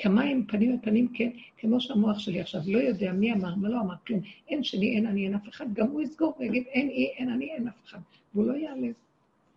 כמה 0.04 0.24
הם 0.24 0.46
פנים 0.48 0.78
בפנים, 0.78 1.08
כן, 1.14 1.30
כמו 1.58 1.82
שהמוח 1.82 2.20
שלי 2.20 2.42
עכשיו 2.42 2.62
לא 2.68 2.78
יודע 2.78 3.12
מי 3.12 3.34
אמר, 3.34 3.56
מה 3.56 3.70
לא 3.70 3.82
אמר, 3.82 3.96
כלום. 4.08 4.20
אין 4.48 4.64
שני, 4.64 4.96
אין 4.96 5.08
אני, 5.08 5.26
אין 5.26 5.36
אף 5.36 5.50
אחד, 5.50 5.74
גם 5.74 5.88
הוא 5.88 6.02
יסגור 6.02 6.36
ויגיד, 6.40 6.64
אין 6.68 6.90
אי, 6.90 7.14
אין 7.18 7.30
אני, 7.30 7.52
אין 7.52 7.68
אף 7.68 7.86
אחד. 7.86 8.00
והוא 8.34 8.46
לא 8.48 8.54
יעלב. 8.54 8.94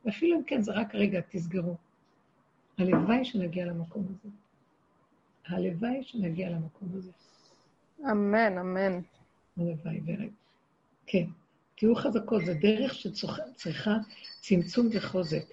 ואפילו 0.04 0.38
אם 0.38 0.42
כן, 0.46 0.62
זה 0.62 0.72
רק 0.72 0.94
רגע, 0.94 1.20
תסגרו. 1.30 1.76
הלוואי 2.78 3.24
שנגיע 3.24 3.66
למקום 3.66 4.04
הזה. 4.10 4.28
הלוואי 5.46 6.02
שנגיע 6.02 6.50
למקום 6.50 6.88
הזה. 6.94 7.10
אמן, 8.10 8.58
אמן. 8.58 9.00
הלוואי, 9.56 10.00
ורגע. 10.06 10.32
כן. 11.06 11.24
תהיו 11.76 11.94
חזקות, 11.94 12.44
זו 12.44 12.52
דרך 12.60 12.94
שצריכה 12.94 13.94
צמצום 14.40 14.88
וחוזק. 14.92 15.44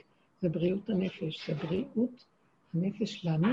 זה 0.41 0.49
בריאות 0.49 0.89
הנפש, 0.89 1.49
זה 1.49 1.55
בריאות 1.55 2.25
הנפש 2.73 3.15
שלנו, 3.15 3.47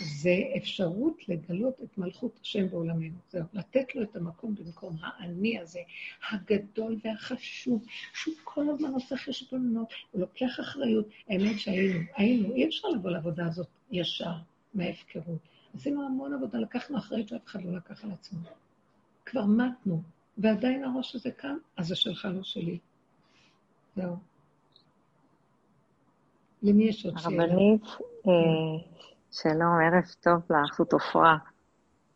זה 0.00 0.36
אפשרות 0.56 1.28
לגלות 1.28 1.74
את 1.82 1.98
מלכות 1.98 2.40
השם 2.42 2.68
בעולמנו. 2.68 3.18
זהו, 3.30 3.42
לתת 3.52 3.94
לו 3.94 4.02
את 4.02 4.16
המקום 4.16 4.54
במקום 4.54 4.96
האני 5.00 5.58
הזה, 5.58 5.80
הגדול 6.30 6.96
והחשוב, 7.04 7.84
שהוא 8.14 8.34
כל 8.44 8.70
הזמן 8.70 8.90
עושה 8.90 9.16
חשבונות, 9.16 9.88
הוא 10.10 10.20
לוקח 10.20 10.60
אחריות. 10.60 11.08
האמת 11.28 11.58
שהיינו, 11.58 12.00
היינו, 12.16 12.54
אי 12.54 12.68
אפשר 12.68 12.88
לבוא 12.88 13.10
לעבודה 13.10 13.46
הזאת 13.46 13.66
ישר, 13.90 14.34
מההפקרות. 14.74 15.38
עשינו 15.74 16.06
המון 16.06 16.34
עבודה, 16.34 16.58
לקחנו 16.58 16.98
אחריות 16.98 17.28
שאף 17.28 17.46
אחד 17.46 17.64
לא 17.64 17.76
לקח 17.76 18.04
על 18.04 18.10
עצמו. 18.12 18.38
כבר 19.26 19.44
מתנו, 19.44 20.02
ועדיין 20.38 20.84
הראש 20.84 21.14
הזה 21.14 21.30
כאן, 21.30 21.56
אז 21.76 21.86
זה 21.86 21.96
שלך, 21.96 22.28
לא 22.34 22.42
שלי. 22.42 22.78
זהו. 23.96 24.16
למי 26.62 26.84
יש 26.84 27.06
עוד 27.06 27.18
שאלה? 27.18 27.42
הרבנית, 27.42 27.82
אה, 28.26 28.32
שלום, 29.42 29.78
ערב 29.86 30.04
טוב 30.20 30.42
לך, 30.50 30.74
זאת 30.78 30.92
עופרה. 30.92 31.36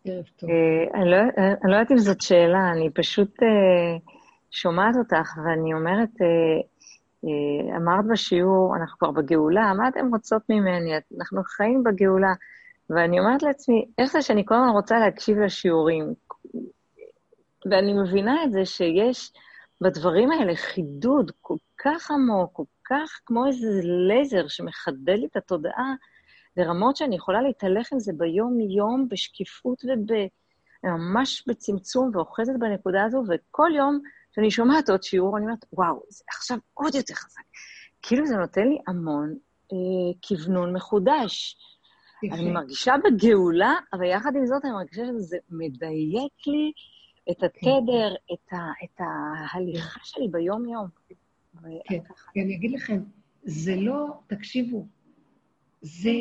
ערב 0.04 0.24
טוב. 0.36 0.50
אה, 0.50 1.00
אני 1.00 1.10
לא, 1.10 1.16
אני 1.64 1.72
לא 1.72 1.76
יודעת 1.76 1.90
אם 1.90 1.98
זאת 1.98 2.20
שאלה, 2.20 2.70
אני 2.72 2.90
פשוט 2.94 3.42
אה, 3.42 3.98
שומעת 4.50 4.94
אותך, 4.96 5.38
ואני 5.44 5.74
אומרת, 5.74 6.10
אמרת 7.76 8.04
בשיעור, 8.12 8.76
אנחנו 8.76 8.98
כבר 8.98 9.10
בגאולה, 9.10 9.72
מה 9.76 9.88
אתן 9.88 10.08
רוצות 10.12 10.42
ממני? 10.48 10.90
אנחנו 11.18 11.42
חיים 11.44 11.82
בגאולה. 11.84 12.32
ואני 12.90 13.20
אומרת 13.20 13.42
לעצמי, 13.42 13.84
איך 13.98 14.12
זה 14.12 14.22
שאני 14.22 14.44
כל 14.46 14.54
הזמן 14.54 14.68
רוצה 14.68 14.98
להקשיב 14.98 15.38
לשיעורים? 15.38 16.14
ואני 17.70 17.92
מבינה 17.92 18.44
את 18.44 18.52
זה 18.52 18.64
שיש 18.64 19.32
בדברים 19.80 20.30
האלה 20.30 20.56
חידוד 20.56 21.30
כל 21.40 21.56
כך 21.78 22.10
עמוק, 22.10 22.50
כל 22.52 22.64
כך 22.84 23.20
כמו 23.26 23.46
איזה 23.46 23.80
לייזר 24.08 24.48
שמחדד 24.48 25.08
לי 25.18 25.26
את 25.26 25.36
התודעה 25.36 25.94
לרמות 26.58 26.96
שאני 26.96 27.16
יכולה 27.16 27.42
להתהלך 27.42 27.92
עם 27.92 28.00
זה 28.00 28.12
ביום-יום, 28.16 29.08
בשקיפות 29.10 29.82
וממש 30.84 31.44
בצמצום, 31.48 32.10
ואוחזת 32.14 32.52
בנקודה 32.58 33.04
הזו, 33.04 33.22
וכל 33.28 33.70
יום 33.76 34.00
שאני 34.34 34.50
שומעת 34.50 34.88
עוד 34.90 35.02
שיעור, 35.02 35.36
אני 35.36 35.44
אומרת, 35.46 35.64
וואו, 35.72 36.02
זה 36.08 36.24
עכשיו 36.28 36.58
עוד 36.74 36.94
יותר 36.94 37.14
חזק. 37.14 37.42
כאילו 38.02 38.26
זה 38.26 38.36
נותן 38.36 38.68
לי 38.68 38.78
המון 38.86 39.34
אה, 39.72 39.78
כוונון 40.28 40.76
מחודש. 40.76 41.56
אני 42.32 42.50
מרגישה 42.50 42.94
בגאולה, 43.04 43.74
אבל 43.92 44.04
יחד 44.04 44.30
עם 44.36 44.46
זאת 44.46 44.64
אני 44.64 44.72
מרגישה 44.72 45.02
שזה 45.06 45.36
מדייק 45.50 46.46
לי 46.46 46.72
את 47.30 47.42
התדר, 47.42 48.14
כן. 48.28 48.34
את, 48.34 48.52
ה, 48.52 48.56
את 48.84 49.00
ההליכה 49.00 50.00
שלי 50.02 50.28
ביום-יום. 50.28 50.86
כן, 51.84 51.98
כי 52.32 52.42
אני 52.42 52.54
אגיד 52.54 52.70
לכם, 52.70 53.00
זה 53.42 53.76
לא, 53.76 54.06
תקשיבו, 54.26 54.86
זה 55.82 56.12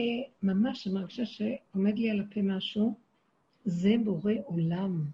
ממש, 0.43 0.88
אני 0.88 0.95
מרגישה 0.95 1.26
שעומד 1.26 1.99
לי 1.99 2.10
על 2.10 2.22
הפה 2.22 2.41
משהו, 2.41 2.97
זה 3.66 3.95
בורא 4.03 4.34
עולם. 4.45 5.05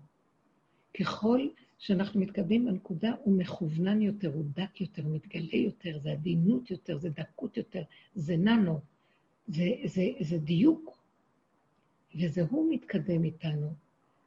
ככל 1.00 1.48
שאנחנו 1.80 2.20
מתקדמים 2.20 2.66
בנקודה, 2.66 3.12
הוא 3.24 3.38
מכוונן 3.38 4.02
יותר, 4.02 4.34
הוא 4.34 4.46
דק 4.56 4.82
יותר, 4.82 5.08
מתגלה 5.08 5.56
יותר, 5.56 6.00
זה 6.00 6.12
עדינות 6.12 6.72
יותר, 6.72 6.98
זה 6.98 7.10
דקות 7.10 7.58
יותר, 7.58 7.82
זה 8.16 8.38
ננו, 8.38 8.80
זה, 9.48 9.66
זה, 9.86 10.04
זה 10.20 10.38
דיוק. 10.38 11.04
וזה 12.16 12.42
הוא 12.50 12.74
מתקדם 12.74 13.24
איתנו. 13.24 13.74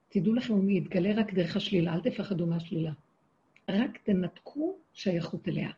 תדעו 0.08 0.34
לכם, 0.34 0.52
הוא 0.52 0.64
מתגלה 0.66 1.14
רק 1.20 1.34
דרך 1.34 1.56
השלילה, 1.56 1.94
אל 1.94 2.00
תפחדו 2.00 2.46
מהשלילה. 2.46 2.92
רק 3.68 3.98
תנתקו 3.98 4.76
שייכות 4.94 5.48
אליה. 5.48 5.70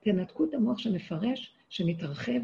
תנתקו 0.00 0.44
את 0.44 0.54
המוח 0.54 0.78
שמפרש, 0.78 1.54
שמתרחב, 1.68 2.40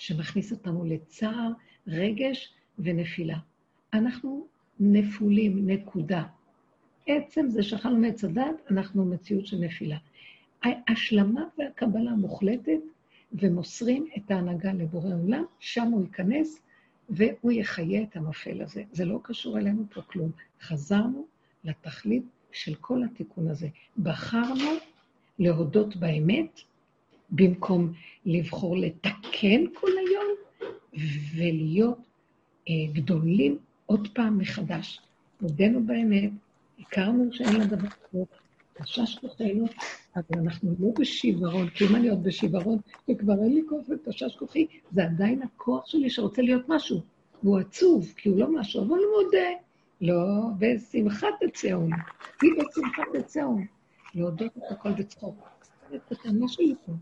שמכניס 0.00 0.52
אותנו 0.52 0.84
לצער, 0.84 1.50
רגש 1.86 2.54
ונפילה. 2.78 3.38
אנחנו 3.92 4.46
נפולים, 4.80 5.70
נקודה. 5.70 6.24
עצם 7.06 7.48
זה 7.48 7.62
שאכלנו 7.62 7.96
מעץ 7.96 8.24
הדת, 8.24 8.70
אנחנו 8.70 9.04
מציאות 9.04 9.46
של 9.46 9.56
נפילה. 9.56 9.96
השלמה 10.62 11.44
והקבלה 11.58 12.10
מוחלטת, 12.14 12.80
ומוסרים 13.32 14.06
את 14.16 14.30
ההנהגה 14.30 14.72
לבורא 14.72 15.14
עולם, 15.14 15.44
שם 15.58 15.86
הוא 15.86 16.02
ייכנס, 16.02 16.62
והוא 17.10 17.52
יחיה 17.52 18.02
את 18.02 18.16
הנופל 18.16 18.62
הזה. 18.62 18.82
זה 18.92 19.04
לא 19.04 19.20
קשור 19.22 19.58
אלינו 19.58 19.84
פה 19.90 20.02
כלום. 20.02 20.30
חזרנו 20.62 21.26
לתכלית 21.64 22.24
של 22.52 22.74
כל 22.74 23.02
התיקון 23.04 23.48
הזה. 23.48 23.68
בחרנו 23.98 24.70
להודות 25.38 25.96
באמת, 25.96 26.60
במקום 27.32 27.92
לבחור 28.26 28.76
לתקן 28.76 29.64
כל 29.74 29.90
היום, 30.06 30.28
ולהיות 31.36 31.98
אה, 32.68 32.74
גדולים 32.92 33.58
עוד 33.86 34.08
פעם 34.14 34.38
מחדש. 34.38 35.00
הודינו 35.40 35.84
באמת, 35.84 36.30
הכרנו 36.80 37.32
שאין 37.32 37.60
לדבר 37.60 37.88
כזה, 37.88 38.24
חשש 38.80 39.18
כוחנו, 39.20 39.66
אבל 40.16 40.40
אנחנו 40.42 40.74
לא 40.78 40.88
בשיוורון, 40.98 41.68
כי 41.68 41.86
אם 41.86 41.96
אני 41.96 42.08
עוד 42.08 42.22
בשיוורון, 42.22 42.78
וכבר 43.10 43.42
אין 43.42 43.54
לי 43.54 43.62
כוח 43.68 43.84
ותשש 43.88 44.36
כוחי, 44.36 44.66
זה 44.92 45.04
עדיין 45.04 45.42
הכוח 45.42 45.86
שלי 45.86 46.10
שרוצה 46.10 46.42
להיות 46.42 46.68
משהו. 46.68 47.00
והוא 47.42 47.58
עצוב, 47.58 48.12
כי 48.16 48.28
הוא 48.28 48.38
לא 48.40 48.52
משהו, 48.52 48.82
אבל 48.82 48.96
הוא 48.96 49.24
מודה. 49.24 49.48
לא, 50.00 50.24
בשמחה 50.58 51.26
תצאו. 51.40 51.80
היא 52.42 52.50
בשמחה 52.52 53.02
תצאו. 53.12 53.56
להודות 54.14 54.56
את 54.58 54.62
הכל 54.70 54.92
בצחוק. 54.92 55.48
את 55.94 56.12
הטענה 56.12 56.48
שלי 56.48 56.74
פה. 56.86 56.92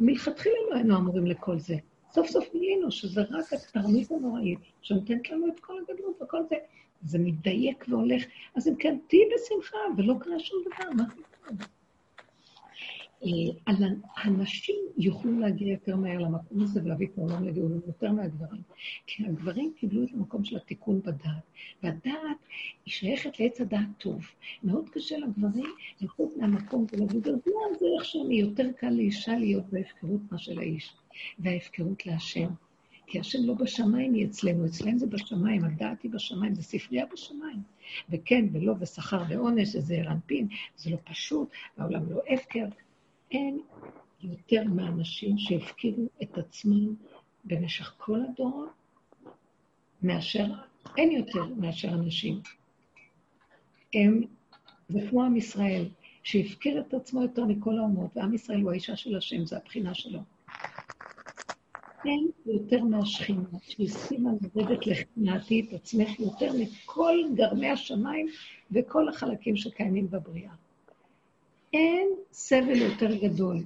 מלכתחילה 0.00 0.54
לא 0.70 0.74
היינו 0.74 0.96
אמורים 0.96 1.26
לכל 1.26 1.58
זה. 1.58 1.74
סוף 2.12 2.26
סוף 2.26 2.52
גילינו 2.52 2.90
שזה 2.90 3.22
רק 3.30 3.52
התרמית 3.52 4.10
הנוראית, 4.10 4.58
שנותנת 4.82 5.30
לנו 5.30 5.48
את 5.48 5.60
כל 5.60 5.74
הגדלות 5.78 6.22
וכל 6.22 6.42
זה. 6.48 6.56
זה 7.02 7.18
מתדייק 7.18 7.84
והולך. 7.88 8.24
אז 8.54 8.68
אם 8.68 8.74
כן, 8.74 8.98
תהיי 9.08 9.20
בשמחה, 9.34 9.78
ולא 9.96 10.14
קרה 10.20 10.38
שום 10.38 10.58
דבר, 10.66 10.90
מה 10.90 11.04
קרה? 11.08 11.66
אה, 13.24 13.74
הנשים 14.16 14.76
יוכלו 14.98 15.38
להגיע 15.38 15.72
יותר 15.72 15.96
מהר 15.96 16.18
למקום 16.18 16.62
הזה 16.62 16.80
ולהביא 16.84 17.06
את 17.06 17.18
העולם 17.18 17.44
לגאולה 17.44 17.76
יותר 17.86 18.12
מהגברים. 18.12 18.62
כי 19.06 19.26
הגברים 19.26 19.72
קיבלו 19.76 20.04
את 20.04 20.08
המקום 20.14 20.44
של 20.44 20.56
התיקון 20.56 21.00
בדעת, 21.00 21.42
והדעת 21.82 22.36
היא 22.86 22.92
שייכת 22.92 23.40
לעץ 23.40 23.60
הדעת 23.60 23.88
טוב. 23.98 24.26
מאוד 24.62 24.88
קשה 24.88 25.18
לגברים 25.18 25.74
ללכות 26.00 26.36
מהמקום 26.36 26.86
ולהגיד, 26.92 27.28
אז 27.28 27.34
מה 27.46 27.78
זה 27.80 27.86
איך 27.98 28.04
שאני, 28.04 28.34
יותר 28.34 28.72
קל 28.76 28.90
לאישה 28.90 29.38
להיות 29.38 29.64
בהפקרות 29.72 30.20
מאשר 30.32 30.52
לאיש, 30.52 30.94
וההפקרות 31.38 32.06
להשם. 32.06 32.48
כי 33.06 33.20
השם 33.20 33.38
לא 33.44 33.54
בשמיים 33.54 34.14
היא 34.14 34.26
אצלנו, 34.26 34.66
אצלם 34.66 34.98
זה 34.98 35.06
בשמיים, 35.06 35.64
הדעת 35.64 36.02
היא 36.02 36.10
בשמיים, 36.10 36.54
זה 36.54 36.62
ספרייה 36.62 37.06
בשמיים. 37.12 37.62
וכן 38.10 38.44
ולא, 38.52 38.74
ושכר 38.80 39.22
ועונש, 39.28 39.68
זה 39.68 40.02
רנפין, 40.02 40.48
זה 40.76 40.90
לא 40.90 40.96
פשוט, 41.04 41.48
העולם 41.76 42.10
לא 42.10 42.20
הפקר. 42.28 42.64
אין 43.34 43.60
יותר 44.22 44.64
מהאנשים 44.64 45.38
שהפקירו 45.38 46.08
את 46.22 46.38
עצמם 46.38 46.94
במשך 47.44 47.94
כל 47.98 48.20
הדורות, 48.28 48.68
מאשר, 50.02 50.46
אין 50.96 51.12
יותר 51.12 51.44
מאשר 51.56 51.88
אנשים. 51.88 52.40
הם, 53.94 54.20
זה 54.88 55.00
כמו 55.10 55.24
עם 55.24 55.36
ישראל, 55.36 55.88
שהפקיר 56.22 56.80
את 56.80 56.94
עצמו 56.94 57.22
יותר 57.22 57.44
מכל 57.44 57.78
האומות, 57.78 58.16
ועם 58.16 58.34
ישראל 58.34 58.60
הוא 58.60 58.70
האישה 58.70 58.96
של 58.96 59.16
השם, 59.16 59.46
זה 59.46 59.56
הבחינה 59.56 59.94
שלו. 59.94 60.20
אין 62.04 62.28
יותר 62.46 62.84
מהשכינה, 62.84 63.48
שהסכימה 63.62 64.30
לרדת 64.54 64.86
לחינתי 64.86 65.66
את 65.68 65.74
עצמך 65.74 66.20
יותר 66.20 66.52
מכל 66.58 67.16
גרמי 67.34 67.70
השמיים 67.70 68.26
וכל 68.72 69.08
החלקים 69.08 69.56
שקיימים 69.56 70.10
בבריאה. 70.10 70.52
אין 71.74 72.08
סבל 72.32 72.76
יותר 72.76 73.14
גדול. 73.14 73.56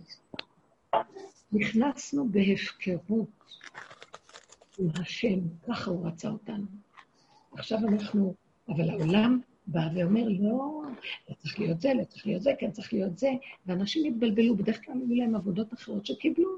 נכנסנו 1.53 2.29
בהפקרות 2.29 3.29
עם 4.79 4.89
השם, 5.01 5.39
ככה 5.69 5.91
הוא 5.91 6.07
רצה 6.07 6.29
אותנו. 6.29 6.67
עכשיו 7.53 7.79
אנחנו, 7.89 8.35
אבל 8.69 8.91
העולם 8.91 9.41
בא 9.67 9.89
ואומר, 9.95 10.29
לא, 10.29 10.83
לא 11.29 11.35
צריך 11.35 11.59
להיות 11.59 11.81
זה, 11.81 11.95
לא 11.95 12.05
צריך 12.05 12.27
להיות 12.27 12.43
זה, 12.43 12.51
כן 12.59 12.71
צריך 12.71 12.93
להיות 12.93 13.19
זה, 13.19 13.31
ואנשים 13.67 14.13
התבלבלו, 14.13 14.57
בדרך 14.57 14.85
כלל 14.85 14.95
היו 14.95 15.17
להם 15.17 15.35
עבודות 15.35 15.75
אחרות 15.75 16.07
שקיבלו, 16.07 16.51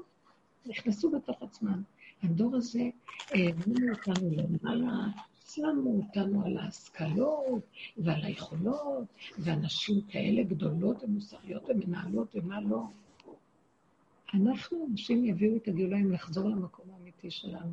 נכנסו 0.65 1.11
בתוך 1.11 1.43
עצמם. 1.43 1.81
הדור 2.23 2.55
הזה 2.55 2.89
העבירו 3.29 3.89
אותנו 3.91 4.29
למעלה, 4.31 5.07
שמו 5.53 5.97
אותנו 5.97 6.45
על 6.45 6.57
ההשכלות 6.57 7.63
ועל 7.97 8.23
היכולות, 8.23 9.07
ואנשים 9.39 10.01
כאלה 10.01 10.43
גדולות 10.43 11.03
ומוסריות 11.03 11.63
ומנהלות 11.69 12.35
ומה 12.35 12.61
לא. 12.61 12.83
אנחנו, 14.33 14.87
אנשים 14.91 15.25
יביאו 15.25 15.55
את 15.55 15.67
הגאולה 15.67 15.97
אם 15.97 16.11
לחזור 16.11 16.49
למקום 16.49 16.85
האמיתי 16.93 17.31
שלנו. 17.31 17.71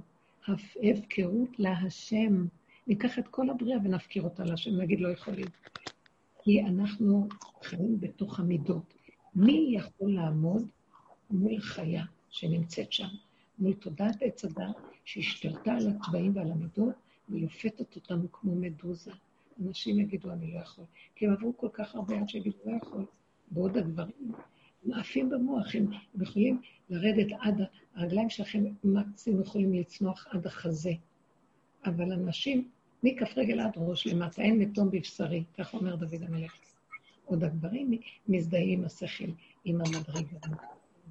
הפקרות 0.48 1.58
להשם. 1.58 2.46
ניקח 2.86 3.18
את 3.18 3.28
כל 3.28 3.50
הבריאה 3.50 3.78
ונפקיר 3.84 4.22
אותה 4.22 4.44
להשם, 4.44 4.80
נגיד 4.80 5.00
לא 5.00 5.08
יכולים. 5.08 5.46
כי 6.42 6.62
אנחנו 6.62 7.28
חיים 7.62 8.00
בתוך 8.00 8.40
המידות. 8.40 8.94
מי 9.34 9.70
יכול 9.70 10.14
לעמוד 10.14 10.68
מול 11.30 11.60
חיה 11.60 12.04
שנמצאת 12.30 12.92
שם, 12.92 13.08
מול 13.58 13.74
תודעת 13.74 14.16
עץ 14.22 14.44
הדת 14.44 14.76
שהשתלטה 15.04 15.72
על 15.72 15.88
הצבעים 15.88 16.36
ועל 16.36 16.50
המידות 16.50 16.94
ולופתת 17.30 17.96
אותנו 17.96 18.32
כמו 18.32 18.54
מדוזה? 18.54 19.12
אנשים 19.66 20.00
יגידו, 20.00 20.30
אני 20.30 20.54
לא 20.54 20.60
יכול. 20.60 20.84
כי 21.14 21.26
הם 21.26 21.32
עברו 21.32 21.56
כל 21.56 21.68
כך 21.72 21.94
הרבה 21.94 22.18
עד 22.18 22.28
שיגידו, 22.28 22.58
לא 22.64 22.76
יכול. 22.82 23.04
בעוד 23.50 23.76
הדברים, 23.76 24.32
הם 24.84 24.92
עפים 24.92 25.30
במוח, 25.30 25.74
הם, 25.74 25.86
יכולים 26.20 26.60
לרדת 26.90 27.26
עד, 27.40 27.60
הרגליים 27.94 28.30
שלכם 28.30 28.64
מקסימום 28.84 29.42
יכולים 29.42 29.72
לצנוח 29.74 30.26
עד 30.30 30.46
החזה. 30.46 30.92
אבל 31.84 32.12
אנשים, 32.12 32.68
מכף 33.02 33.32
רגל 33.36 33.60
עד 33.60 33.72
ראש 33.76 34.06
למטה, 34.06 34.42
אין 34.42 34.58
מתום 34.58 34.90
בבשרי, 34.90 35.44
כך 35.58 35.74
אומר 35.74 35.96
דוד 35.96 36.22
המלך. 36.22 36.52
עוד 37.24 37.44
הגברים 37.44 37.90
מזדהים 38.28 38.78
עם 38.78 38.84
השכל, 38.84 39.30
עם 39.64 39.80
המדרגה, 39.80 40.38
עם 40.46 40.54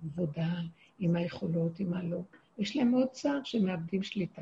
העבודה, 0.04 0.54
עם 1.00 1.16
היכולות, 1.16 1.80
עם 1.80 1.94
הלא. 1.94 2.22
יש 2.58 2.76
להם 2.76 2.92
מאוד 2.92 3.08
צער 3.08 3.40
שמאבדים 3.44 4.04
שליטה. 4.04 4.42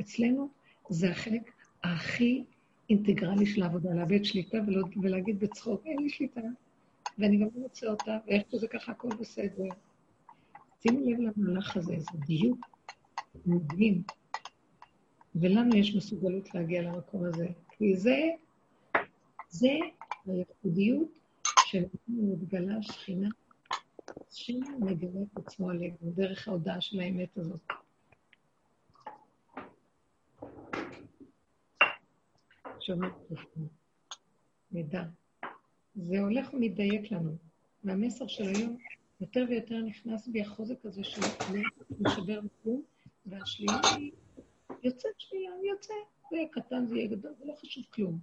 אצלנו 0.00 0.48
זה 0.88 1.10
החלק 1.10 1.52
הכי 1.84 2.44
אינטגרלי 2.90 3.46
של 3.46 3.62
העבודה, 3.62 3.94
לאבד 3.94 4.24
שליטה 4.24 4.58
ולהגיד 5.02 5.40
בצחוק, 5.40 5.82
אין 5.86 5.98
לי 5.98 6.08
שליטה, 6.08 6.40
ואני 7.18 7.36
גם 7.36 7.48
לא 7.54 7.62
רוצה 7.62 7.86
אותה, 7.86 8.18
ואיך 8.26 8.42
זה 8.52 8.68
ככה, 8.68 8.92
הכל 8.92 9.08
בסדר. 9.20 9.68
שימו 10.82 11.00
לב 11.10 11.18
למהלך 11.36 11.76
הזה, 11.76 11.94
זה 11.98 12.18
דיוק 12.26 12.66
מדהים. 13.46 14.02
ולנו 15.34 15.76
יש 15.76 15.96
מסוגלות 15.96 16.54
להגיע 16.54 16.82
למקום 16.82 17.24
הזה, 17.24 17.46
כי 17.70 17.96
זה, 17.96 18.20
זה 19.48 19.72
הייחודיות 20.26 21.18
של 21.66 21.84
מתגלה 22.08 22.82
שכינה, 22.82 23.28
שמגלה 24.30 25.20
את 25.32 25.38
עצמו 25.38 25.70
עלינו, 25.70 25.96
דרך 26.02 26.48
ההודעה 26.48 26.80
של 26.80 27.00
האמת 27.00 27.38
הזאת. 27.38 27.60
שומעת 32.86 33.12
נדע. 34.72 35.04
זה 35.94 36.20
הולך 36.20 36.54
ומתדייק 36.54 37.12
לנו. 37.12 37.36
והמסר 37.84 38.26
של 38.26 38.44
היום 38.44 38.76
יותר 39.20 39.44
ויותר 39.48 39.78
נכנס 39.80 40.28
בי 40.28 40.42
החוזק 40.42 40.84
הזה 40.84 41.04
של 41.04 41.20
משבר 42.00 42.40
בכלום, 42.40 42.82
והשלילה 43.26 43.80
היא 43.96 44.12
יוצאת 44.82 45.14
שלילה, 45.18 45.50
יוצא. 45.72 45.94
זה 46.30 46.36
יהיה 46.36 46.48
קטן, 46.48 46.86
זה 46.86 46.96
יהיה 46.96 47.08
גדול, 47.08 47.32
זה 47.38 47.44
לא 47.44 47.54
חשוב 47.54 47.84
כלום. 47.90 48.18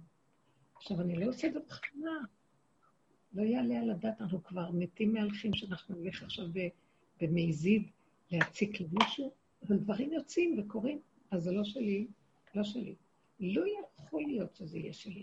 עכשיו, 0.76 1.00
אני 1.00 1.16
לא 1.16 1.26
עושה 1.26 1.46
את 1.46 1.52
זה 1.52 1.60
בכוונה. 1.60 2.18
לא 3.32 3.42
יעלה 3.42 3.80
על 3.80 3.90
הדעת, 3.90 4.20
אנחנו 4.20 4.42
כבר 4.42 4.70
מתים 4.70 5.12
מהלכים 5.12 5.54
שאנחנו 5.54 5.96
נלך 5.96 6.22
עכשיו 6.22 6.46
במזיד 7.20 7.90
להציק 8.30 8.80
למישהו, 8.80 9.32
אבל 9.68 9.76
דברים 9.76 10.12
יוצאים 10.12 10.58
וקורים, 10.58 11.00
אז 11.30 11.42
זה 11.42 11.52
לא 11.52 11.64
שלי, 11.64 12.06
לא 12.54 12.64
שלי. 12.64 12.94
לא 13.42 13.64
יכול 13.98 14.22
להיות 14.22 14.54
שזה 14.54 14.78
יהיה 14.78 14.92
שלי. 14.92 15.22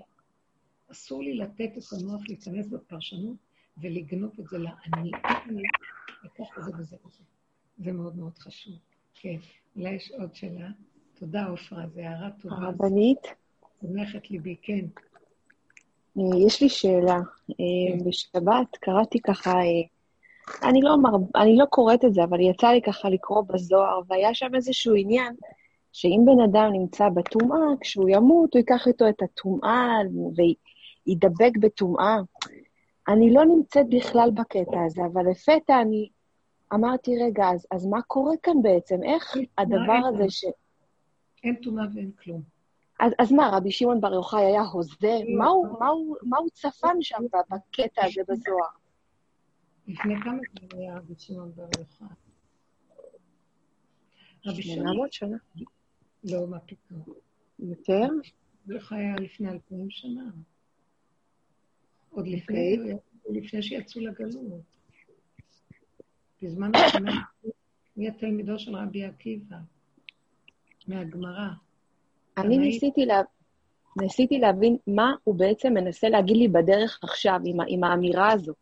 אסור 0.91 1.23
לי 1.23 1.33
לתת 1.33 1.71
את 1.77 1.83
המוח 1.99 2.21
להיכנס 2.27 2.67
בפרשנות 2.67 3.37
ולגנוב 3.77 4.31
את 4.39 4.47
זה 4.47 4.57
לאני, 4.57 5.11
אני, 5.45 5.61
וככה 6.25 6.61
זה 6.61 6.71
וזה 6.77 6.97
וזה. 7.05 7.23
זה 7.77 7.91
מאוד 7.91 8.17
מאוד 8.17 8.37
חשוב. 8.37 8.73
כן, 9.13 9.35
אולי 9.75 9.89
יש 9.89 10.11
עוד 10.11 10.35
שאלה. 10.35 10.69
תודה, 11.13 11.45
עופרה, 11.45 11.87
זו 11.87 12.01
הערה 12.01 12.29
טובה. 12.41 12.55
הרבנית? 12.55 13.27
שמחת 13.81 14.29
ליבי, 14.29 14.55
כן. 14.61 14.85
אה, 16.17 16.37
יש 16.47 16.61
לי 16.61 16.69
שאלה. 16.69 17.15
אה, 17.15 17.55
כן. 17.97 18.09
בשבת 18.09 18.77
קראתי 18.79 19.19
ככה, 19.19 19.51
אה, 19.51 20.69
אני 20.69 20.79
לא, 20.81 20.97
מר... 20.97 21.41
אני 21.41 21.57
לא 21.57 21.65
קוראת 21.65 22.05
את 22.05 22.13
זה, 22.13 22.23
אבל 22.23 22.39
יצא 22.39 22.67
לי 22.67 22.81
ככה 22.81 23.09
לקרוא 23.09 23.41
בזוהר, 23.41 23.99
והיה 24.07 24.33
שם 24.33 24.55
איזשהו 24.55 24.95
עניין 24.95 25.35
שאם 25.91 26.21
בן 26.25 26.43
אדם 26.43 26.69
נמצא 26.73 27.09
בטומאה, 27.09 27.67
כשהוא 27.81 28.09
ימות, 28.09 28.53
הוא 28.53 28.59
ייקח 28.59 28.87
איתו 28.87 29.09
את 29.09 29.21
הטומאה 29.21 29.97
וידבק 30.35 31.57
בטומאה. 31.59 32.17
אני 33.07 33.33
לא 33.33 33.45
נמצאת 33.45 33.85
בכלל 33.89 34.29
בקטע 34.33 34.83
הזה, 34.85 35.01
אבל 35.13 35.29
לפתע 35.31 35.81
אני 35.81 36.09
אמרתי, 36.73 37.11
רגע, 37.23 37.49
אז, 37.49 37.67
אז 37.71 37.85
מה 37.85 38.01
קורה 38.01 38.33
כאן 38.43 38.61
בעצם? 38.61 39.03
איך 39.03 39.37
הדבר 39.57 40.01
הזה 40.09 40.29
ש... 40.29 40.45
אין 41.43 41.55
טומאה 41.55 41.85
ואין 41.93 42.11
כלום. 42.11 42.41
אז, 42.99 43.13
אז 43.19 43.31
מה, 43.31 43.49
רבי 43.53 43.71
שמעון 43.71 44.01
בר 44.01 44.13
יוחאי 44.13 44.45
היה 44.45 44.61
הוזה? 44.61 44.93
לא. 45.01 45.37
מה 45.37 45.47
הוא, 45.47 45.67
מה, 45.79 45.87
הוא, 45.87 46.15
מה 46.23 46.37
הוא 46.37 46.49
צפן 46.49 47.01
שם 47.01 47.23
בקטע 47.31 48.05
הזה 48.05 48.21
בזוהר? 48.27 48.67
לפני 49.87 50.13
כמה 50.23 50.37
זמן 50.51 50.79
היה 50.79 50.97
רבי 50.97 51.13
שמעון 51.17 51.51
בר 51.55 51.63
יוחאי? 51.79 52.07
רבי 54.45 54.63
שמעון... 54.63 55.07
שנה. 55.11 55.37
לא, 56.23 56.47
מה 56.47 56.59
פתאום. 56.59 57.03
יותר? 57.59 58.07
בר 58.65 58.73
יוחאי 58.75 58.97
היה 58.97 59.15
לפני 59.15 59.49
אלפיים 59.49 59.89
שנה. 59.89 60.31
עוד 62.09 62.27
לפני. 62.27 62.77
אוקיי. 62.79 62.97
לפני 63.29 63.63
שיצאו 63.63 64.01
לגלות. 64.01 64.61
בזמן 66.41 66.71
השנה, 66.87 67.21
מי 67.97 68.07
התלמידו 68.07 68.59
של 68.59 68.75
רבי 68.75 69.03
עקיבא, 69.03 69.57
מהגמרא. 70.87 71.49
אני 72.37 72.57
ניסיתי, 72.57 73.05
לה... 73.05 73.21
ניסיתי 74.01 74.37
להבין 74.37 74.77
מה 74.87 75.13
הוא 75.23 75.35
בעצם 75.35 75.73
מנסה 75.73 76.09
להגיד 76.09 76.37
לי 76.37 76.47
בדרך 76.47 76.99
עכשיו, 77.03 77.39
עם, 77.45 77.57
עם 77.67 77.83
האמירה 77.83 78.31
הזו. 78.31 78.53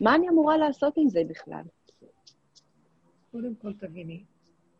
מה 0.00 0.14
אני 0.14 0.28
אמורה 0.28 0.56
לעשות 0.56 0.94
עם 0.96 1.08
זה 1.08 1.20
בכלל? 1.28 1.62
קודם 3.32 3.54
כל 3.54 3.72
תביני, 3.72 4.24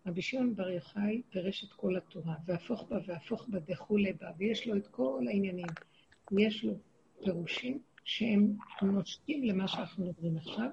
רבי 0.08 0.22
שמעון 0.22 0.54
בר 0.54 0.68
יוחאי 0.68 1.22
פירש 1.30 1.64
את 1.64 1.72
כל 1.72 1.96
התורה, 1.96 2.34
והפוך 2.46 2.82
בה 2.88 2.98
והפוך 3.06 3.48
בה 3.48 3.58
דכולי 3.58 4.12
בה, 4.12 4.30
ויש 4.38 4.66
לו 4.66 4.76
את 4.76 4.86
כל 4.86 5.24
העניינים. 5.28 5.66
יש 6.38 6.64
לו 6.64 6.74
פירושים 7.24 7.82
שהם 8.04 8.56
נושקים 8.82 9.44
למה 9.44 9.68
שאנחנו 9.68 10.04
מדברים 10.04 10.36
עכשיו, 10.36 10.70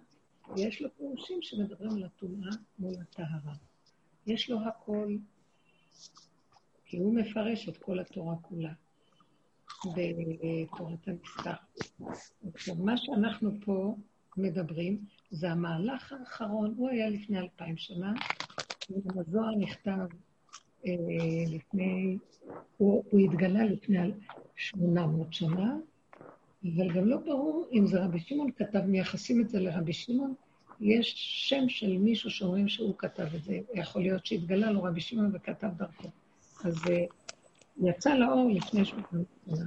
ויש 0.55 0.81
לו 0.81 0.89
פירושים 0.97 1.37
שמדברים 1.41 1.91
על 1.91 2.03
הטומאה 2.03 2.49
מול 2.79 2.93
הטהרה. 3.01 3.53
יש 4.27 4.49
לו 4.49 4.59
הכל, 4.67 5.17
כי 6.85 6.97
הוא 6.97 7.15
מפרש 7.15 7.69
את 7.69 7.77
כל 7.77 7.99
התורה 7.99 8.35
כולה 8.41 8.73
בתורת 9.85 11.07
המסתר. 11.07 11.53
עכשיו, 12.53 12.75
מה 12.75 12.97
שאנחנו 12.97 13.51
פה 13.65 13.95
מדברים 14.37 15.05
זה 15.31 15.51
המהלך 15.51 16.13
האחרון, 16.13 16.73
הוא 16.77 16.89
היה 16.89 17.09
לפני 17.09 17.39
אלפיים 17.39 17.77
שנה, 17.77 18.13
הזוהר 19.15 19.55
נכתב 19.55 20.07
אה, 20.87 20.93
לפני, 21.47 22.17
הוא, 22.77 23.03
הוא 23.09 23.19
התגלה 23.19 23.63
לפני 23.63 24.11
שמונה 24.55 25.07
מאות 25.07 25.33
שנה, 25.33 25.77
אבל 26.75 26.93
גם 26.93 27.05
לא 27.05 27.17
ברור 27.17 27.67
אם 27.73 27.87
זה 27.87 28.03
רבי 28.03 28.19
שמעון 28.19 28.51
כתב, 28.57 28.79
מייחסים 28.79 29.41
את 29.41 29.49
זה 29.49 29.59
לרבי 29.59 29.93
שמעון, 29.93 30.33
יש 30.79 31.13
שם 31.49 31.69
של 31.69 31.97
מישהו 31.97 32.29
שאומרים 32.29 32.67
שהוא 32.67 32.93
כתב 32.97 33.27
את 33.35 33.43
זה. 33.43 33.59
יכול 33.73 34.01
להיות 34.01 34.25
שהתגלה 34.25 34.71
לו 34.71 34.83
רבי 34.83 35.01
שמעון 35.01 35.31
וכתב 35.33 35.69
דרכו. 35.77 36.07
אז 36.63 36.75
זה 36.75 36.93
אה, 36.93 37.89
יצא 37.89 38.13
לאור 38.13 38.49
לפני 38.51 38.85
שמונה 38.85 39.23
שנה. 39.45 39.65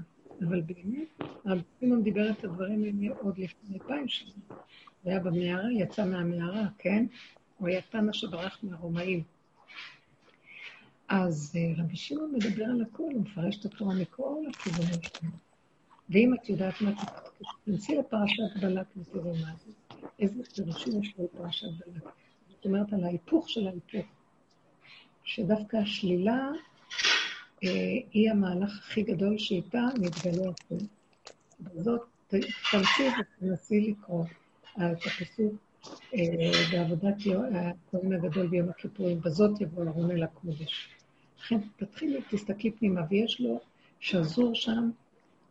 אבל 0.48 0.60
באמת, 0.60 1.08
רבי 1.46 1.62
שמעון 1.80 2.02
דיבר 2.02 2.30
את 2.30 2.44
הדברים 2.44 2.84
האלה 2.84 3.14
עוד 3.20 3.38
לפני 3.38 3.74
אלפיים 3.74 4.08
שנה. 4.08 4.30
הוא 5.02 5.10
היה 5.10 5.20
במערה, 5.20 5.72
יצא 5.72 6.04
מהמערה, 6.06 6.66
כן? 6.78 7.06
הוא 7.58 7.68
היה 7.68 7.80
תנא 7.82 8.12
שברח 8.12 8.58
מהרומאים. 8.62 9.22
אז 11.08 11.56
אה, 11.56 11.82
רבי 11.82 11.96
שמעון 11.96 12.32
מדבר 12.34 12.64
על 12.64 12.82
הכול, 12.82 13.12
הוא 13.12 13.22
מפרש 13.22 13.58
את 13.60 13.64
התורה 13.64 13.94
מכל 13.94 14.44
הכיוונים 14.50 15.02
שלנו. 15.02 15.32
ואם 16.10 16.34
את 16.34 16.48
יודעת 16.48 16.80
מה, 16.80 16.90
תכנסי 17.38 17.96
לפרשת 17.96 18.42
בלק 18.60 18.86
ותראי 18.96 19.42
מה 19.42 19.52
זה. 19.64 19.72
איזה 20.18 20.42
פירושים 20.54 21.02
יש 21.02 21.14
לפרשת 21.18 21.66
בלק. 21.66 22.02
זאת 22.48 22.64
אומרת, 22.64 22.92
על 22.92 23.04
ההיפוך 23.04 23.50
של 23.50 23.68
ההיפוך. 23.68 24.06
שדווקא 25.24 25.76
השלילה 25.76 26.50
אה, 27.64 27.70
היא 28.12 28.30
המהלך 28.30 28.78
הכי 28.78 29.02
גדול 29.02 29.38
שאיתה 29.38 29.82
מתגלה 30.00 30.50
הכול. 30.50 30.78
בזאת 31.60 32.00
תמשיך 32.70 33.14
ותנסי 33.18 33.80
לקרוא 33.80 34.24
את 34.76 35.06
הפסוק 35.06 35.54
בעבודת 36.72 37.14
הכהן 37.18 38.12
הגדול 38.12 38.46
ביום 38.46 38.68
הכיפורים, 38.68 39.20
בזאת 39.20 39.60
יבוא 39.60 39.84
ארון 39.84 40.10
אל 40.10 40.22
הקודש. 40.22 40.88
לכן 41.38 41.58
תתחילי, 41.76 42.20
תסתכלי 42.30 42.70
פנימה, 42.70 43.00
ויש 43.10 43.40
לו 43.40 43.60
שזור 44.00 44.54
שם, 44.54 44.90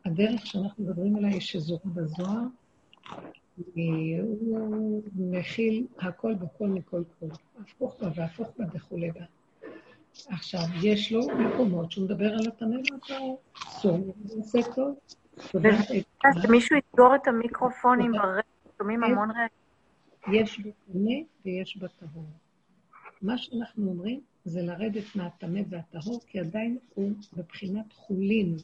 הדרך 0.05 0.45
שאנחנו 0.45 0.83
מדברים 0.83 1.15
עליה 1.15 1.29
היא 1.29 1.41
שזורה 1.41 1.81
בזוהר, 1.85 2.43
הוא 3.75 5.03
מכיל 5.15 5.87
הכל 5.99 6.33
בכל 6.33 6.67
מכל 6.67 7.03
כל, 7.19 7.25
הפוך 7.61 7.95
בה 8.01 8.09
והפוך 8.15 8.49
בה 8.57 8.65
וכולי 8.73 9.11
בה. 9.11 9.25
עכשיו, 10.29 10.59
יש 10.83 11.11
לו 11.11 11.21
מקומות 11.27 11.91
שהוא 11.91 12.05
מדבר 12.05 12.33
על 12.33 12.47
הטמא 12.47 12.75
והטהור, 12.91 13.41
אסור 13.67 14.15
עושה 14.37 14.59
טוב. 14.75 14.97
שמישהו 16.43 16.77
יסגור 16.77 17.15
את 17.15 17.27
המיקרופונים 17.27 18.11
ברגע, 18.11 18.41
שומעים 18.77 19.03
המון 19.03 19.31
רגע. 19.31 19.66
יש 20.33 20.59
בו 20.59 20.69
טמא 20.85 21.13
ויש 21.45 21.77
בו 21.77 21.87
טהור. 21.87 22.29
מה 23.21 23.37
שאנחנו 23.37 23.89
אומרים 23.89 24.21
זה 24.45 24.61
לרדת 24.61 25.15
מהטמא 25.15 25.61
והטהור, 25.69 26.21
כי 26.27 26.39
עדיין 26.39 26.77
הוא 26.93 27.11
בבחינת 27.33 27.93
חולין. 27.93 28.57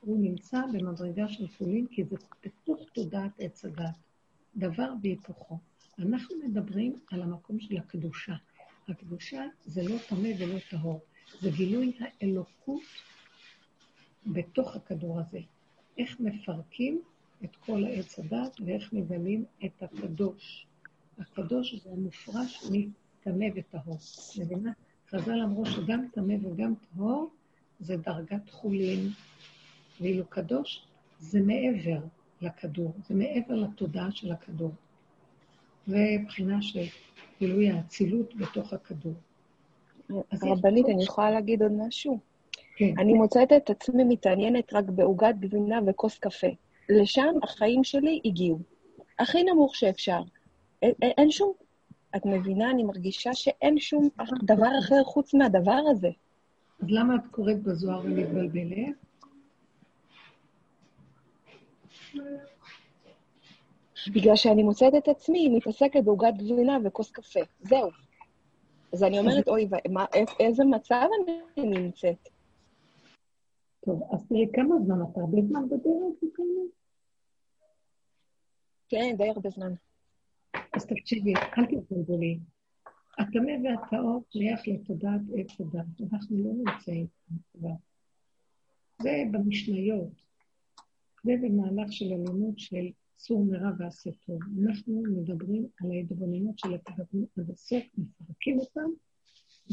הוא 0.00 0.18
נמצא 0.18 0.60
במדרגה 0.72 1.28
של 1.28 1.48
חולין, 1.48 1.86
כי 1.86 2.04
זה 2.04 2.16
בתוך 2.44 2.80
תודעת 2.92 3.30
עץ 3.38 3.64
הדת. 3.64 3.94
דבר 4.56 4.92
והיפוכו. 5.02 5.58
אנחנו 5.98 6.36
מדברים 6.44 6.96
על 7.10 7.22
המקום 7.22 7.60
של 7.60 7.76
הקדושה. 7.76 8.34
הקדושה 8.88 9.44
זה 9.64 9.82
לא 9.82 9.96
טמא 10.08 10.28
ולא 10.38 10.58
טהור, 10.70 11.00
זה 11.40 11.50
גילוי 11.50 11.92
האלוקות 12.00 12.82
בתוך 14.26 14.76
הכדור 14.76 15.20
הזה. 15.20 15.40
איך 15.98 16.20
מפרקים 16.20 17.02
את 17.44 17.56
כל 17.56 17.84
העץ 17.84 18.18
הדת 18.18 18.60
ואיך 18.66 18.92
מגלים 18.92 19.44
את 19.64 19.82
הקדוש. 19.82 20.67
הקדוש 21.18 21.74
זה 21.74 21.90
המופרש 21.90 22.64
מטמא 22.70 23.46
וטהור. 23.54 23.98
מבינה? 24.38 24.72
חז"ל 25.10 25.40
אמרו 25.44 25.66
שגם 25.66 26.06
טמא 26.12 26.34
וגם 26.42 26.74
טהור 26.74 27.30
זה 27.80 27.96
דרגת 27.96 28.50
חולין, 28.50 29.08
ואילו 30.00 30.26
קדוש 30.26 30.84
זה 31.18 31.40
מעבר 31.40 31.98
לכדור, 32.40 32.92
זה 33.08 33.14
מעבר 33.14 33.54
לתודעה 33.54 34.10
של 34.10 34.32
הכדור. 34.32 34.70
ובחינה 35.88 36.62
של 36.62 36.84
גילוי 37.38 37.70
האצילות 37.70 38.36
בתוך 38.36 38.72
הכדור. 38.72 39.14
רבנית, 40.42 40.86
אני 40.86 41.04
יכולה 41.04 41.30
להגיד 41.30 41.62
עוד 41.62 41.72
משהו? 41.72 42.18
כן. 42.76 42.94
אני 42.98 43.14
מוצאת 43.14 43.52
את 43.52 43.70
עצמי 43.70 44.04
מתעניינת 44.04 44.74
רק 44.74 44.84
בעוגת 44.84 45.34
גבינה 45.40 45.80
וכוס 45.86 46.18
קפה. 46.18 46.46
לשם 46.88 47.34
החיים 47.42 47.84
שלי 47.84 48.20
הגיעו. 48.24 48.58
הכי 49.18 49.42
נמוך 49.42 49.76
שאפשר. 49.76 50.22
אין, 50.82 50.92
אין 51.02 51.30
שום... 51.30 51.52
את 52.16 52.26
מבינה? 52.26 52.70
אני 52.70 52.82
מרגישה 52.82 53.34
שאין 53.34 53.78
שום 53.78 54.08
דבר 54.42 54.78
אחר 54.78 55.04
חוץ 55.04 55.34
מהדבר 55.34 55.80
הזה. 55.90 56.08
אז 56.80 56.86
למה 56.90 57.14
את 57.14 57.20
קוראת 57.30 57.62
בזוהר 57.62 58.00
ומתבלבלת? 58.04 58.96
בגלל 64.14 64.36
שאני 64.36 64.62
מוצאת 64.62 64.92
את 64.98 65.08
עצמי 65.08 65.48
מתעסקת 65.48 66.04
בעוגת 66.04 66.34
גבינה 66.36 66.78
וכוס 66.84 67.10
קפה. 67.10 67.40
זהו. 67.60 67.90
אז 68.92 69.02
אני 69.02 69.18
אומרת, 69.18 69.48
אוי, 69.48 69.68
מה, 69.90 70.04
איזה 70.40 70.64
מצב 70.64 71.06
אני 71.58 71.68
נמצאת? 71.68 72.28
טוב, 73.84 74.02
אז 74.12 74.26
תראי, 74.28 74.46
כמה 74.54 74.74
זמן 74.84 74.96
אתה 75.12 75.20
הרבה 75.20 75.42
זמן 75.48 75.68
בדרך? 75.68 76.32
כן, 78.88 79.14
די 79.16 79.28
הרבה 79.28 79.50
זמן. 79.50 79.72
אז 80.76 80.86
תקשיבי, 80.86 81.34
אל 81.58 81.66
תתבלבלי. 81.66 82.38
הטמא 83.18 83.52
והטהור 83.64 84.24
שייך 84.30 84.60
לתודעת 84.68 85.20
עץ 85.36 85.60
הדת. 85.60 86.12
אנחנו 86.12 86.38
לא 86.38 86.50
נמצאים 86.52 87.06
כבר. 87.52 87.74
זה 89.02 89.22
במשניות. 89.32 90.22
זה 91.24 91.32
במהלך 91.42 91.92
של 91.92 92.04
הלימוד 92.04 92.58
של 92.58 92.86
סור 93.18 93.44
מרע 93.44 93.70
ועשה 93.78 94.10
טוב. 94.26 94.38
אנחנו 94.64 95.02
מדברים 95.02 95.66
על 95.80 95.90
ההתבוננות 95.90 96.58
של 96.58 96.74
הקדמים 96.74 97.26
עד 97.38 97.50
הסוף, 97.50 97.84
מפרקים 97.98 98.58
אותם, 98.58 98.90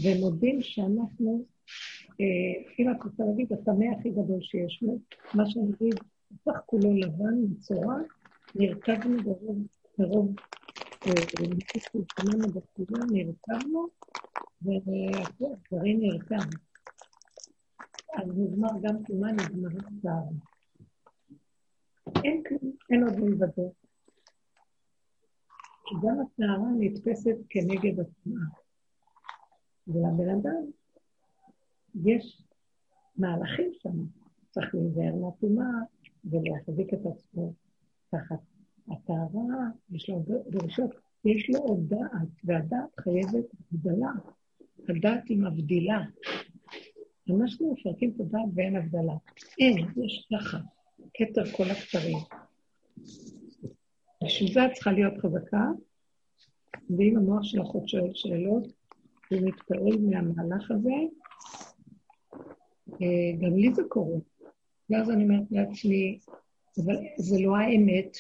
ומודים 0.04 0.62
שאנחנו, 0.62 1.46
אה, 2.22 2.72
אם 2.80 2.92
את 2.92 3.04
רוצה 3.04 3.24
להגיד, 3.24 3.54
הטמא 3.54 3.86
הכי 4.00 4.10
גדול 4.10 4.42
שיש 4.42 4.80
לו, 4.82 5.00
מה 5.34 5.50
שאני 5.50 5.66
אגיד, 5.66 5.96
סך 6.46 6.60
כולו 6.66 6.94
לבן, 6.94 7.36
מצורע, 7.50 7.96
נרקבנו 8.56 9.24
ברוב, 9.24 9.68
ברוב, 9.98 10.36
נרקבנו 11.08 12.48
בתקופה, 12.56 12.98
נרקבנו, 13.12 13.88
והדברים 14.62 16.00
נרקב. 16.02 16.48
אז 18.14 18.28
נגמר 18.38 18.70
גם 18.82 19.04
תאומה, 19.04 19.32
נגמר 19.32 19.70
צער. 20.02 20.24
אין 22.24 22.44
אין 22.90 23.04
עוד 23.04 23.20
מלבדו. 23.20 23.74
כי 25.86 25.96
גם 26.04 26.16
הטהרה 26.22 26.70
נתפסת 26.80 27.38
כנגד 27.50 28.00
הטמעה. 28.00 28.48
ולבן 29.88 30.30
אדם 30.30 30.66
יש 32.06 32.44
מהלכים 33.16 33.72
שם, 33.74 33.98
צריך 34.52 34.76
להיזהר 34.76 35.16
מהטומאה 35.16 35.82
ולהחזיק 36.26 36.94
את 36.94 37.00
עצמו 37.06 37.54
תחת 38.10 38.55
הטהרה, 38.92 39.70
יש 39.92 40.10
לו 40.10 40.24
דרישות, 40.50 40.92
יש 41.26 41.50
לו 41.50 41.60
עוד 41.60 41.80
דעת, 41.90 42.28
והדעת 42.44 43.00
חייבת 43.00 43.46
הבדלה. 43.72 44.12
הדעת 44.90 45.28
היא 45.28 45.38
מבדילה. 45.38 46.02
אנחנו 47.30 47.74
מפרקים 47.74 48.12
את 48.16 48.20
הדעת 48.20 48.50
ואין 48.56 48.76
הבדלה. 48.76 49.16
אין, 49.60 49.78
יש 50.06 50.28
ככה. 50.34 50.58
כתר 51.14 51.46
כל 51.46 51.64
הכתרים. 51.64 52.18
בשביל 54.26 54.54
זה 54.54 54.66
את 54.66 54.72
צריכה 54.74 54.92
להיות 54.92 55.14
חזקה, 55.18 55.66
ואם 56.98 57.18
המוח 57.18 57.44
שלך 57.44 57.68
עוד 57.68 57.88
שואל 57.88 58.12
שאלות, 58.14 58.68
הוא 59.32 59.40
מתפעל 59.42 59.98
מהמהלך 60.10 60.72
הזה, 60.72 60.94
אה, 63.02 63.32
גם 63.42 63.56
לי 63.56 63.74
זה 63.74 63.82
קורה. 63.90 64.18
ואז 64.90 65.10
אני 65.10 65.24
אומרת 65.24 65.52
לעצמי, 65.52 66.20
אבל 66.78 66.96
זה 67.18 67.40
לא 67.40 67.58
האמת. 67.58 68.18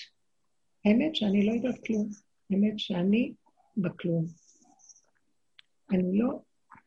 האמת 0.86 1.16
שאני 1.16 1.46
לא 1.46 1.52
יודעת 1.52 1.86
כלום. 1.86 2.10
האמת 2.50 2.80
שאני 2.80 3.34
בכלום. 3.78 4.26
אני 5.92 6.18
לא 6.18 6.40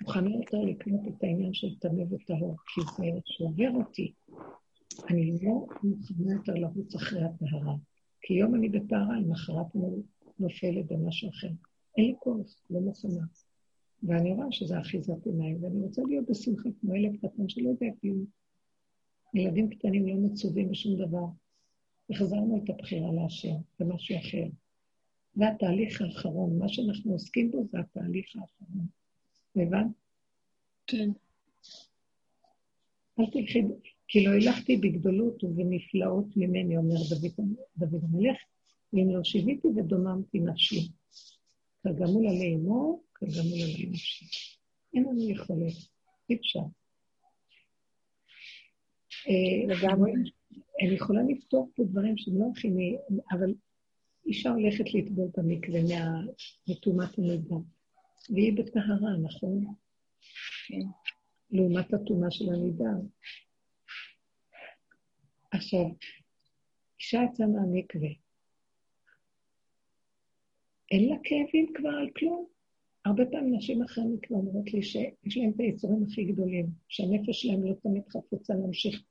מוכנה 0.03 0.31
יותר 0.31 0.59
לקנות 0.59 1.01
את 1.09 1.23
העניין 1.23 1.55
של 1.55 1.79
טמא 1.79 2.03
וטהור, 2.11 2.57
כי 2.75 2.81
זה 2.97 3.05
שובר 3.27 3.71
אותי. 3.75 4.13
אני 5.11 5.39
לא 5.43 5.67
מוכנה 5.83 6.33
יותר 6.33 6.55
לרוץ 6.55 6.95
אחרי 6.95 7.25
הטהרה. 7.25 7.75
כי 8.23 8.35
יום 8.35 8.55
אני 8.55 8.69
בטהרה, 8.69 9.21
למחרת 9.21 9.67
אני 9.77 10.03
נופלת 10.39 10.87
במשהו 10.87 11.31
אחר. 11.31 11.49
אין 11.97 12.07
לי 12.07 12.15
כוח, 12.19 12.61
לא 12.71 12.81
מוכנה. 12.81 13.25
ואני 14.03 14.33
רואה 14.33 14.47
שזה 14.51 14.81
אחיזת 14.81 15.27
עיניים, 15.27 15.63
ואני 15.63 15.81
רוצה 15.81 16.03
להיות 16.09 16.31
בשמחה 16.31 16.69
כמו 16.81 16.95
ילד 16.95 17.17
קטן 17.17 17.49
שלא 17.49 17.69
יודע 17.69 17.87
כלום. 18.01 18.25
ילדים 19.35 19.71
קטנים 19.71 20.09
לא 20.09 20.15
מצווים 20.15 20.71
בשום 20.71 20.97
דבר. 20.97 21.27
החזרנו 22.11 22.61
את 22.65 22.71
הבחירה 22.71 23.13
להשם, 23.13 23.55
במשהו 23.81 24.19
אחר. 24.19 24.47
זה 25.35 25.49
התהליך 25.49 26.03
האחרון. 26.03 26.59
מה 26.59 26.69
שאנחנו 26.69 27.13
עוסקים 27.13 27.51
בו 27.51 27.65
זה 27.73 27.79
התהליך 27.79 28.27
האחרון. 28.37 28.87
הבנת? 29.57 29.87
כן. 30.87 31.11
אל 33.21 33.27
תלכי, 33.27 33.63
כי 34.09 34.25
לא 34.25 34.31
הלכתי 34.31 34.77
בגדולות 34.77 35.45
ובנפלאות 35.45 36.27
ממני, 36.37 36.77
אומר 36.77 36.97
דוד, 37.11 37.49
דוד 37.77 38.05
המלך, 38.05 38.37
ואם 38.93 39.11
לא 39.11 39.25
שיוויתי 39.25 39.69
ודוממתי 39.69 40.41
נפשי. 40.41 40.89
כגמול 41.83 42.29
עלי 42.29 42.55
אמו, 42.55 43.03
כגמול 43.15 43.61
עלי 43.63 43.87
נפשי. 43.91 44.27
אין 44.95 45.03
לנו 45.03 45.31
יכולת, 45.31 45.75
אי 46.31 46.37
אפשר. 46.37 46.61
לגמרי. 49.69 50.13
אני 50.81 50.95
יכולה 50.95 51.21
לפתור 51.29 51.71
פה 51.77 51.83
דברים 51.85 52.17
שהם 52.17 52.39
לא 52.39 52.45
הולכים, 52.45 52.77
אבל 53.33 53.55
אישה 54.27 54.51
הולכת 54.51 54.95
לטבול 54.95 55.29
במקווה 55.37 55.81
מטומאת 56.69 57.19
המידע, 57.19 57.55
והיא 58.31 58.57
בטהרה, 58.57 59.17
נכון? 59.23 59.75
כן. 60.67 60.81
לעומת 61.51 61.95
הטומאה 61.95 62.31
של 62.31 62.45
הנידה. 62.55 62.91
עכשיו, 65.51 65.85
אישה 67.01 67.19
יצאה 67.33 67.47
מהמקווה. 67.47 68.09
אין 70.91 71.09
לה 71.09 71.17
כאבים 71.25 71.73
כבר 71.75 71.89
על 71.89 72.11
כלום. 72.19 72.47
הרבה 73.05 73.27
פעמים 73.31 73.55
נשים 73.57 73.83
אחרי 73.83 74.05
מקווה 74.05 74.39
אומרות 74.39 74.73
לי 74.73 74.83
שיש 74.83 75.37
להם 75.37 75.51
את 75.55 75.61
היצורים 75.61 76.07
הכי 76.11 76.25
גדולים, 76.25 76.67
שהנפש 76.89 77.43
שלהם 77.43 77.67
לא 77.67 77.75
תמיד 77.83 78.03
חפוצה 78.09 78.55
להמשיך 78.55 79.03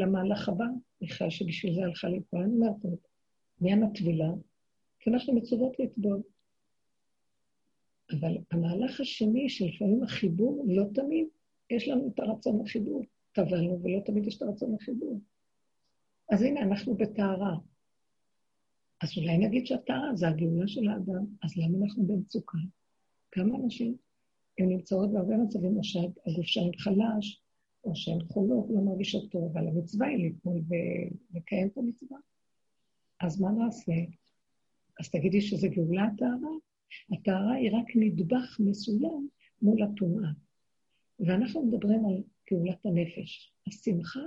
למהלך 0.00 0.48
הבא, 0.48 0.64
בכלל 1.02 1.30
שבשביל 1.30 1.74
זה 1.74 1.80
הלכה 1.84 2.08
פה. 2.30 2.42
אני 2.42 2.54
אומרת, 2.54 3.00
עניין 3.60 3.82
הטבילה, 3.82 4.30
כי 4.98 5.10
אנחנו 5.10 5.34
מצוות 5.34 5.80
לטבול. 5.80 6.22
אבל 8.10 8.36
המהלך 8.50 9.00
השני, 9.00 9.48
שלפעמים 9.48 10.02
החיבור, 10.02 10.64
לא 10.68 10.84
תמיד 10.94 11.26
יש 11.70 11.88
לנו 11.88 12.08
את 12.08 12.18
הרצון 12.20 12.62
לחיבור. 12.64 13.04
טבלנו, 13.32 13.82
ולא 13.82 14.00
תמיד 14.04 14.26
יש 14.26 14.36
את 14.36 14.42
הרצון 14.42 14.74
לחיבור. 14.74 15.20
אז 16.32 16.42
הנה, 16.42 16.60
אנחנו 16.60 16.94
בטהרה. 16.94 17.56
אז 19.02 19.18
אולי 19.18 19.38
נגיד 19.38 19.66
שהטהרה 19.66 20.14
זה 20.14 20.28
הגאולה 20.28 20.68
של 20.68 20.88
האדם, 20.88 21.26
אז 21.42 21.56
למה 21.56 21.84
אנחנו 21.84 22.06
במצוקה? 22.06 22.58
כמה 23.30 23.58
אנשים, 23.64 23.96
הן 24.58 24.68
נמצאות 24.68 25.12
בהרבה 25.12 25.36
מצבים, 25.36 25.76
או 25.76 25.84
שהגוף 25.84 26.46
שלהם 26.46 26.72
חלש, 26.78 27.42
או 27.88 27.96
שהן 27.96 28.18
חולות, 28.28 28.66
לא 28.70 28.80
מרגישות 28.80 29.30
טוב, 29.30 29.44
אבל 29.52 29.68
המצווה 29.68 30.06
היא 30.06 30.16
ליפול 30.16 30.62
ולקיים 30.68 31.68
את 31.68 31.78
המצווה. 31.78 32.18
אז 33.20 33.40
מה 33.40 33.50
נעשה? 33.50 33.92
אז 35.00 35.10
תגידי 35.10 35.40
שזה 35.40 35.68
גאולה 35.68 36.04
הטהרה? 36.04 36.54
הטהרה 37.12 37.54
היא 37.54 37.70
רק 37.72 37.86
נדבך 37.94 38.60
מסוים 38.60 39.28
מול 39.62 39.82
הטומאה. 39.82 40.30
ואנחנו 41.20 41.66
מדברים 41.66 42.06
על 42.06 42.22
גאולת 42.50 42.86
הנפש, 42.86 43.52
השמחה, 43.66 44.20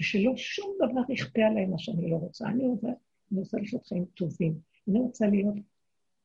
ושלא 0.00 0.32
שום 0.36 0.76
דבר 0.76 1.12
יכפה 1.12 1.42
עליי 1.42 1.66
מה 1.66 1.78
שאני 1.78 2.10
לא 2.10 2.16
רוצה. 2.16 2.48
אני 2.48 2.66
רוצה, 2.66 2.88
אני 3.32 3.40
רוצה 3.40 3.58
לחיות 3.58 3.86
חיים 3.86 4.04
טובים. 4.04 4.58
אני 4.88 4.98
רוצה 4.98 5.26
להיות 5.26 5.54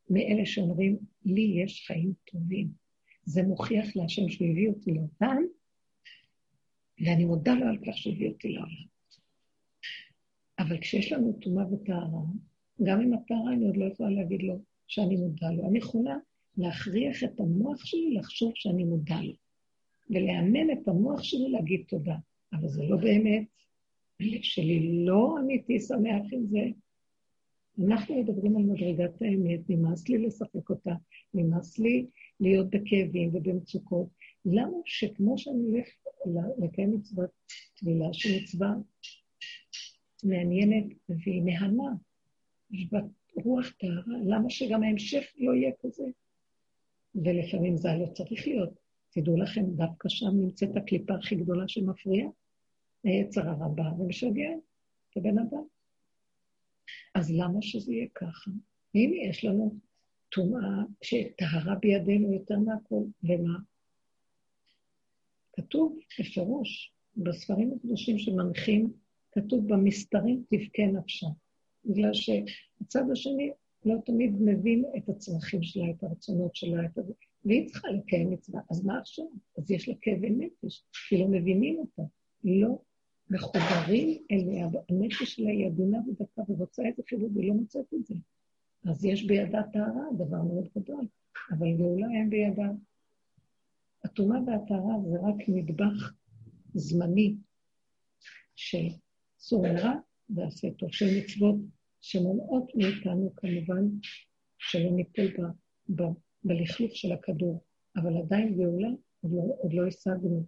מאלה 0.10 0.46
שאומרים, 0.46 0.98
לי 1.26 1.62
יש 1.64 1.88
חיים 1.88 2.14
טובים. 2.32 2.68
זה 3.26 3.44
מוכיח 3.44 3.96
להשם 3.96 4.30
שהוא 4.30 4.48
הביא 4.48 4.70
אותי 4.70 4.92
לעולם, 4.92 5.44
ואני 7.06 7.26
מודה 7.26 7.54
לו 7.54 7.68
על 7.68 7.78
כך 7.78 7.98
שהביא 7.98 8.30
אותי 8.30 8.50
לעולם. 8.50 8.92
אבל 10.60 10.78
כשיש 10.78 11.12
לנו 11.12 11.34
טומאה 11.42 11.74
וטהרה, 11.74 12.22
גם 12.84 13.02
עם 13.02 13.14
הטהרה 13.14 13.54
אני 13.54 13.66
עוד 13.66 13.78
לא 13.78 13.86
יכולה 13.86 14.10
להגיד 14.10 14.44
לו 14.44 14.62
שאני 14.88 15.16
מודה 15.16 15.52
לו. 15.52 15.68
אני 15.68 15.78
יכולה 15.78 16.16
להכריח 16.58 17.24
את 17.24 17.40
המוח 17.40 17.86
שלי 17.86 18.14
לחשוב 18.14 18.52
שאני 18.56 18.84
מודה 18.84 19.22
לו, 19.22 19.34
ולאמן 20.10 20.72
את 20.72 20.88
המוח 20.88 21.24
שלי 21.24 21.50
להגיד 21.52 21.84
תודה. 21.88 22.16
אבל 22.54 22.68
זה 22.68 22.84
לא 22.84 22.98
באמת. 22.98 23.44
הלב 24.20 24.42
שלי 24.42 25.06
לא 25.06 25.36
אמיתי 25.40 25.80
שמח 25.80 26.24
עם 26.32 26.46
זה. 26.46 26.60
אנחנו 27.88 28.24
מדברים 28.24 28.58
על 28.58 28.64
מדרגת 28.64 29.22
האמת, 29.22 29.60
נמאס 29.70 30.10
לי 30.10 30.18
לשחק 30.18 30.70
אותה, 30.70 30.94
נמאס 31.34 31.80
לי 31.80 32.06
להיות 32.40 32.70
בכאבים 32.70 33.30
ובמצוקות. 33.34 34.08
למה 34.46 34.78
שכמו 34.86 35.38
שאני 35.38 35.64
הולך 35.64 35.88
לקיים 36.64 36.96
מצוות 36.96 37.30
טבילה, 37.76 38.14
שהיא 38.14 38.44
מצווה 38.44 38.74
מעניינת 40.24 40.86
והיא 41.10 41.42
מהנה, 41.42 41.94
יש 42.72 42.88
בה 42.92 43.00
רוח 43.44 43.70
טהרה, 43.80 44.18
למה 44.26 44.50
שגם 44.50 44.84
ההמשך 44.84 45.24
לא 45.38 45.54
יהיה 45.54 45.72
כזה? 45.82 46.04
ולפעמים 47.16 47.78
זה 47.78 47.90
לא 48.00 48.06
צריך 48.14 48.48
להיות. 48.48 48.70
תדעו 49.10 49.38
לכם, 49.38 49.66
דווקא 49.66 50.10
שם 50.10 50.32
נמצאת 50.34 50.70
הקליפה 50.76 51.14
הכי 51.16 51.36
גדולה 51.36 51.68
שמפריעה. 51.68 52.30
היצר 53.04 53.50
הרבה 53.50 53.84
ומשגע 54.00 54.50
את 55.10 55.18
הבן 55.18 55.38
אדם. 55.38 55.64
אז 57.16 57.32
למה 57.32 57.62
שזה 57.62 57.94
יהיה 57.94 58.08
ככה? 58.16 58.52
הנה, 58.96 59.16
יש 59.30 59.46
לנו 59.46 59.76
טומאה 60.30 60.84
שטהרה 61.02 61.76
בידינו 61.76 62.34
יותר 62.34 62.60
מהכל, 62.60 63.04
ומה? 63.24 63.60
כתוב 65.54 65.98
בפירוש, 66.20 66.94
בספרים 67.18 67.74
הקדושים 67.76 68.18
שמנחים, 68.18 68.94
כתוב 69.32 69.74
במסתרים 69.74 70.44
תבכה 70.50 70.86
נפשה. 70.86 71.28
בגלל 71.86 72.14
שהצד 72.14 73.04
השני 73.12 73.52
לא 73.86 73.96
תמיד 74.06 74.32
מבין 74.40 74.86
את 74.98 75.10
הצרכים 75.10 75.64
שלה, 75.64 75.90
את 75.90 76.04
הרצונות 76.04 76.56
שלה, 76.56 76.86
את 76.86 76.98
הזה, 76.98 77.14
והיא 77.46 77.68
צריכה 77.68 77.88
לקיים 77.92 78.32
מצווה. 78.32 78.62
אז 78.70 78.86
מה 78.86 79.00
עכשיו? 79.00 79.26
אז 79.58 79.72
יש 79.72 79.90
לה 79.90 79.96
כאבי 80.02 80.30
נפש, 80.30 80.84
כי 81.10 81.18
לא 81.18 81.28
מבינים 81.28 81.78
אותה. 81.78 82.04
לא 82.44 82.80
מחוברים 83.30 84.18
אליה, 84.32 84.68
הנפש 84.90 85.36
שלה 85.36 85.50
היא 85.50 85.68
עדינה 85.68 85.98
ודקה 86.08 86.42
ורוצה 86.50 86.90
את 86.90 86.96
זה 86.96 87.04
חיבור 87.10 87.30
והיא 87.36 87.48
לא 87.48 87.54
מוצאת 87.54 87.94
את 87.94 88.06
זה. 88.06 88.16
אז 88.86 89.06
יש 89.06 89.24
בידה 89.24 89.64
טהרה, 89.74 90.06
דבר 90.18 90.42
מאוד 90.42 90.68
גדול, 90.78 91.08
אבל 91.52 91.78
גאולה 91.78 92.08
אין 92.12 92.30
בידה. 92.30 92.72
הטומאה 94.12 94.38
והטהרה 94.48 94.96
זה 95.10 95.18
רק 95.18 95.36
נדבך 95.48 96.14
זמני 96.74 97.36
של 98.56 98.88
סור 99.40 99.66
ועשה 100.30 100.72
טוב, 100.72 100.92
של 100.92 101.06
מצוות 101.18 101.56
שמונעות 102.02 102.72
מאיתנו 102.76 103.34
כמובן 103.36 103.86
שלא 104.58 104.92
ניפול 104.92 105.28
ב, 105.28 105.42
ב, 105.96 106.06
בלכלוך 106.44 106.96
של 106.96 107.12
הכדור, 107.12 107.64
אבל 107.96 108.18
עדיין 108.18 108.58
גאולה 108.58 108.90
עוד 109.22 109.32
לא, 109.32 109.42
עוד 109.62 109.74
לא 109.74 109.88
השגנו. 109.88 110.46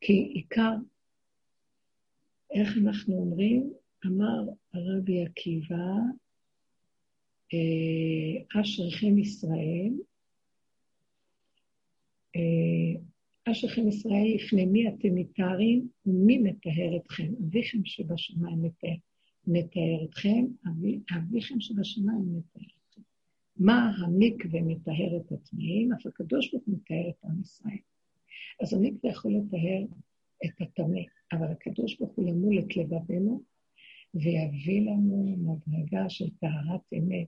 כי 0.00 0.12
עיקר 0.12 0.74
איך 2.50 2.68
אנחנו 2.84 3.14
אומרים? 3.14 3.72
אמר 4.06 4.52
הרבי 4.74 5.24
עקיבא, 5.24 5.86
אה, 7.54 8.60
אשריכם 8.60 9.18
ישראל, 9.18 9.92
אה, 12.36 13.00
אשריכם 13.52 13.88
ישראל, 13.88 14.32
לפני 14.34 14.66
מי 14.66 14.88
אתם 14.88 15.14
מתארים 15.14 15.88
ומי 16.06 16.38
מטהר 16.38 16.96
אתכם? 16.96 17.32
אביכם 17.40 17.84
שבשמיים 17.84 18.62
מטהר 19.46 20.04
אתכם, 20.04 20.46
אבי, 20.68 21.00
אביכם 21.16 21.60
שבשמיים 21.60 22.36
מטהר 22.38 22.68
אתכם. 22.88 23.02
מה 23.56 23.92
המקווה 23.98 24.62
מטהר 24.62 25.16
את 25.16 25.32
הטמאים? 25.32 25.92
אף 25.92 26.06
הקדוש 26.06 26.50
ברוך 26.50 26.64
הוא 26.66 26.74
מטהר 26.74 27.10
את 27.10 27.24
עם 27.24 27.40
ישראל. 27.40 27.78
אז 28.62 28.74
המקווה 28.74 29.10
יכול 29.10 29.32
לטהר 29.32 29.84
את 30.44 30.60
הטמא. 30.60 31.00
אבל 31.32 31.46
הקדוש 31.46 31.98
ברוך 31.98 32.12
הוא 32.12 32.28
ימול 32.28 32.58
את 32.58 32.76
לבבנו 32.76 33.42
ויביא 34.14 34.80
לנו 34.80 35.36
מדרגה 35.38 36.10
של 36.10 36.30
טהרת 36.30 36.80
אמת. 36.98 37.26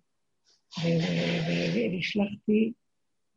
והשלחתי 1.75 2.73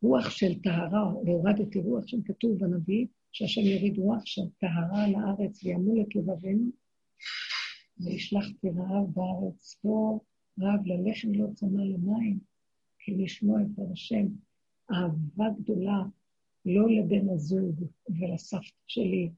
רוח 0.02 0.30
של 0.30 0.60
טהרה, 0.60 1.16
והורדתי 1.26 1.80
רוח 1.80 2.08
שם 2.08 2.22
כתוב 2.22 2.60
בנביא, 2.60 3.08
שהשם 3.32 3.62
יוריד 3.62 3.98
רוח 3.98 4.26
של 4.26 4.42
טהרה 4.58 5.04
על 5.04 5.16
הארץ 5.16 5.64
וימול 5.64 6.02
את 6.02 6.16
לבבנו. 6.16 6.70
והשלחתי 7.98 8.68
רעב 8.70 9.14
בארץ, 9.14 9.80
פה 9.82 10.20
רעב 10.60 10.86
ללחם 10.86 11.34
לא 11.34 11.48
צמא 11.54 11.82
למים, 11.82 12.40
כי 13.00 13.16
לשמוע 13.18 13.62
את 13.62 13.80
השם. 13.92 14.26
אהבה 14.92 15.46
גדולה, 15.60 16.04
לא 16.66 16.90
לבן 16.90 17.30
הזוג 17.30 17.84
ולסבתא 18.10 18.66
שלי, 18.88 19.30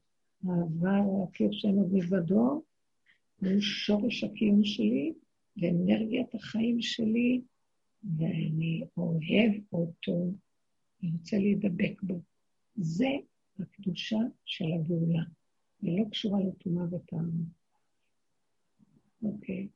העבר 0.44 1.24
הכיר 1.28 1.48
שם 1.52 1.68
עוד 1.68 1.92
מלבדו, 1.92 2.62
הוא 3.40 3.60
שורש 3.60 4.24
הקיום 4.24 4.64
שלי 4.64 5.12
ואנרגיית 5.56 6.34
החיים 6.34 6.82
שלי, 6.82 7.40
ואני 8.18 8.82
אוהב 8.96 9.52
אותו, 9.72 10.30
אני 11.02 11.10
רוצה 11.12 11.36
להידבק 11.36 12.02
בו. 12.02 12.20
זה 12.76 13.08
הקדושה 13.58 14.18
של 14.44 14.64
הגאולה, 14.72 15.22
ולא 15.82 16.04
קשורה 16.10 16.40
לטומאה 16.40 16.84
וטעם. 16.84 17.30
אוקיי. 19.22 19.68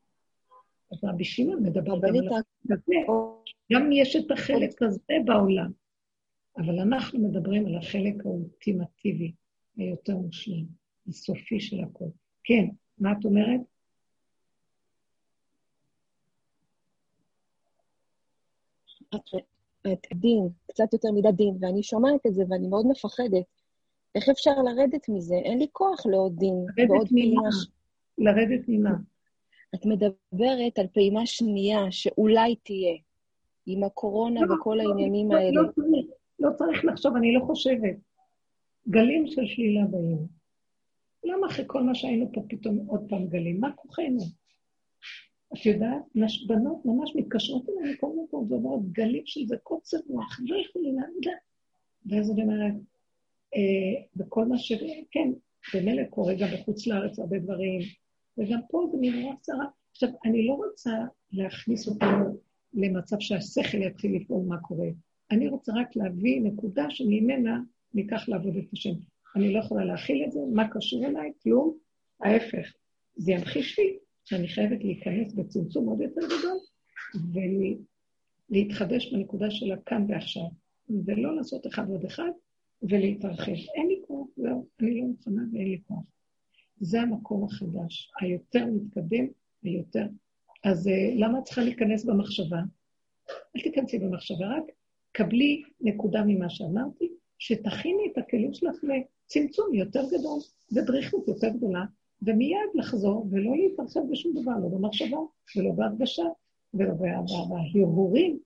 אז 0.91 1.03
רבי 1.03 1.25
שמעון 1.25 1.63
מדבר 1.63 1.99
גם 1.99 2.15
על 2.15 2.27
הזה. 2.67 2.95
גם 3.73 3.91
יש 3.91 4.15
את 4.15 4.31
החלק 4.31 4.81
הזה 4.81 5.13
בעולם, 5.25 5.71
אבל 6.57 6.79
אנחנו 6.79 7.29
מדברים 7.29 7.67
על 7.67 7.77
החלק 7.77 8.25
האולטימטיבי. 8.25 9.33
היותר 9.77 10.17
מושלם, 10.17 10.65
הסופי 11.07 11.59
של 11.59 11.79
הכל. 11.79 12.05
כן, 12.43 12.65
מה 12.97 13.11
את 13.11 13.25
אומרת? 13.25 13.59
את 19.15 19.52
דין, 20.13 20.49
קצת 20.67 20.93
יותר 20.93 21.11
מדי 21.11 21.31
דין, 21.31 21.57
ואני 21.59 21.83
שומעת 21.83 22.25
את 22.27 22.33
זה 22.33 22.43
ואני 22.49 22.67
מאוד 22.67 22.87
מפחדת. 22.87 23.45
איך 24.15 24.29
אפשר 24.29 24.51
לרדת 24.51 25.09
מזה? 25.09 25.35
אין 25.35 25.59
לי 25.59 25.67
כוח 25.71 26.05
לעוד 26.05 26.35
דין 26.39 26.65
ועוד 26.89 27.07
פעימה. 27.09 27.49
לרדת 28.17 28.65
ממה? 28.67 28.93
את 29.75 29.85
מדברת 29.85 30.79
על 30.79 30.87
פעימה 30.93 31.25
שנייה 31.25 31.91
שאולי 31.91 32.55
תהיה, 32.55 32.95
עם 33.65 33.83
הקורונה 33.83 34.41
לא, 34.41 34.53
וכל 34.53 34.77
לא, 34.83 34.89
העניינים 34.89 35.31
לא, 35.31 35.37
האלה. 35.37 35.61
לא 35.61 35.67
צריך, 35.71 36.05
לא 36.39 36.49
צריך 36.57 36.85
לחשוב, 36.85 37.15
אני 37.15 37.33
לא 37.33 37.45
חושבת. 37.45 37.95
גלים 38.89 39.27
של 39.27 39.45
שלילה 39.45 39.85
באים. 39.85 40.27
למה 41.23 41.47
אחרי 41.47 41.65
כל 41.67 41.83
מה 41.83 41.95
שהיינו 41.95 42.29
פה 42.33 42.41
פתאום 42.49 42.77
עוד 42.87 43.05
פעם 43.09 43.27
גלים? 43.27 43.61
מה 43.61 43.71
כוחנו? 43.75 44.19
את 45.53 45.65
יודעת, 45.65 46.03
בנות 46.47 46.85
ממש 46.85 47.15
מתקשרות 47.15 47.69
אליי 47.69 47.93
מכל 47.93 48.07
מקום 48.23 48.51
ואומרות, 48.51 48.91
גלים 48.91 49.23
של 49.25 49.45
זה 49.47 49.57
קוצר 49.57 49.97
רוח, 50.07 50.39
לא 50.43 50.55
יכולים 50.55 50.95
להגיד 50.95 51.31
ואז 52.05 52.31
אני 52.31 52.43
אומרת, 52.43 52.73
אה, 53.55 54.03
וכל 54.17 54.45
מה 54.45 54.57
ש... 54.57 54.73
כן, 55.11 55.31
במילא 55.73 56.03
קורה 56.03 56.33
גם 56.33 56.47
בחוץ 56.53 56.87
לארץ 56.87 57.19
הרבה 57.19 57.39
דברים, 57.39 57.81
וגם 58.37 58.59
פה 58.69 58.87
זה 58.91 58.97
מין 58.97 59.23
רוח 59.23 59.35
צרה. 59.41 59.65
עכשיו, 59.91 60.09
אני 60.25 60.47
לא 60.47 60.53
רוצה 60.53 60.91
להכניס 61.31 61.87
אותנו 61.87 62.37
למצב 62.73 63.15
שהשכל 63.19 63.77
יתחיל 63.77 64.15
לפעול 64.15 64.45
מה 64.47 64.57
קורה. 64.57 64.87
אני 65.31 65.47
רוצה 65.47 65.71
רק 65.75 65.95
להביא 65.95 66.41
נקודה 66.41 66.85
שממנה 66.89 67.59
ניקח 67.93 68.29
לעבוד 68.29 68.57
את 68.57 68.73
השם. 68.73 68.93
אני 69.35 69.53
לא 69.53 69.59
יכולה 69.59 69.85
להכיל 69.85 70.23
את 70.27 70.31
זה, 70.31 70.39
מה 70.53 70.67
קשור 70.67 71.05
אליי? 71.05 71.31
כלום. 71.43 71.77
ההפך, 72.21 72.73
זה 73.15 73.31
ימחיש 73.31 73.79
לי 73.79 73.97
שאני 74.25 74.47
חייבת 74.47 74.83
להיכנס 74.83 75.33
בצמצום 75.33 75.89
עוד 75.89 76.01
יותר 76.01 76.21
גדול 76.25 76.57
ולהתחדש 78.49 79.13
בנקודה 79.13 79.51
של 79.51 79.71
הכאן 79.71 80.05
ועכשיו, 80.09 80.45
ולא 81.05 81.35
לעשות 81.35 81.67
אחד 81.67 81.89
ועוד 81.89 82.05
אחד 82.05 82.29
ולהתרחב. 82.81 83.51
אין 83.75 83.87
לי 83.87 84.01
כוח, 84.07 84.27
זהו, 84.37 84.67
אני 84.79 85.01
לא 85.01 85.07
מוכנה 85.07 85.41
ואין 85.53 85.67
לי 85.67 85.81
כוח. 85.87 86.03
זה 86.79 87.01
המקום 87.01 87.43
החדש, 87.43 88.11
היותר 88.21 88.65
מתקדם 88.65 89.27
ויותר. 89.63 90.07
אז 90.63 90.87
uh, 90.87 90.91
למה 91.15 91.39
את 91.39 91.43
צריכה 91.43 91.61
להיכנס 91.61 92.05
במחשבה? 92.05 92.59
אל 93.55 93.61
תיכנסי 93.61 93.99
במחשבה, 93.99 94.47
רק 94.57 94.63
קבלי 95.11 95.63
נקודה 95.81 96.23
ממה 96.27 96.49
שאמרתי, 96.49 97.09
שתכיני 97.39 98.03
את 98.11 98.17
הכלים 98.17 98.53
שלך 98.53 98.75
לצמצום 98.83 99.73
יותר 99.73 100.03
גדול 100.07 100.39
ודריכות 100.75 101.27
יותר 101.27 101.49
גדולה, 101.49 101.85
ומיד 102.25 102.69
לחזור 102.75 103.27
ולא 103.31 103.51
להתרחב 103.55 103.99
בשום 104.11 104.33
דבר, 104.41 104.51
לא 104.51 104.67
במחשבה 104.67 105.17
ולא 105.55 105.71
בהרגשה 105.71 106.23
ולא 106.73 106.93
בהרהורים. 106.93 108.39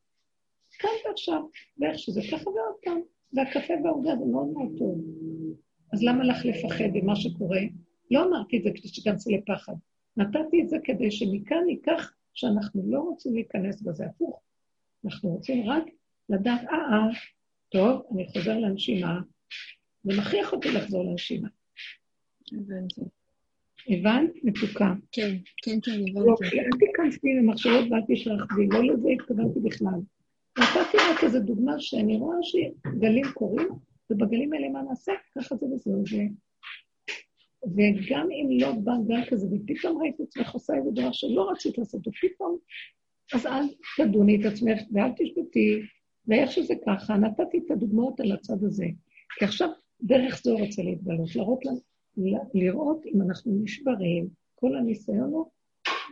כאן 0.79 0.89
ועכשיו, 1.05 1.41
ואיך 1.79 1.99
שזה 1.99 2.21
ככה 2.31 2.49
ועוד 2.49 2.75
פעם. 2.83 3.01
והקפה 3.33 3.73
והעוגה 3.83 4.15
זה 4.19 4.25
מאוד 4.25 4.47
מאוד 4.47 4.71
טוב. 4.77 5.01
אז 5.93 6.03
למה 6.03 6.23
לך 6.23 6.45
לפחד 6.45 6.89
ממה 6.93 7.15
שקורה? 7.15 7.59
לא 8.11 8.23
אמרתי 8.23 8.57
את 8.57 8.63
זה 8.63 8.69
כדי 8.69 8.87
שתיכנסי 8.87 9.37
לפחד. 9.37 9.73
נתתי 10.17 10.61
את 10.63 10.69
זה 10.69 10.77
כדי 10.83 11.11
שמכאן 11.11 11.63
ניקח 11.65 12.13
שאנחנו 12.33 12.91
לא 12.91 12.99
רוצים 12.99 13.33
להיכנס 13.33 13.81
בזה 13.81 14.05
הפוך. 14.05 14.41
אנחנו 15.05 15.29
רוצים 15.29 15.69
רק 15.69 15.83
לדעת, 16.29 16.61
אה, 16.61 16.77
אה, 16.77 17.19
טוב, 17.69 18.01
אני 18.13 18.27
חוזר 18.27 18.59
לנשימה, 18.59 19.19
ומכריח 20.05 20.53
אותי 20.53 20.71
לחזור 20.71 21.03
לנשימה. 21.03 21.47
הבנתי. 22.53 23.01
הבנת? 23.89 24.31
מתוקה. 24.43 24.93
כן, 25.11 25.35
כן, 25.63 25.79
כן, 25.83 25.91
הבנתי. 25.91 26.19
לא, 26.19 26.35
אל 26.43 26.79
תיכנסי 26.79 27.33
למחשבות 27.39 27.85
ואל 27.91 28.01
תשרחבי, 28.07 28.67
לא 28.71 28.93
לזה 28.93 29.09
התכוונתי 29.09 29.59
בכלל. 29.59 29.99
נתתי 30.59 30.97
רק 31.11 31.23
איזו 31.23 31.39
דוגמה 31.39 31.79
שאני 31.79 32.17
רואה 32.17 32.37
שגלים 32.41 33.25
קורים, 33.33 33.67
ובגלים 34.09 34.53
האלה 34.53 34.69
מה 34.69 34.81
נעשה? 34.81 35.11
ככה 35.35 35.55
זה 35.55 35.65
וזהו 35.65 36.03
זה. 36.07 36.23
וגם 37.63 38.27
אם 38.31 38.59
לא 38.61 38.71
בא 38.71 38.93
גל 39.07 39.25
כזה, 39.29 39.47
ופתאום 39.47 40.01
ראית 40.01 40.15
את 40.15 40.21
עצמך 40.21 40.53
עושה 40.53 40.73
איזה 40.77 40.91
דבר 40.91 41.11
שלא 41.11 41.51
רצית 41.51 41.77
לעשות, 41.77 42.07
ופתאום, 42.07 42.57
אז 43.33 43.45
אל 43.45 43.63
תדוני 43.97 44.41
את 44.41 44.45
עצמך 44.45 44.79
ואל 44.91 45.11
תשבתי, 45.17 45.81
ואיך 46.27 46.51
שזה 46.51 46.73
ככה, 46.87 47.17
נתתי 47.17 47.57
את 47.57 47.71
הדוגמאות 47.71 48.19
על 48.19 48.31
הצד 48.31 48.63
הזה. 48.63 48.85
כי 49.39 49.45
עכשיו 49.45 49.69
דרך 50.01 50.41
זו 50.43 50.57
רוצה 50.57 50.81
להתגלות, 50.83 51.35
להראות 51.35 51.65
לנו, 51.65 51.79
לראות 52.53 53.05
אם 53.05 53.21
אנחנו 53.21 53.59
נשברים, 53.63 54.27
כל 54.55 54.75
הניסיון 54.75 55.29
הוא 55.31 55.45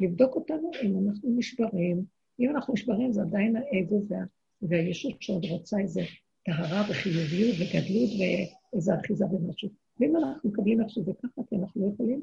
לבדוק 0.01 0.35
אותנו 0.35 0.71
אם 0.83 1.07
אנחנו 1.07 1.29
נשברים. 1.37 2.05
אם 2.39 2.49
אנחנו 2.49 2.73
נשברים 2.73 3.13
זה 3.13 3.21
עדיין 3.21 3.55
האגו 3.55 4.01
וה, 4.07 4.17
והישות 4.61 5.21
שעוד 5.21 5.45
רוצה 5.45 5.79
איזה 5.79 6.01
טהרה 6.45 6.83
וחיוביות 6.89 7.55
וגדלות 7.59 8.09
ואיזה 8.19 8.91
אחיזה 8.99 9.25
במשהו. 9.25 9.69
ואם 9.99 10.15
אנחנו 10.15 10.49
מקבלים 10.49 10.81
איך 10.81 10.89
שזה 10.89 11.11
ככה, 11.23 11.41
כי 11.49 11.55
אנחנו 11.55 11.81
לא 11.81 11.93
יכולים, 11.93 12.21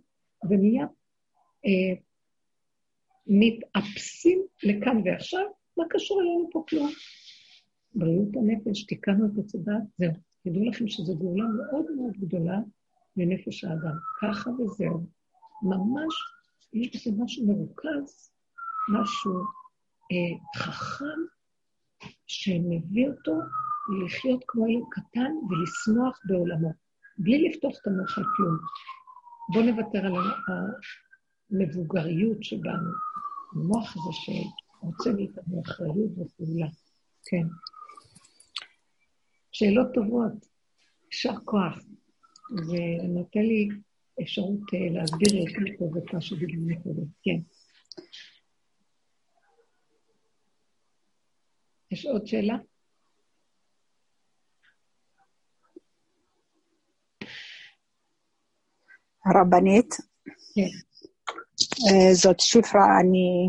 ומיד 0.50 0.88
אה, 1.66 1.94
מתאפסים 3.26 4.42
לכאן 4.62 5.02
ועכשיו, 5.04 5.46
מה 5.76 5.84
קשור 5.90 6.20
אלינו 6.20 6.48
פה 6.52 6.64
כלום? 6.68 6.90
בריאות 7.94 8.28
הנפש, 8.36 8.86
תיקנו 8.86 9.26
את 9.26 9.38
הצדד, 9.38 9.80
זהו. 9.98 10.12
תדעו 10.44 10.64
לכם 10.64 10.88
שזו 10.88 11.16
גאולה 11.16 11.44
מאוד 11.44 11.86
מאוד 11.96 12.12
גדולה 12.20 12.58
לנפש 13.16 13.64
האדם. 13.64 13.96
ככה 14.22 14.50
וזהו. 14.50 15.06
ממש, 15.62 16.14
יש 16.72 16.96
בזה 16.96 17.22
משהו 17.24 17.46
מרוכז, 17.46 18.30
משהו 18.88 19.38
אה, 20.12 20.60
חכם, 20.62 21.20
שמביא 22.26 23.08
אותו 23.08 23.38
לחיות 24.04 24.44
כמו 24.48 24.66
ילד 24.68 24.84
קטן 24.90 25.32
ולשמוח 25.50 26.18
בעולמו, 26.24 26.72
בלי 27.18 27.48
לפתוח 27.48 27.72
את 27.80 27.86
המוח 27.86 28.18
על 28.18 28.24
כלום. 28.36 28.56
בואו 29.52 29.64
נוותר 29.64 30.06
על 30.06 30.14
המבוגריות 31.50 32.42
שבנו, 32.42 32.90
המוח 33.52 33.96
הזה 33.96 34.10
שרוצה 34.12 35.12
מאיתנו 35.12 35.62
אחריות 35.66 36.10
ופעולה. 36.10 36.66
כן. 37.24 37.46
שאלות 39.52 39.86
טובות, 39.94 40.32
יישר 41.06 41.34
כוח. 41.44 41.78
ונותן 42.52 43.40
לי 43.40 43.68
אפשרות 44.22 44.60
אה, 44.74 44.92
להסביר 44.92 45.34
יותר 45.34 45.76
טוב 45.78 45.96
את 45.96 46.14
מה 46.14 46.20
שדיברנו 46.20 46.82
קודם. 46.82 47.06
כן. 47.22 47.40
יש 51.90 52.06
עוד 52.06 52.26
שאלה? 52.26 52.56
הרבנית, 59.26 59.94
כן. 60.54 60.72
אה, 61.88 62.14
זאת 62.14 62.40
שפרה, 62.40 63.00
אני 63.00 63.48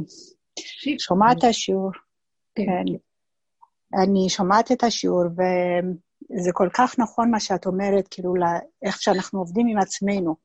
שומעת 1.00 1.38
את 1.38 1.44
השיעור. 1.44 1.92
כן. 2.56 2.64
כן. 2.66 2.94
אני 4.04 4.30
שומעת 4.30 4.72
את 4.72 4.84
השיעור, 4.84 5.24
זה 6.36 6.52
כל 6.54 6.70
כך 6.74 7.00
נכון 7.00 7.32
מה 7.32 7.40
שאת 7.40 7.66
אומרת, 7.66 8.08
כאילו, 8.08 8.34
איך 8.84 9.02
שאנחנו 9.02 9.40
עובדים 9.40 9.68
עם 9.68 9.78
עצמנו. 9.78 10.36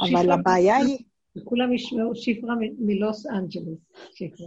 אבל 0.00 0.30
הבעיה 0.32 0.76
היא... 0.76 0.98
כולם 1.44 1.72
ישמעו 1.72 2.14
שפרה 2.14 2.54
מלוס 2.78 3.26
אנג'לס, 3.26 3.78
שפרה. 4.14 4.46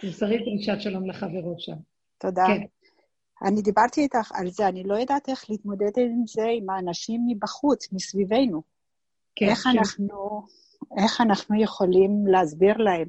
תמסרי 0.00 0.38
דרישת 0.38 0.80
שלום 0.80 1.10
לחברות 1.10 1.60
שם. 1.60 1.76
תודה. 2.18 2.44
כן. 2.46 2.62
אני 3.42 3.62
דיברתי 3.62 4.00
איתך 4.00 4.32
על 4.34 4.50
זה, 4.50 4.68
אני 4.68 4.82
לא 4.82 4.94
יודעת 4.94 5.28
איך 5.28 5.50
להתמודד 5.50 5.98
עם 5.98 6.26
זה 6.26 6.46
עם 6.56 6.70
האנשים 6.70 7.20
מבחוץ, 7.28 7.92
מסביבנו. 7.92 8.62
כן, 9.36 9.46
איך, 9.48 9.58
כן. 9.62 9.78
אנחנו, 9.78 10.46
איך 10.98 11.20
אנחנו 11.20 11.62
יכולים 11.62 12.26
להסביר 12.26 12.76
להם 12.76 13.08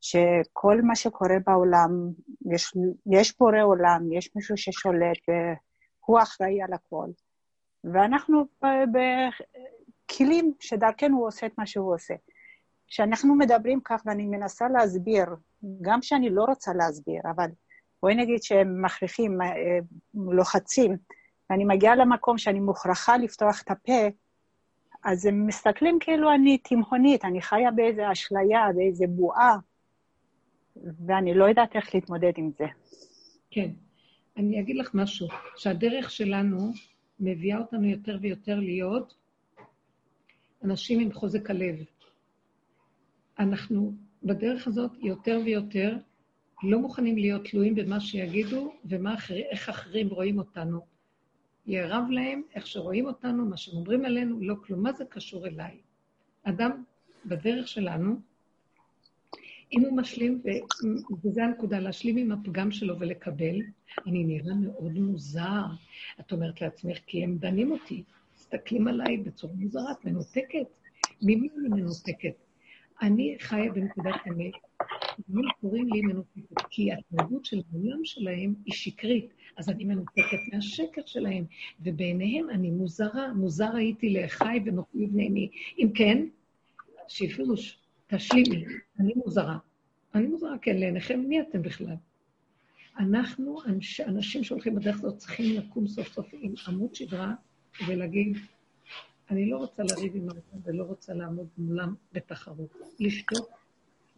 שכל 0.00 0.82
מה 0.82 0.96
שקורה 0.96 1.36
בעולם, 1.46 1.90
יש, 2.54 2.72
יש 3.06 3.38
בורא 3.38 3.62
עולם, 3.62 4.12
יש 4.12 4.30
מישהו 4.36 4.56
ששולט, 4.56 5.18
הוא 6.10 6.18
אחראי 6.22 6.62
על 6.62 6.72
הכל. 6.72 7.06
ואנחנו 7.84 8.44
בכלים 10.06 10.54
שדרכנו 10.60 11.18
הוא 11.18 11.26
עושה 11.26 11.46
את 11.46 11.58
מה 11.58 11.66
שהוא 11.66 11.94
עושה. 11.94 12.14
כשאנחנו 12.86 13.34
מדברים 13.34 13.80
כך, 13.84 14.02
ואני 14.06 14.26
מנסה 14.26 14.68
להסביר, 14.68 15.26
גם 15.82 16.02
שאני 16.02 16.30
לא 16.30 16.44
רוצה 16.44 16.72
להסביר, 16.74 17.20
אבל 17.36 17.50
בואי 18.02 18.14
נגיד 18.14 18.42
שהם 18.42 18.84
מכריחים, 18.84 19.42
אה, 19.42 19.78
לוחצים, 20.14 20.96
ואני 21.50 21.64
מגיעה 21.64 21.96
למקום 21.96 22.38
שאני 22.38 22.60
מוכרחה 22.60 23.16
לפתוח 23.16 23.62
את 23.62 23.70
הפה, 23.70 24.08
אז 25.04 25.26
הם 25.26 25.46
מסתכלים 25.46 25.98
כאילו 26.00 26.34
אני 26.34 26.58
תימהונית, 26.58 27.24
אני 27.24 27.42
חיה 27.42 27.70
באיזו 27.70 28.02
אשליה, 28.12 28.66
באיזו 28.76 29.04
בועה, 29.08 29.56
ואני 31.06 31.34
לא 31.34 31.44
יודעת 31.44 31.76
איך 31.76 31.94
להתמודד 31.94 32.32
עם 32.36 32.50
זה. 32.58 32.66
כן. 33.50 33.70
אני 34.40 34.60
אגיד 34.60 34.76
לך 34.76 34.94
משהו, 34.94 35.28
שהדרך 35.56 36.10
שלנו 36.10 36.72
מביאה 37.20 37.58
אותנו 37.58 37.86
יותר 37.86 38.18
ויותר 38.20 38.60
להיות 38.60 39.14
אנשים 40.64 41.00
עם 41.00 41.12
חוזק 41.12 41.50
הלב. 41.50 41.84
אנחנו 43.38 43.92
בדרך 44.22 44.66
הזאת 44.66 44.90
יותר 45.00 45.40
ויותר 45.44 45.96
לא 46.62 46.78
מוכנים 46.78 47.18
להיות 47.18 47.44
תלויים 47.44 47.74
במה 47.74 48.00
שיגידו 48.00 48.72
ואיך 48.84 49.68
אחרים 49.68 50.08
רואים 50.08 50.38
אותנו. 50.38 50.80
יהיה 51.66 51.86
רב 51.88 52.10
להם 52.10 52.42
איך 52.54 52.66
שרואים 52.66 53.06
אותנו, 53.06 53.46
מה 53.46 53.56
שהם 53.56 53.76
אומרים 53.76 54.04
עלינו, 54.04 54.40
לא 54.40 54.54
כלום. 54.66 54.82
מה 54.82 54.92
זה 54.92 55.04
קשור 55.04 55.46
אליי? 55.46 55.80
אדם 56.42 56.82
בדרך 57.26 57.68
שלנו, 57.68 58.20
אם 59.72 59.84
הוא 59.84 59.96
משלים, 59.96 60.42
וזו 61.24 61.40
הנקודה, 61.40 61.78
להשלים 61.78 62.16
עם 62.16 62.32
הפגם 62.32 62.70
שלו 62.70 62.98
ולקבל, 62.98 63.56
אני 64.06 64.24
נראה 64.24 64.54
מאוד 64.54 64.98
מוזר. 64.98 65.64
את 66.20 66.32
אומרת 66.32 66.60
לעצמך, 66.60 66.98
כי 67.06 67.24
הם 67.24 67.38
דנים 67.38 67.72
אותי, 67.72 68.02
מסתכלים 68.34 68.88
עליי 68.88 69.16
בצורה 69.16 69.52
מוזרה, 69.56 69.92
את 69.92 70.04
מנותקת. 70.04 70.66
ממי 71.22 71.48
אני 71.58 71.68
מנותקת? 71.68 72.34
אני 73.02 73.36
חיה 73.38 73.72
בנקודת 73.72 74.14
אמת, 74.28 74.52
הם 75.28 75.42
קוראים 75.60 75.88
לי 75.92 76.00
מנותקת, 76.00 76.66
כי 76.70 76.92
התנהגות 76.92 77.44
של 77.44 77.62
העולם 77.72 78.04
שלהם 78.04 78.54
היא 78.64 78.74
שקרית, 78.74 79.34
אז 79.56 79.68
אני 79.68 79.84
מנותקת 79.84 80.38
מהשקר 80.52 81.02
שלהם, 81.06 81.44
ובעיניהם 81.80 82.50
אני 82.50 82.70
מוזרה, 82.70 83.32
מוזר 83.32 83.76
הייתי 83.76 84.12
לאחי 84.12 84.58
ונוכלי 84.64 85.06
בני. 85.06 85.50
אם 85.78 85.88
כן, 85.94 86.26
שיפילו, 87.08 87.54
תשלימי, 88.14 88.64
אני 89.00 89.12
מוזרה. 89.16 89.58
אני 90.14 90.26
מוזרה, 90.26 90.58
כן, 90.62 90.76
לעיניכם, 90.76 91.20
מי 91.20 91.40
אתם 91.40 91.62
בכלל? 91.62 91.96
אנחנו, 92.98 93.58
אנש, 93.66 94.00
אנשים 94.00 94.44
שהולכים 94.44 94.74
בדרך 94.74 94.96
הזאת, 94.96 95.16
צריכים 95.16 95.56
לקום 95.56 95.86
סוף 95.86 96.08
סוף 96.08 96.26
עם 96.32 96.54
עמוד 96.68 96.94
שדרה 96.94 97.34
ולהגיד, 97.88 98.36
אני 99.30 99.50
לא 99.50 99.56
רוצה 99.56 99.82
לריב 99.82 100.16
עם 100.16 100.28
העולם 100.28 100.60
ולא 100.64 100.84
רוצה 100.84 101.14
לעמוד 101.14 101.46
מולם 101.58 101.94
בתחרות. 102.12 102.76
לשתוק 103.00 103.48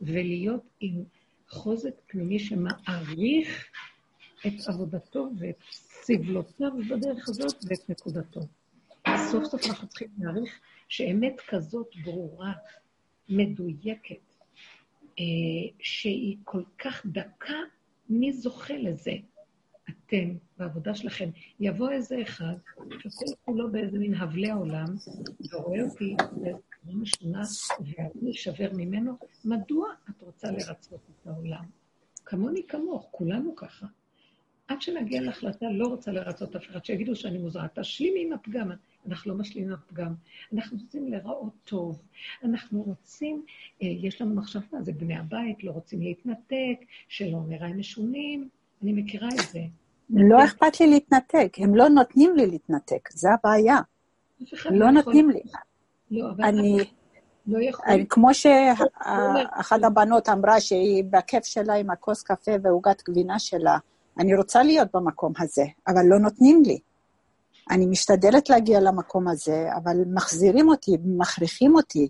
ולהיות 0.01 0.63
עם 0.81 1.05
חוזק 1.49 1.95
פנימי 2.07 2.39
שמעריך 2.39 3.71
את 4.47 4.53
עבודתו 4.69 5.29
ואת 5.39 5.63
סבלותיו 5.71 6.71
בדרך 6.91 7.29
הזאת 7.29 7.65
ואת 7.69 7.91
נקודתו. 7.91 8.41
סוף 9.17 9.45
סוף 9.45 9.67
אנחנו 9.67 9.89
צריכים 9.89 10.09
להעריך 10.19 10.61
שאמת 10.89 11.41
כזאת 11.49 11.87
ברורה, 12.05 12.53
מדויקת, 13.37 14.35
אה, 15.19 15.25
שהיא 15.81 16.37
כל 16.45 16.63
כך 16.79 17.07
דקה, 17.07 17.55
מי 18.09 18.33
זוכה 18.33 18.75
לזה? 18.77 19.13
אתם, 19.89 20.37
בעבודה 20.59 20.95
שלכם, 20.95 21.29
יבוא 21.61 21.91
איזה 21.91 22.23
אחד, 22.23 22.55
שכל 22.99 23.35
כולו 23.45 23.73
באיזה 23.73 23.99
מין 23.99 24.15
הבלי 24.15 24.51
העולם, 24.51 24.87
ורואה 25.53 25.83
אותי 25.83 26.17
בצורה 26.33 26.95
משונה, 26.95 27.43
ואני 27.81 28.31
אשבר 28.31 28.71
ממנו, 28.73 29.13
מדוע 29.45 29.89
את 30.11 30.23
רוצה 30.23 30.51
לרצות 30.51 31.01
את 31.11 31.27
העולם? 31.27 31.65
כמוני 32.25 32.67
כמוך, 32.69 33.09
כולנו 33.11 33.57
ככה. 33.57 33.87
עד 34.69 34.83
שנגיע 34.83 35.21
להחלטה, 35.21 35.67
לא 35.73 35.87
רוצה 35.87 36.13
לרצות 36.13 36.57
אף 36.57 36.71
אחד, 36.71 36.85
שיגידו 36.85 37.17
שאני 37.17 37.39
מוזרה. 37.39 37.67
תשלימי 37.75 38.23
עם 38.23 38.33
הפגם. 38.33 38.71
אנחנו 39.09 39.33
לא 39.33 39.39
משלימים 39.39 39.73
עם 39.73 39.79
הפגם. 39.79 40.15
אנחנו 40.55 40.79
רוצים 40.83 41.09
להיראות 41.09 41.53
טוב. 41.65 42.03
אנחנו 42.45 42.83
רוצים, 42.83 43.45
אה, 43.83 43.87
יש 43.87 44.21
לנו 44.23 44.35
מחשבה, 44.35 44.83
זה 44.83 44.93
בני 44.93 45.17
הבית, 45.17 45.65
לא 45.65 45.71
רוצים 45.71 46.03
להתנתק, 46.03 46.85
שלא 47.09 47.39
נראה 47.49 47.69
משונים. 47.69 48.49
אני 48.83 48.93
מכירה 48.93 49.29
את 49.29 49.53
זה. 49.53 49.61
לא 50.11 50.45
אכפת 50.45 50.81
לי 50.81 50.87
להתנתק, 50.87 51.57
הם 51.59 51.75
לא 51.75 51.89
נותנים 51.89 52.37
לי 52.37 52.47
להתנתק, 52.47 53.09
זה 53.13 53.29
הבעיה. 53.33 53.79
לא 54.71 54.91
נותנים 54.91 55.31
לי. 55.31 55.41
לא, 56.11 56.31
אבל... 56.31 56.45
אני... 56.45 56.79
לא 57.47 57.59
יכול. 57.63 57.87
כמו 58.09 58.35
שאחת 58.35 59.83
הבנות 59.85 60.29
אמרה 60.29 60.61
שהיא 60.61 61.05
בכיף 61.11 61.45
שלה 61.45 61.75
עם 61.75 61.91
הכוס 61.91 62.23
קפה 62.23 62.53
ועוגת 62.63 63.03
גבינה 63.09 63.39
שלה, 63.39 63.79
אני 64.19 64.37
רוצה 64.37 64.63
להיות 64.63 64.89
במקום 64.95 65.33
הזה, 65.39 65.65
אבל 65.89 66.03
לא 66.05 66.19
נותנים 66.19 66.63
לי. 66.67 66.79
אני 67.71 67.87
משתדלת 67.87 68.51
להגיע 68.51 68.81
למקום 68.81 69.29
הזה, 69.29 69.69
אבל 69.77 69.97
מחזירים 70.15 70.69
אותי, 70.69 70.97
מכריחים 71.05 71.75
אותי 71.75 72.09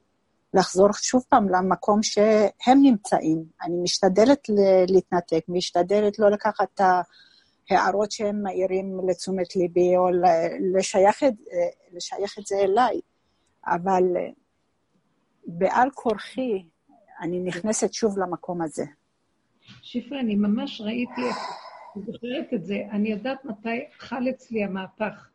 לחזור 0.55 0.89
שוב 0.93 1.25
פעם 1.29 1.49
למקום 1.49 2.03
שהם 2.03 2.83
נמצאים. 2.83 3.45
אני 3.63 3.77
משתדלת 3.83 4.49
להתנתק, 4.89 5.45
משתדלת 5.49 6.19
לא 6.19 6.31
לקחת 6.31 6.69
את 6.75 6.81
ההערות 7.71 8.13
שהם 8.13 8.43
מעירים 8.43 9.01
לתשומת 9.09 9.57
ליבי, 9.57 9.97
או 9.97 10.09
לשייך 10.75 11.23
את, 11.23 11.33
לשייך 11.93 12.39
את 12.39 12.47
זה 12.47 12.57
אליי. 12.57 13.01
אבל 13.67 14.03
בעל 15.47 15.91
כורחי, 15.95 16.65
אני 17.21 17.41
נכנסת 17.41 17.93
שוב 17.93 18.19
למקום 18.19 18.63
הזה. 18.63 18.85
שפרה, 19.83 20.21
אני 20.21 20.35
ממש 20.35 20.81
ראיתי 20.81 21.21
אני 21.21 21.31
זוכרת 22.01 22.55
את 22.55 22.65
זה. 22.65 22.87
אני 22.91 23.09
יודעת 23.09 23.45
מתי 23.45 23.85
חל 23.99 24.31
אצלי 24.31 24.65
המהפך. 24.65 25.29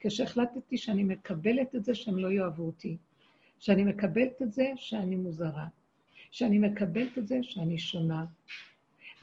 כשהחלטתי 0.00 0.78
שאני 0.78 1.04
מקבלת 1.04 1.74
את 1.74 1.84
זה 1.84 1.94
שהם 1.94 2.18
לא 2.18 2.32
יאהבו 2.32 2.62
אותי. 2.62 2.96
שאני 3.58 3.84
מקבלת 3.84 4.42
את 4.42 4.52
זה 4.52 4.72
שאני 4.76 5.16
מוזרה. 5.16 5.66
שאני 6.30 6.58
מקבלת 6.58 7.18
את 7.18 7.28
זה 7.28 7.38
שאני 7.42 7.78
שונה. 7.78 8.24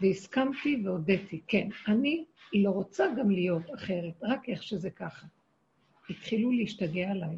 והסכמתי 0.01 0.81
והודיתי, 0.83 1.41
כן, 1.47 1.69
אני 1.87 2.25
לא 2.53 2.69
רוצה 2.69 3.05
גם 3.17 3.31
להיות 3.31 3.73
אחרת, 3.73 4.13
רק 4.23 4.49
איך 4.49 4.63
שזה 4.63 4.89
ככה. 4.89 5.27
התחילו 6.09 6.51
להשתגע 6.51 7.11
עליי. 7.11 7.37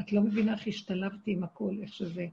את 0.00 0.12
לא 0.12 0.20
מבינה 0.20 0.54
איך 0.54 0.66
השתלבתי 0.66 1.32
עם 1.32 1.44
הכל, 1.44 1.74
איך 1.82 1.92
שזה. 1.92 2.26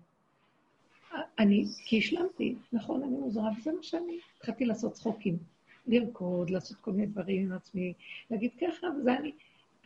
אני, 1.40 1.66
כי 1.86 1.98
השלמתי, 1.98 2.56
נכון, 2.74 3.04
אני 3.04 3.12
מוזרה, 3.12 3.50
וזה 3.58 3.72
מה 3.72 3.84
שאני. 3.84 4.18
התחלתי 4.38 4.66
לעשות 4.66 4.94
צחוקים. 4.94 5.53
לרקוד, 5.88 6.50
לעשות 6.50 6.78
כל 6.78 6.92
מיני 6.92 7.08
דברים 7.08 7.46
עם 7.46 7.52
עצמי, 7.52 7.94
להגיד 8.32 8.52
ככה, 8.62 8.88
וזה 9.00 9.18
אני. 9.18 9.32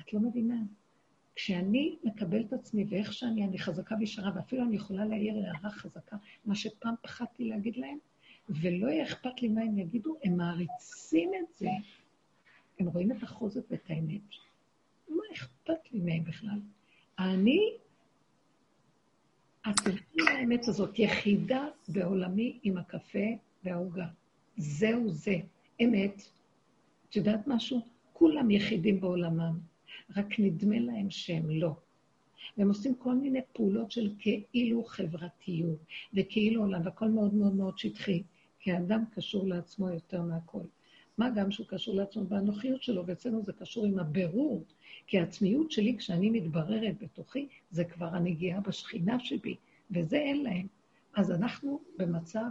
את 0.02 0.14
לא 0.14 0.20
מבינה. 0.20 0.56
כשאני 1.36 1.96
מקבל 2.04 2.42
את 2.42 2.54
עצמי 2.54 2.86
ואיך 2.90 3.14
שאני, 3.14 3.44
אני 3.44 3.60
חזקה 3.60 3.96
וישרה, 4.00 4.32
ואפילו 4.36 4.64
אני 4.64 4.76
יכולה 4.76 5.06
להעיר 5.06 5.36
הערה 5.36 5.70
חזקה, 5.70 6.18
מה 6.46 6.56
שפעם 6.56 6.96
פחדתי 7.02 7.44
להגיד 7.44 7.78
להם, 7.78 7.98
ולא 8.50 8.88
יהיה 8.88 9.04
אכפת 9.04 9.42
לי 9.42 9.48
מה 9.48 9.62
הם 9.62 9.78
יגידו, 9.78 10.18
הם 10.24 10.38
מעריצים 10.38 11.32
את 11.40 11.54
זה. 11.58 11.70
הם 12.80 12.88
רואים 12.88 13.12
את 13.12 13.24
החוזק 13.24 13.62
ואת 13.70 13.90
האמת. 13.90 14.22
מה 15.10 15.24
אכפת 15.34 15.92
לי 15.92 16.00
מהם 16.00 16.24
בכלל? 16.24 16.60
אני, 17.20 17.60
את 19.70 19.76
תלכי 19.84 20.18
לאמת 20.18 20.68
הזאת, 20.68 21.00
יחידה 21.00 21.68
בעולמי 21.88 22.60
עם 22.64 22.78
הקפה 22.78 23.28
והעוגה. 23.64 24.08
זהו 24.58 25.10
זה. 25.10 25.36
אמת, 25.84 26.22
את 27.10 27.16
יודעת 27.16 27.48
משהו? 27.48 27.82
כולם 28.14 28.52
יחידים 28.52 29.00
בעולמם, 29.00 29.60
רק 30.18 30.40
נדמה 30.40 30.80
להם 30.80 31.10
שהם 31.10 31.50
לא. 31.50 31.76
והם 32.58 32.68
עושים 32.68 32.96
כל 32.96 33.16
מיני 33.16 33.40
פעולות 33.54 33.92
של 33.92 34.14
כאילו 34.20 34.84
חברתיות, 34.84 35.80
וכאילו 36.14 36.62
עולם, 36.62 36.82
והכל 36.86 37.10
מאוד 37.10 37.34
מאוד 37.34 37.56
מאוד 37.56 37.78
שטחי, 37.78 38.24
כי 38.60 38.72
האדם 38.72 39.04
קשור 39.12 39.48
לעצמו 39.48 39.90
יותר 39.90 40.22
מהכל. 40.22 40.64
מה 41.18 41.30
גם 41.30 41.52
שהוא 41.52 41.68
קשור 41.68 41.96
לעצמו 41.96 42.24
באנוכיות 42.24 42.84
שלו, 42.84 43.06
ואצלנו 43.06 43.44
זה 43.44 43.54
קשור 43.54 43.86
עם 43.86 44.00
הבירור, 44.00 44.64
כי 45.08 45.20
העצמיות 45.20 45.72
שלי, 45.72 45.98
כשאני 45.98 46.30
מתבררת 46.30 47.04
בתוכי, 47.04 47.48
זה 47.72 47.84
כבר 47.84 48.06
הנגיעה 48.06 48.62
בשכינה 48.62 49.20
שבי, 49.20 49.56
וזה 49.92 50.18
אין 50.18 50.44
להם. 50.44 50.68
אז 51.14 51.32
אנחנו 51.32 51.82
במצב 51.98 52.46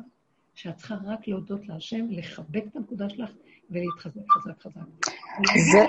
שאת 0.57 0.77
צריכה 0.77 0.97
רק 1.05 1.29
להודות 1.29 1.69
להשם, 1.69 2.07
לחבק 2.11 2.65
את 2.67 2.77
הנקודה 2.77 3.09
שלך 3.09 3.31
ולהתחזק 3.71 4.21
חזק 4.31 4.61
חזק. 4.61 4.81
זה... 5.73 5.87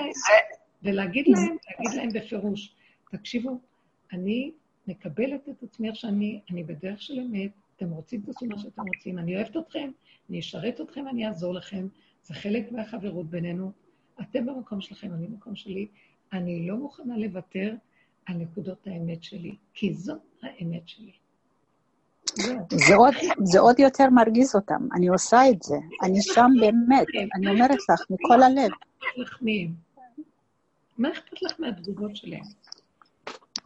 ולהגיד 0.82 1.28
להם, 1.28 1.56
להגיד 1.70 1.96
להם 1.96 2.08
בפירוש, 2.14 2.74
תקשיבו, 3.10 3.60
אני 4.12 4.52
מקבלת 4.86 5.48
את 5.48 5.62
עצמי 5.62 5.88
איך 5.88 5.96
שאני, 5.96 6.40
אני 6.50 6.64
בדרך 6.64 7.02
של 7.02 7.20
אמת, 7.20 7.50
אתם 7.76 7.90
רוצים, 7.90 8.20
תעשו 8.20 8.46
מה 8.46 8.58
שאתם 8.58 8.82
רוצים, 8.96 9.18
אני 9.18 9.36
אוהבת 9.36 9.56
אתכם, 9.56 9.90
אני 10.30 10.40
אשרת 10.40 10.80
אתכם, 10.80 11.08
אני 11.08 11.26
אעזור 11.26 11.54
לכם, 11.54 11.88
זה 12.22 12.34
חלק 12.34 12.72
מהחברות 12.72 13.30
בינינו. 13.30 13.72
אתם 14.20 14.46
במקום 14.46 14.80
שלכם, 14.80 15.14
אני 15.14 15.26
במקום 15.26 15.56
שלי. 15.56 15.86
אני 16.32 16.66
לא 16.68 16.76
מוכנה 16.76 17.18
לוותר 17.18 17.74
על 18.26 18.36
נקודות 18.36 18.86
האמת 18.86 19.22
שלי, 19.22 19.54
כי 19.74 19.94
זאת 19.94 20.22
האמת 20.42 20.88
שלי. 20.88 21.12
זה 22.70 22.96
עוד, 22.96 23.14
זה 23.44 23.60
עוד 23.60 23.78
יותר 23.78 24.10
מרגיז 24.10 24.54
אותם, 24.54 24.88
אני 24.94 25.08
עושה 25.08 25.50
את 25.50 25.62
זה, 25.62 25.76
אני 26.02 26.22
שם 26.22 26.50
באמת, 26.60 27.06
אני 27.34 27.48
אומרת 27.48 27.78
לך, 27.90 28.00
מכל 28.10 28.42
הלב. 28.42 28.70
מה 30.98 31.08
אכפת 31.12 31.42
לך 31.42 31.52
מהתגובות 31.58 32.16
שלהם? 32.16 32.42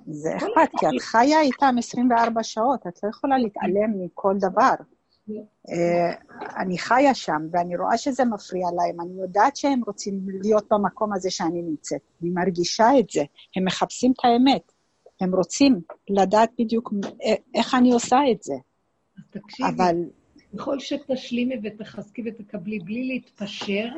זה 0.06 0.36
אכפת, 0.36 0.70
כי 0.78 0.86
את 0.86 1.02
חיה 1.02 1.40
איתם 1.40 1.74
24 1.78 2.42
שעות, 2.42 2.86
את 2.86 3.02
לא 3.02 3.08
יכולה 3.08 3.38
להתעלם 3.38 4.04
מכל 4.04 4.34
דבר. 4.38 4.74
אה, 5.70 6.12
אני 6.62 6.78
חיה 6.78 7.14
שם, 7.14 7.42
ואני 7.50 7.76
רואה 7.76 7.98
שזה 7.98 8.24
מפריע 8.24 8.66
להם, 8.76 9.00
אני 9.00 9.22
יודעת 9.22 9.56
שהם 9.56 9.80
רוצים 9.86 10.20
להיות 10.42 10.66
במקום 10.70 11.12
הזה 11.12 11.30
שאני 11.30 11.62
נמצאת. 11.62 12.00
אני 12.22 12.30
מרגישה 12.30 12.88
את 12.98 13.10
זה, 13.10 13.22
הם 13.56 13.64
מחפשים 13.64 14.12
את 14.12 14.24
האמת. 14.24 14.71
הם 15.22 15.34
רוצים 15.34 15.80
לדעת 16.10 16.50
בדיוק 16.58 16.92
איך 17.54 17.74
אני 17.74 17.92
עושה 17.92 18.16
את 18.32 18.42
זה. 18.42 18.54
אז 19.18 19.24
תקשיבי, 19.30 19.68
אבל... 19.76 19.96
ככל 20.58 20.80
שתשלימי 20.80 21.54
ותחזקי 21.62 22.22
ותקבלי 22.26 22.78
בלי 22.78 23.04
להתפשר, 23.04 23.88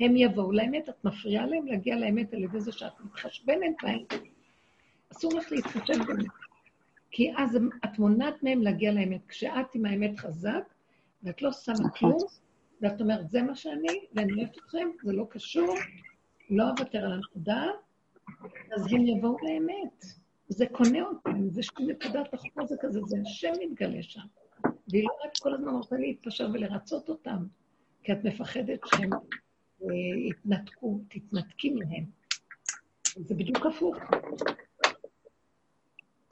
הם 0.00 0.16
יבואו 0.16 0.52
לאמת. 0.52 0.88
את 0.88 1.04
מפריעה 1.04 1.46
להם 1.46 1.66
להגיע 1.66 1.96
לאמת 1.96 2.34
על 2.34 2.42
ידי 2.42 2.60
זה 2.60 2.72
שאת 2.72 3.00
מתחשבנת 3.04 3.82
להם. 3.82 4.04
אסור 5.12 5.34
לך 5.34 5.52
להתחשב 5.52 5.98
בהם. 6.06 6.26
כי 7.10 7.32
אז 7.36 7.58
את 7.84 7.98
מונעת 7.98 8.42
מהם 8.42 8.62
להגיע 8.62 8.92
לאמת. 8.92 9.20
כשאת 9.28 9.74
עם 9.74 9.86
האמת 9.86 10.18
חזק, 10.18 10.74
ואת 11.22 11.42
לא 11.42 11.52
שמה 11.52 11.74
נכון. 11.74 11.90
כלום, 11.92 12.18
ואת 12.82 13.00
אומרת, 13.00 13.30
זה 13.30 13.42
מה 13.42 13.54
שאני, 13.54 14.00
ואני 14.14 14.32
אוהבת 14.32 14.58
אתכם, 14.58 14.88
זה 15.04 15.12
לא 15.12 15.26
קשור, 15.30 15.74
לא 16.50 16.64
אוותר 16.70 16.98
על 16.98 17.12
הנקודה, 17.12 17.64
אז 18.74 18.86
הם 18.92 19.06
יבואו 19.06 19.36
לאמת. 19.42 20.21
זה 20.52 20.66
קונה 20.72 21.02
אותם, 21.02 21.48
זה 21.50 21.60
נקודת 21.86 22.34
החוזק 22.34 22.84
הזה, 22.84 23.00
זה 23.06 23.16
השם 23.22 23.52
מתגלה 23.60 24.02
שם. 24.02 24.20
והיא 24.88 25.04
לא 25.04 25.10
רק 25.24 25.32
כל 25.42 25.54
הזמן 25.54 25.74
רוצה 25.74 25.96
להתפשר 25.96 26.48
ולרצות 26.52 27.08
אותם, 27.08 27.46
כי 28.02 28.12
את 28.12 28.24
מפחדת 28.24 28.80
שהם 28.86 29.12
אה, 29.12 29.88
יתנתקו, 30.28 31.00
תתנתקי 31.08 31.70
מהם. 31.70 32.04
זה 33.16 33.34
בדיוק 33.34 33.66
הפוך. 33.66 33.96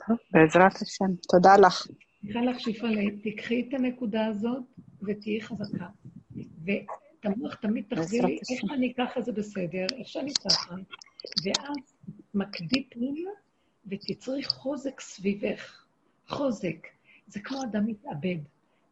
טוב, 0.06 0.16
בעזרת 0.32 0.82
השם. 0.82 1.14
תודה 1.28 1.56
לך. 1.56 1.86
סליחה 2.20 2.40
לך, 2.40 2.60
שיפלה, 2.60 3.02
תיקחי 3.22 3.68
את 3.68 3.74
הנקודה 3.74 4.26
הזאת 4.26 4.62
ותהיי 5.02 5.40
חזקה. 5.42 5.86
והמוח 6.64 7.55
תמיד 7.55 7.84
תחזיר 7.88 8.26
לי, 8.26 8.38
איך 8.51 8.60
שאני 8.60 8.94
ככה 8.94 9.20
זה 9.20 9.32
בסדר, 9.32 9.86
איך 9.98 10.09
שאני 10.09 10.32
ככה, 10.34 10.74
ואז 11.44 11.97
מקדי 12.34 12.84
פנימה 12.90 13.30
ותצרי 13.91 14.45
חוזק 14.45 15.01
סביבך. 15.01 15.85
חוזק. 16.29 16.87
זה 17.27 17.41
כמו 17.41 17.62
אדם 17.62 17.87
מתאבד. 17.87 18.39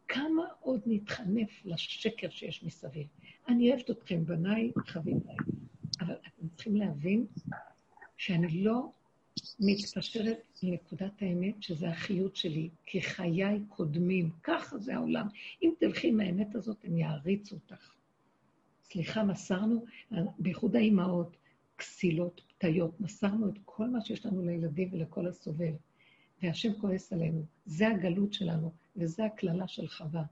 כמה 0.07 0.43
עוד 0.59 0.81
נתחנף 0.85 1.49
לשקר 1.65 2.29
שיש 2.29 2.63
מסביב? 2.63 3.07
אני 3.47 3.71
אוהבת 3.71 3.89
אתכם, 3.89 4.25
בניי, 4.25 4.71
חביביי, 4.87 5.35
אבל 5.99 6.13
אתם 6.13 6.47
צריכים 6.55 6.75
להבין 6.75 7.25
שאני 8.17 8.63
לא 8.63 8.91
מתפשרת 9.59 10.39
לנקודת 10.63 11.21
האמת, 11.21 11.63
שזה 11.63 11.89
החיות 11.89 12.35
שלי, 12.35 12.69
כי 12.85 13.01
חיי 13.01 13.59
קודמים. 13.69 14.29
ככה 14.43 14.77
זה 14.77 14.95
העולם. 14.95 15.27
אם 15.63 15.71
תלכי 15.79 16.07
עם 16.07 16.19
האמת 16.19 16.55
הזאת, 16.55 16.77
הם 16.83 16.97
יעריצו 16.97 17.55
אותך. 17.55 17.93
סליחה, 18.83 19.23
מסרנו, 19.23 19.85
בייחוד 20.39 20.75
האימהות, 20.75 21.37
כסילות, 21.77 22.41
פתיות, 22.59 23.01
מסרנו 23.01 23.49
את 23.49 23.59
כל 23.65 23.89
מה 23.89 24.01
שיש 24.01 24.25
לנו 24.25 24.45
לילדים 24.45 24.89
ולכל 24.91 25.27
הסובב. 25.27 25.73
והשם 26.43 26.73
כועס 26.73 27.13
עלינו. 27.13 27.45
זה 27.65 27.87
הגלות 27.87 28.33
שלנו, 28.33 28.71
וזה 28.95 29.25
הקללה 29.25 29.67
של 29.67 29.87
חווה. 29.87 30.23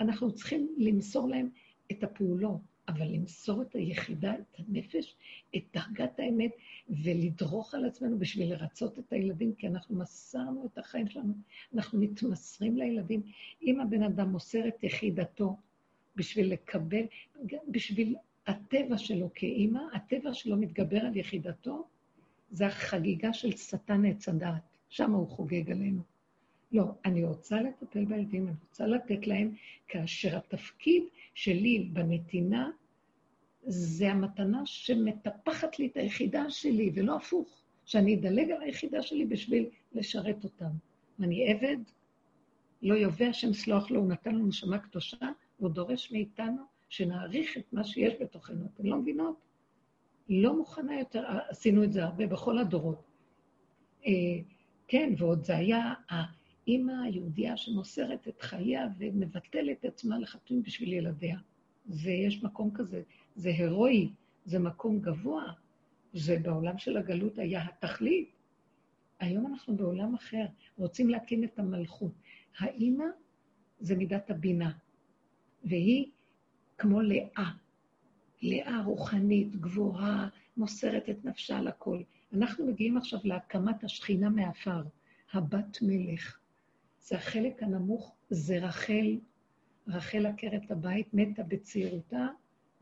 אנחנו 0.00 0.34
צריכים 0.34 0.74
למסור 0.78 1.28
להם 1.28 1.50
את 1.92 2.04
הפעולות, 2.04 2.60
אבל 2.88 3.06
למסור 3.06 3.62
את 3.62 3.74
היחידה, 3.74 4.34
את 4.34 4.56
הנפש, 4.58 5.16
את 5.56 5.62
דרגת 5.74 6.18
האמת, 6.18 6.50
ולדרוך 6.88 7.74
על 7.74 7.84
עצמנו 7.84 8.18
בשביל 8.18 8.54
לרצות 8.54 8.98
את 8.98 9.12
הילדים, 9.12 9.54
כי 9.54 9.66
אנחנו 9.66 9.96
מסרנו 9.96 10.66
את 10.66 10.78
החיים 10.78 11.08
שלנו, 11.08 11.32
אנחנו 11.74 12.00
מתמסרים 12.00 12.76
לילדים. 12.76 13.22
אם 13.62 13.80
הבן 13.80 14.02
אדם 14.02 14.32
מוסר 14.32 14.68
את 14.68 14.84
יחידתו 14.84 15.56
בשביל 16.16 16.52
לקבל, 16.52 17.02
בשביל 17.68 18.16
הטבע 18.48 18.98
שלו 18.98 19.30
כאימא, 19.34 19.80
הטבע 19.92 20.34
שלו 20.34 20.56
מתגבר 20.56 20.98
על 20.98 21.16
יחידתו, 21.16 21.86
זה 22.50 22.66
החגיגה 22.66 23.32
של 23.32 23.56
שטן 23.56 24.04
עץ 24.04 24.28
הדעת. 24.28 24.62
שם 24.88 25.12
הוא 25.12 25.28
חוגג 25.28 25.70
עלינו. 25.70 26.02
לא, 26.72 26.84
אני 27.04 27.24
רוצה 27.24 27.60
לטפל 27.62 28.04
בילדים, 28.04 28.48
אני 28.48 28.56
רוצה 28.68 28.86
לתת 28.86 29.26
להם, 29.26 29.54
כאשר 29.88 30.36
התפקיד 30.36 31.02
שלי 31.34 31.88
בנתינה 31.92 32.70
זה 33.66 34.10
המתנה 34.10 34.62
שמטפחת 34.64 35.78
לי 35.78 35.86
את 35.86 35.96
היחידה 35.96 36.50
שלי, 36.50 36.90
ולא 36.94 37.16
הפוך, 37.16 37.48
שאני 37.84 38.14
אדלג 38.14 38.50
על 38.50 38.62
היחידה 38.62 39.02
שלי 39.02 39.24
בשביל 39.24 39.68
לשרת 39.92 40.44
אותם. 40.44 40.70
אני 41.20 41.52
עבד, 41.52 41.76
לא 42.82 42.94
יובא 42.94 43.24
השם 43.24 43.52
סלוח 43.52 43.90
לו, 43.90 44.00
הוא 44.00 44.08
נתן 44.08 44.34
לנו 44.34 44.46
נשמה 44.46 44.78
קדושה, 44.78 45.28
והוא 45.60 45.70
דורש 45.70 46.12
מאיתנו 46.12 46.62
שנעריך 46.88 47.58
את 47.58 47.72
מה 47.72 47.84
שיש 47.84 48.14
בתוכנו. 48.20 48.66
אתן 48.74 48.86
לא 48.86 48.96
מבינות? 48.96 49.36
לא 50.28 50.56
מוכנה 50.56 50.98
יותר, 50.98 51.24
עשינו 51.48 51.84
את 51.84 51.92
זה 51.92 52.04
הרבה 52.04 52.26
בכל 52.26 52.58
הדורות. 52.58 53.02
אה, 54.06 54.12
כן, 54.88 55.12
ועוד 55.18 55.44
זה 55.44 55.56
היה 55.56 55.94
האימא 56.08 56.92
היהודייה 57.04 57.56
שמוסרת 57.56 58.28
את 58.28 58.42
חייה 58.42 58.86
ומבטלת 58.98 59.78
את 59.80 59.84
עצמה 59.84 60.18
לחתום 60.18 60.62
בשביל 60.62 60.92
ילדיה. 60.92 61.38
ויש 61.86 62.42
מקום 62.42 62.70
כזה, 62.74 63.02
זה 63.36 63.48
הירואי, 63.48 64.10
זה 64.44 64.58
מקום 64.58 65.00
גבוה, 65.00 65.52
זה 66.12 66.38
בעולם 66.42 66.78
של 66.78 66.96
הגלות 66.96 67.38
היה 67.38 67.64
התכלית. 67.64 68.30
היום 69.20 69.46
אנחנו 69.46 69.76
בעולם 69.76 70.14
אחר, 70.14 70.46
רוצים 70.76 71.10
להקים 71.10 71.44
את 71.44 71.58
המלכות. 71.58 72.12
האימא 72.58 73.04
זה 73.80 73.96
מידת 73.96 74.30
הבינה, 74.30 74.72
והיא 75.64 76.06
כמו 76.78 77.00
לאה, 77.00 77.50
לאה 78.42 78.82
רוחנית, 78.84 79.56
גבוהה, 79.56 80.28
מוסרת 80.56 81.08
את 81.08 81.24
נפשה 81.24 81.58
על 81.58 81.68
הכל. 81.68 82.02
אנחנו 82.32 82.66
מגיעים 82.66 82.96
עכשיו 82.96 83.20
להקמת 83.24 83.84
השכינה 83.84 84.30
מעפר, 84.30 84.82
הבת 85.32 85.78
מלך. 85.82 86.38
זה 87.00 87.16
החלק 87.16 87.62
הנמוך, 87.62 88.14
זה 88.30 88.58
רחל, 88.58 89.18
רחל 89.88 90.26
עקרת 90.26 90.70
הבית, 90.70 91.14
מתה 91.14 91.42
בצעירותה, 91.42 92.26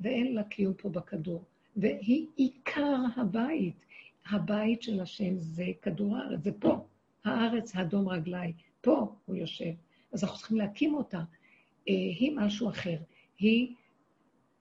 ואין 0.01 0.35
לה 0.35 0.45
קיום 0.45 0.75
פה 0.75 0.89
בכדור. 0.89 1.45
והיא 1.77 2.27
עיקר 2.37 2.97
הבית. 3.17 3.75
הבית 4.31 4.83
של 4.83 5.01
השם 5.01 5.39
זה 5.39 5.65
כדור 5.83 6.17
הארץ, 6.17 6.43
זה 6.45 6.53
פה. 6.53 6.87
הארץ 7.25 7.77
האדום 7.77 8.09
רגליי, 8.09 8.53
פה 8.81 9.15
הוא 9.27 9.37
יושב. 9.37 9.73
אז 10.13 10.25
אנחנו 10.25 10.39
צריכים 10.39 10.57
להקים 10.57 10.95
אותה. 10.95 11.19
אה, 11.19 11.25
היא 11.95 12.37
משהו 12.37 12.69
אחר. 12.69 12.97
היא, 13.39 13.75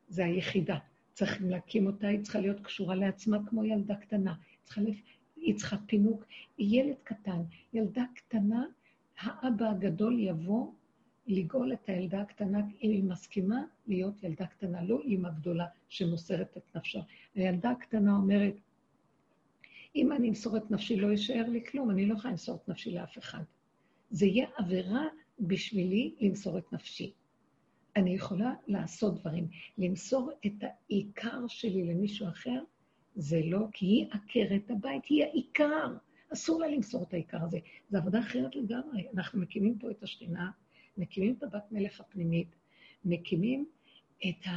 זה 0.08 0.26
היחידה. 0.26 0.78
צריכים 1.14 1.50
להקים 1.50 1.88
אותה, 1.88 2.08
היא 2.08 2.22
צריכה 2.22 2.40
להיות 2.40 2.60
קשורה 2.60 2.96
לעצמה 2.96 3.38
כמו 3.50 3.66
ילדה 3.66 3.96
קטנה. 3.96 4.34
צריכה 4.64 4.82
לפ... 4.82 4.96
היא 5.36 5.56
צריכה 5.56 5.78
פינוק. 5.86 6.26
ילד 6.60 6.96
קטן, 7.04 7.42
ילדה 7.74 8.04
קטנה, 8.16 8.66
האבא 9.20 9.70
הגדול 9.70 10.20
יבוא 10.20 10.72
לגאול 11.28 11.74
את 11.74 11.90
הילדה 11.90 12.22
הקטנה, 12.22 12.60
אם 12.60 12.90
היא 12.90 13.04
מסכימה 13.04 13.64
להיות 13.88 14.24
ילדה 14.24 14.46
קטנה, 14.46 14.84
לא 14.84 15.02
אימא 15.02 15.30
גדולה 15.30 15.66
שמוסרת 15.90 16.58
את 16.58 16.76
נפשה. 16.76 17.00
הילדה 17.36 17.72
הקטנה 17.72 18.16
אומרת, 18.16 18.54
אם 19.96 20.12
אני 20.12 20.30
אמסור 20.30 20.58
את 20.58 20.72
נפשי, 20.72 20.96
לא 20.96 21.08
יישאר 21.08 21.50
לי 21.50 21.66
כלום, 21.66 21.90
אני 21.90 22.06
לא 22.06 22.14
יכולה 22.14 22.32
למסור 22.32 22.56
את 22.56 22.70
נפשי 22.70 22.92
לאף 22.92 23.18
אחד. 23.18 23.44
זה 24.10 24.26
יהיה 24.26 24.48
עבירה 24.58 25.06
בשבילי 25.40 26.16
למסור 26.22 26.58
את 26.58 26.74
נפשי. 26.74 27.12
אני 27.96 28.16
יכולה 28.16 28.54
לעשות 28.68 29.20
דברים. 29.20 29.48
למסור 29.78 30.32
את 30.46 30.64
העיקר 30.64 31.48
שלי 31.48 31.84
למישהו 31.84 32.28
אחר, 32.28 32.64
זה 33.16 33.42
לא, 33.44 33.60
כי 33.72 33.86
היא 33.86 34.06
עקרת 34.12 34.72
הבית, 34.72 35.06
היא 35.10 35.24
העיקר. 35.24 35.98
אסור 36.34 36.60
לה 36.60 36.68
למסור 36.68 37.04
את 37.04 37.14
העיקר 37.14 37.44
הזה. 37.44 37.60
זו 37.90 37.98
עבודה 37.98 38.20
אחרת 38.20 38.56
לגמרי. 38.56 39.08
אנחנו 39.14 39.42
מקימים 39.42 39.80
פה 39.80 39.92
את 39.92 40.04
השכינה, 40.04 40.52
מקימים 40.98 41.36
את 41.38 41.44
הבת 41.44 41.72
מלך 41.72 42.00
הפנימית, 42.00 42.48
מקימים 43.06 43.66
את 44.28 44.48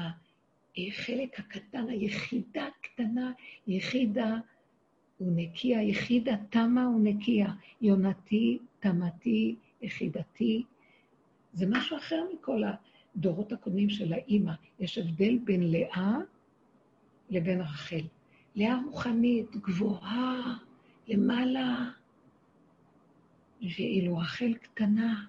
החלק 0.77 1.41
הקטן, 1.41 1.89
היחידה 1.89 2.67
הקטנה, 2.67 3.33
יחידה 3.67 4.37
ונקייה, 5.21 5.83
יחידה 5.83 6.37
תמה 6.51 6.89
ונקייה, 6.89 7.53
יונתי, 7.81 8.59
תמתי, 8.81 9.57
יחידתי. 9.83 10.65
זה 11.53 11.67
משהו 11.69 11.97
אחר 11.97 12.25
מכל 12.35 12.63
הדורות 13.19 13.53
הקודמים 13.53 13.91
של 13.91 14.13
האימא. 14.13 14.53
יש 14.81 14.99
הבדל 14.99 15.39
בין 15.45 15.71
לאה 15.71 16.17
לבין 17.31 17.61
רחל. 17.61 18.01
לאה 18.55 18.81
רוחנית, 18.87 19.57
גבוהה, 19.57 20.59
למעלה, 21.09 21.91
ואילו 23.63 24.17
רחל 24.17 24.55
קטנה, 24.55 25.25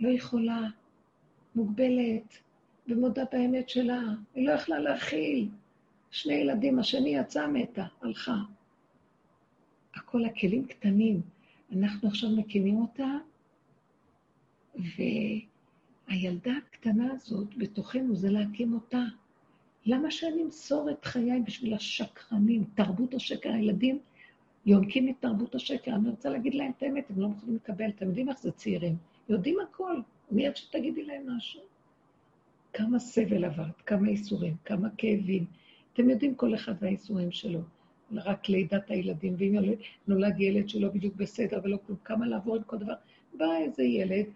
לא 0.00 0.08
יכולה, 0.08 0.60
מוגבלת, 1.54 2.38
ומודה 2.88 3.24
באמת 3.32 3.68
שלה, 3.68 4.00
היא 4.34 4.46
לא 4.46 4.52
יכלה 4.52 4.78
להכיל. 4.78 5.48
שני 6.10 6.34
ילדים, 6.34 6.78
השני 6.78 7.16
יצא 7.16 7.46
מתה, 7.46 7.86
הלכה. 8.02 8.36
הכל 9.94 10.24
הכלים 10.24 10.66
קטנים. 10.66 11.20
אנחנו 11.72 12.08
עכשיו 12.08 12.30
מקימים 12.30 12.76
אותה, 12.76 13.08
והילדה 16.12 16.52
הקטנה 16.68 17.12
הזאת 17.12 17.56
בתוכנו 17.56 18.16
זה 18.16 18.30
להקים 18.30 18.74
אותה. 18.74 19.02
למה 19.86 20.10
שאני 20.10 20.42
אמסור 20.42 20.90
את 20.90 21.04
חיי 21.04 21.40
בשביל 21.46 21.74
השקרנים, 21.74 22.64
תרבות 22.74 23.14
השקר? 23.14 23.52
הילדים 23.52 23.98
יונקים 24.66 25.08
את 25.08 25.14
תרבות 25.20 25.54
השקר. 25.54 25.94
אני 25.94 26.10
רוצה 26.10 26.30
להגיד 26.30 26.54
להם 26.54 26.72
את 26.78 26.82
האמת, 26.82 27.10
הם 27.10 27.20
לא 27.20 27.28
יכולים 27.36 27.56
לקבל. 27.56 27.88
אתם 27.88 28.06
יודעים 28.06 28.28
איך 28.28 28.40
זה 28.40 28.52
צעירים? 28.52 28.96
יודעים 29.28 29.56
הכל, 29.60 30.00
מיד 30.30 30.56
שתגידי 30.56 31.04
להם 31.04 31.36
משהו. 31.36 31.60
כמה 32.72 32.98
סבל 32.98 33.44
עברת, 33.44 33.80
כמה 33.80 34.08
איסורים, 34.08 34.56
כמה 34.64 34.88
כאבים. 34.98 35.44
אתם 35.92 36.10
יודעים 36.10 36.34
כל 36.34 36.54
אחד 36.54 36.74
והאיסורים 36.80 37.32
שלו. 37.32 37.60
רק 38.12 38.48
לידת 38.48 38.90
הילדים, 38.90 39.34
ואם 39.38 39.56
נולד 40.08 40.40
ילד 40.40 40.68
שלא 40.68 40.88
בדיוק 40.88 41.14
בסדר 41.16 41.60
ולא 41.64 41.78
כלום, 41.86 41.98
כמה 42.04 42.26
לעבור 42.26 42.56
עם 42.56 42.62
כל 42.62 42.78
דבר. 42.78 42.94
בא 43.34 43.56
איזה 43.56 43.82
ילד 43.82 44.26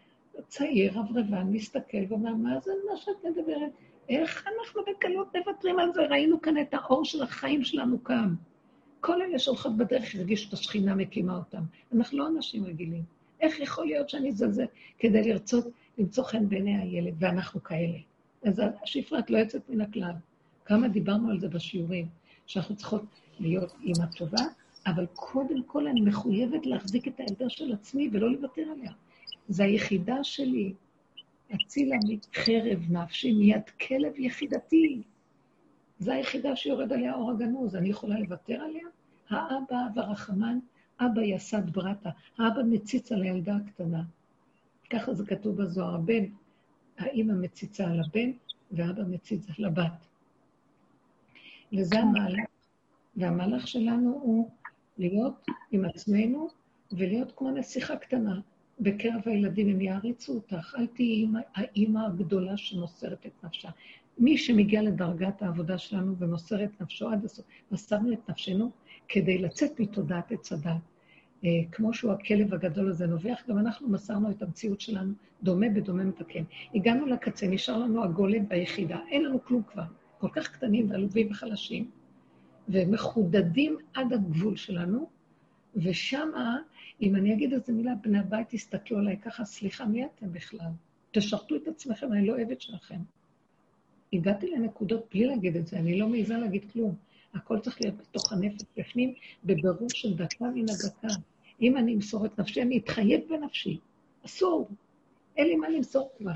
צעיר, 0.48 0.92
רברבן, 0.98 1.46
מסתכל 1.50 1.98
ואומר, 2.08 2.34
מה 2.34 2.60
זה 2.60 2.72
מה 2.90 2.96
שאת 2.96 3.24
מדברת? 3.24 3.70
איך 4.08 4.46
אנחנו 4.46 4.82
בקלות 4.82 5.36
מוותרים 5.36 5.78
על 5.78 5.92
זה? 5.92 6.02
ראינו 6.02 6.40
כאן 6.40 6.60
את 6.60 6.74
האור 6.74 7.04
של 7.04 7.22
החיים 7.22 7.64
שלנו 7.64 7.98
קם. 7.98 8.34
כל 9.00 9.22
אלה 9.22 9.38
שהולכות 9.38 9.76
בדרך 9.76 10.14
הרגישו 10.14 10.48
את 10.48 10.52
השכינה 10.52 10.94
מקימה 10.94 11.36
אותם. 11.36 11.62
אנחנו 11.94 12.18
לא 12.18 12.28
אנשים 12.28 12.64
רגילים. 12.64 13.02
איך 13.40 13.60
יכול 13.60 13.86
להיות 13.86 14.08
שאני 14.08 14.28
אזלזל 14.28 14.64
כדי 14.98 15.22
לרצות 15.22 15.64
למצוא 15.98 16.24
חן 16.24 16.48
בעיני 16.48 16.76
הילד, 16.76 17.14
ואנחנו 17.18 17.62
כאלה? 17.62 17.98
אז 18.42 18.62
השפרה 18.82 19.18
את 19.18 19.30
לא 19.30 19.38
יוצאת 19.38 19.62
מן 19.68 19.80
הכלל. 19.80 20.12
כמה 20.64 20.88
דיברנו 20.88 21.30
על 21.30 21.40
זה 21.40 21.48
בשיעורים, 21.48 22.06
שאנחנו 22.46 22.76
צריכות 22.76 23.02
להיות 23.40 23.74
אימא 23.82 24.06
טובה, 24.16 24.42
אבל 24.86 25.06
קודם 25.14 25.62
כל 25.62 25.86
אני 25.86 26.00
מחויבת 26.00 26.66
להחזיק 26.66 27.08
את 27.08 27.20
הילדה 27.20 27.48
של 27.48 27.72
עצמי 27.72 28.08
ולא 28.12 28.32
לוותר 28.32 28.62
עליה. 28.62 28.92
זו 29.48 29.62
היחידה 29.62 30.24
שלי. 30.24 30.72
הצילה 31.50 31.96
מחרב 32.08 32.90
נפשי, 32.90 33.32
מיד 33.32 33.70
כלב 33.70 34.18
יחידתי. 34.18 35.02
זו 35.98 36.12
היחידה 36.12 36.56
שיורד 36.56 36.92
עליה 36.92 37.14
אור 37.14 37.30
הגנוז, 37.30 37.76
אני 37.76 37.88
יכולה 37.88 38.18
לוותר 38.18 38.54
עליה? 38.54 38.86
האבא 39.30 39.76
והרחמן, 39.94 40.58
אבא 41.00 41.22
יסד 41.22 41.70
ברטה, 41.70 42.10
האבא 42.38 42.62
מציץ 42.62 43.12
על 43.12 43.22
הילדה 43.22 43.56
הקטנה. 43.56 44.02
ככה 44.90 45.14
זה 45.14 45.26
כתוב 45.26 45.62
בזוהר, 45.62 45.94
הבן, 45.94 46.24
האימא 46.98 47.34
מציצה 47.34 47.84
על 47.84 48.00
הבן, 48.00 48.30
ואבא 48.72 49.02
מציץ 49.02 49.46
על 49.58 49.64
הבת. 49.64 50.06
וזה 51.72 51.98
המהלך. 51.98 52.44
והמהלך 53.16 53.68
שלנו 53.68 54.20
הוא 54.22 54.50
להיות 54.98 55.46
עם 55.70 55.84
עצמנו 55.84 56.48
ולהיות 56.92 57.32
כמו 57.36 57.50
נסיכה 57.50 57.96
קטנה. 57.96 58.40
בקרב 58.80 59.20
הילדים 59.24 59.68
הם 59.68 59.80
יעריצו 59.80 60.34
אותך, 60.34 60.74
אל 60.78 60.86
תהיי 60.86 61.26
האימא 61.54 62.06
הגדולה 62.06 62.56
שמוסרת 62.56 63.26
את 63.26 63.44
נפשה. 63.44 63.68
מי 64.18 64.38
שמגיע 64.38 64.82
לדרגת 64.82 65.42
העבודה 65.42 65.78
שלנו 65.78 66.16
ומוסר 66.18 66.64
את 66.64 66.80
נפשו 66.80 67.08
עד 67.08 67.24
הסוף, 67.24 67.44
מסרנו 67.72 68.12
את 68.12 68.30
נפשנו 68.30 68.70
כדי 69.08 69.38
לצאת 69.38 69.80
מתודעת 69.80 70.32
עץ 70.32 70.52
הדת. 70.52 70.72
אה, 71.44 71.50
כמו 71.72 71.94
שהוא 71.94 72.12
הכלב 72.12 72.54
הגדול 72.54 72.90
הזה 72.90 73.06
נובח, 73.06 73.42
גם 73.48 73.58
אנחנו 73.58 73.88
מסרנו 73.88 74.30
את 74.30 74.42
המציאות 74.42 74.80
שלנו 74.80 75.12
דומה 75.42 75.68
בדומה 75.68 76.04
מתקן. 76.04 76.42
הגענו 76.74 77.06
לקצה, 77.06 77.46
נשאר 77.46 77.78
לנו 77.78 78.04
הגולם 78.04 78.48
ביחידה, 78.48 78.98
אין 79.08 79.24
לנו 79.24 79.44
כלום 79.44 79.62
כבר. 79.72 79.84
כל 80.18 80.28
כך 80.32 80.48
קטנים 80.48 80.90
ועלובים 80.90 81.30
וחלשים, 81.30 81.90
ומחודדים 82.68 83.76
עד 83.94 84.12
הגבול 84.12 84.56
שלנו, 84.56 85.06
ושמה, 85.76 86.58
אם 87.02 87.16
אני 87.16 87.34
אגיד 87.34 87.52
איזה 87.52 87.72
מילה, 87.72 87.94
בני 87.94 88.18
הבית 88.18 88.48
תסתכלו 88.50 88.98
עליי 88.98 89.16
ככה, 89.16 89.44
סליחה, 89.44 89.84
מי 89.84 90.04
אתם 90.04 90.32
בכלל? 90.32 90.70
תשרתו 91.10 91.56
את 91.56 91.68
עצמכם, 91.68 92.12
אני 92.12 92.26
לא 92.26 92.38
עבד 92.38 92.60
שלכם. 92.60 93.00
הגעתי 94.12 94.50
לנקודות 94.50 95.06
בלי 95.10 95.26
להגיד 95.26 95.56
את 95.56 95.66
זה, 95.66 95.78
אני 95.78 95.98
לא 95.98 96.08
מעיזה 96.08 96.36
להגיד 96.36 96.70
כלום. 96.72 96.94
הכל 97.34 97.60
צריך 97.60 97.80
להיות 97.80 97.96
בתוך 97.96 98.32
הנפש 98.32 98.62
בפנים, 98.76 99.14
בבירור 99.44 99.88
של 99.90 100.14
דקה 100.14 100.44
מן 100.44 100.64
הדקה. 100.68 101.20
אם 101.62 101.76
אני 101.76 101.94
אמסור 101.94 102.26
את 102.26 102.40
נפשי, 102.40 102.62
אני 102.62 102.78
אתחייב 102.78 103.20
בנפשי. 103.28 103.78
אסור. 104.26 104.68
אין 105.36 105.46
לי 105.46 105.56
מה 105.56 105.68
למסור 105.68 106.10
כבר. 106.18 106.32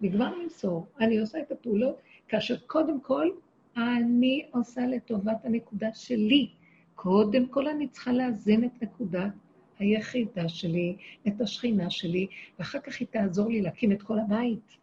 נגמר 0.00 0.38
למסור. 0.38 0.86
אני 1.00 1.18
עושה 1.18 1.40
את 1.40 1.52
הפעולות 1.52 1.96
כאשר 2.28 2.56
קודם 2.66 3.00
כל 3.00 3.30
אני 3.76 4.46
עושה 4.50 4.86
לטובת 4.86 5.44
הנקודה 5.44 5.94
שלי. 5.94 6.48
קודם 6.94 7.48
כל 7.48 7.68
אני 7.68 7.88
צריכה 7.88 8.12
לאזן 8.12 8.64
את 8.64 8.82
נקודת 8.82 9.32
היחידה 9.78 10.48
שלי, 10.48 10.96
את 11.28 11.40
השכינה 11.40 11.90
שלי, 11.90 12.26
ואחר 12.58 12.78
כך 12.78 13.00
היא 13.00 13.08
תעזור 13.10 13.48
לי 13.48 13.60
להקים 13.60 13.92
את 13.92 14.02
כל 14.02 14.18
הבית. 14.18 14.76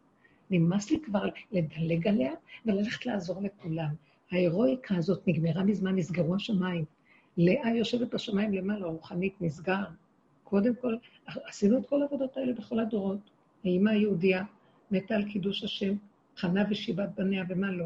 נמאס 0.49 0.91
לי 0.91 0.99
כבר 0.99 1.26
לדלג 1.51 2.07
עליה 2.07 2.31
וללכת 2.65 3.05
לעזור 3.05 3.41
לכולם. 3.41 3.89
ההירואיקה 4.31 4.95
הזאת 4.95 5.27
נגמרה 5.27 5.63
מזמן, 5.63 5.95
נסגרו 5.95 6.35
השמיים. 6.35 6.85
לאה 7.38 7.76
יושבת 7.76 8.13
בשמיים 8.13 8.53
למעלה, 8.53 8.85
רוחנית, 8.85 9.34
נסגר. 9.41 9.84
קודם 10.43 10.76
כל, 10.76 10.95
עשינו 11.26 11.77
את 11.77 11.85
כל 11.89 12.01
העבודות 12.01 12.38
האלה 12.38 12.53
בכל 12.53 12.80
הדורות. 12.80 13.30
האמא 13.65 13.89
היהודייה 13.89 14.43
מתה 14.91 15.15
על 15.15 15.23
קידוש 15.31 15.63
השם, 15.63 15.95
חנה 16.38 16.63
ושיבת 16.69 17.09
בניה 17.15 17.43
ומה 17.49 17.72
לא. 17.72 17.85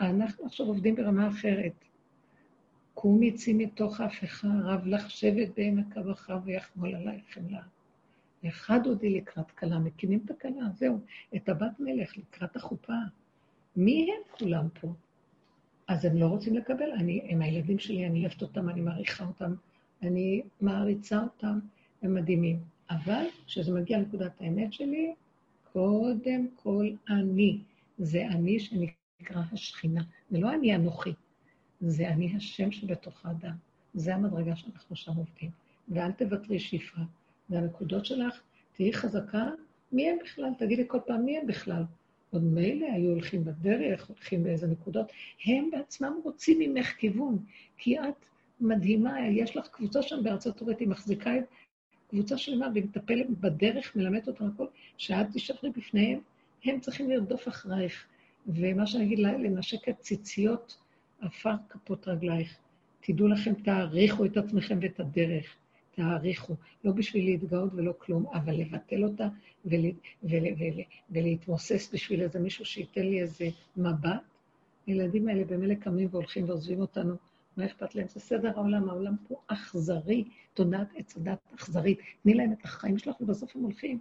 אנחנו 0.00 0.46
עכשיו 0.46 0.66
עובדים 0.66 0.94
ברמה 0.94 1.28
אחרת. 1.28 1.72
קומי 2.98 3.32
צי 3.32 3.52
מתוך 3.52 4.00
ההפכה, 4.00 4.48
רב 4.64 4.86
לך 4.86 5.10
שבט 5.10 5.48
בעמק 5.56 5.96
אבכה 5.96 6.38
ויחמול 6.44 6.94
עלייך 6.94 7.24
חמלה. 7.34 7.62
אחד 8.46 8.86
עודי 8.86 9.10
לקראת 9.10 9.50
כלה, 9.50 9.78
מקימים 9.78 10.20
את 10.24 10.30
הכלה, 10.30 10.68
זהו, 10.74 10.98
את 11.36 11.48
הבת 11.48 11.80
מלך 11.80 12.16
לקראת 12.16 12.56
החופה. 12.56 12.92
מי 13.76 14.10
הם 14.12 14.38
כולם 14.38 14.68
פה? 14.80 14.92
אז 15.88 16.04
הם 16.04 16.16
לא 16.16 16.26
רוצים 16.26 16.54
לקבל, 16.56 16.90
אני, 16.90 17.20
הם 17.28 17.42
הילדים 17.42 17.78
שלי, 17.78 18.06
אני 18.06 18.20
אוהבת 18.20 18.42
אותם, 18.42 18.68
אני 18.68 18.80
מעריכה 18.80 19.24
אותם, 19.24 19.54
אני 20.02 20.42
מעריצה 20.60 21.22
אותם, 21.22 21.58
הם 22.02 22.14
מדהימים. 22.14 22.58
אבל 22.90 23.24
כשזה 23.46 23.72
מגיע 23.72 23.98
לנקודת 23.98 24.40
האמת 24.40 24.72
שלי, 24.72 25.14
קודם 25.72 26.46
כל 26.56 26.86
אני. 27.08 27.58
זה 27.98 28.26
אני 28.26 28.60
שנקרא 28.60 29.42
השכינה. 29.52 30.02
זה 30.30 30.38
לא 30.38 30.54
אני 30.54 30.74
אנוכי, 30.74 31.12
זה 31.80 32.08
אני 32.08 32.36
השם 32.36 32.72
שבתוך 32.72 33.26
האדם. 33.26 33.54
זה 33.94 34.14
המדרגה 34.14 34.56
שאנחנו 34.56 34.96
שם 34.96 35.12
עובדים. 35.16 35.50
ואל 35.88 36.12
תוותרי 36.12 36.60
שפרה. 36.60 37.04
והנקודות 37.50 38.06
שלך, 38.06 38.40
תהיי 38.72 38.92
חזקה, 38.92 39.44
מי 39.92 40.10
הם 40.10 40.16
בכלל? 40.24 40.50
תגידי 40.58 40.84
כל 40.86 40.98
פעם, 41.06 41.24
מי 41.24 41.38
הם 41.38 41.46
בכלל? 41.46 41.82
עוד 42.30 42.42
מילא 42.42 42.86
היו 42.92 43.10
הולכים 43.10 43.44
בדרך, 43.44 44.08
הולכים 44.08 44.42
באיזה 44.42 44.66
נקודות. 44.66 45.12
הם 45.44 45.70
בעצמם 45.72 46.12
רוצים 46.24 46.58
ממך 46.58 46.92
כיוון, 46.98 47.38
כי 47.76 47.98
את 47.98 48.26
מדהימה, 48.60 49.28
יש 49.28 49.56
לך 49.56 49.68
קבוצה 49.68 50.02
שם 50.02 50.22
בארצות 50.22 50.62
הברית, 50.62 50.80
היא 50.80 50.88
מחזיקה 50.88 51.38
את 51.38 51.44
קבוצה 52.10 52.38
שלמה 52.38 52.68
והיא 52.74 52.84
מטפלת 52.84 53.30
בדרך, 53.30 53.96
מלמדת 53.96 54.28
אותם 54.28 54.46
הכל, 54.46 54.66
שאת 54.96 55.26
תשחררי 55.32 55.72
בפניהם, 55.76 56.20
הם 56.64 56.80
צריכים 56.80 57.10
לרדוף 57.10 57.48
אחרייך. 57.48 58.06
ומה 58.46 58.86
שאני 58.86 59.04
אגיד, 59.04 59.18
לנשק 59.18 59.88
את 59.88 60.00
ציציות 60.00 60.76
עפר 61.20 61.54
כפות 61.68 62.08
רגלייך. 62.08 62.56
תדעו 63.00 63.28
לכם, 63.28 63.54
תעריכו 63.54 64.24
את 64.24 64.36
עצמכם 64.36 64.78
ואת 64.82 65.00
הדרך. 65.00 65.56
תעריכו, 65.94 66.54
לא 66.84 66.92
בשביל 66.92 67.24
להתגאות 67.24 67.70
ולא 67.74 67.92
כלום, 67.98 68.26
אבל 68.34 68.54
לבטל 68.54 69.04
אותה 69.04 69.28
ול, 69.64 69.80
ול, 70.22 70.44
ול, 70.58 70.82
ולהתמוסס 71.10 71.90
בשביל 71.94 72.22
איזה 72.22 72.38
מישהו 72.38 72.64
שייתן 72.64 73.06
לי 73.06 73.20
איזה 73.20 73.48
מבט. 73.76 74.20
הילדים 74.86 75.28
האלה 75.28 75.44
במילא 75.44 75.74
קמים 75.74 76.08
והולכים 76.10 76.48
ועוזבים 76.48 76.80
אותנו, 76.80 77.16
מה 77.56 77.66
אכפת 77.66 77.94
להם? 77.94 78.08
זה 78.08 78.20
סדר 78.20 78.52
העולם, 78.56 78.88
העולם 78.88 79.16
פה 79.28 79.40
אכזרי, 79.46 80.24
תודעת 80.54 80.88
עץ 80.96 81.16
הדת 81.16 81.38
אכזרית. 81.54 81.98
תני 82.22 82.34
להם 82.34 82.52
את 82.52 82.64
החיים 82.64 82.98
שלך 82.98 83.20
ובסוף 83.20 83.56
הם 83.56 83.62
הולכים. 83.62 83.98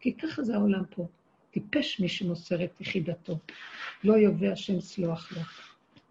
כי 0.00 0.12
ככה 0.12 0.42
זה 0.42 0.54
העולם 0.54 0.82
פה. 0.90 1.06
טיפש 1.50 2.00
מי 2.00 2.08
שמוסר 2.08 2.64
את 2.64 2.80
יחידתו. 2.80 3.38
לא 4.04 4.12
יובע 4.12 4.52
השם 4.52 4.80
סלוח 4.80 5.32
לו. 5.32 5.42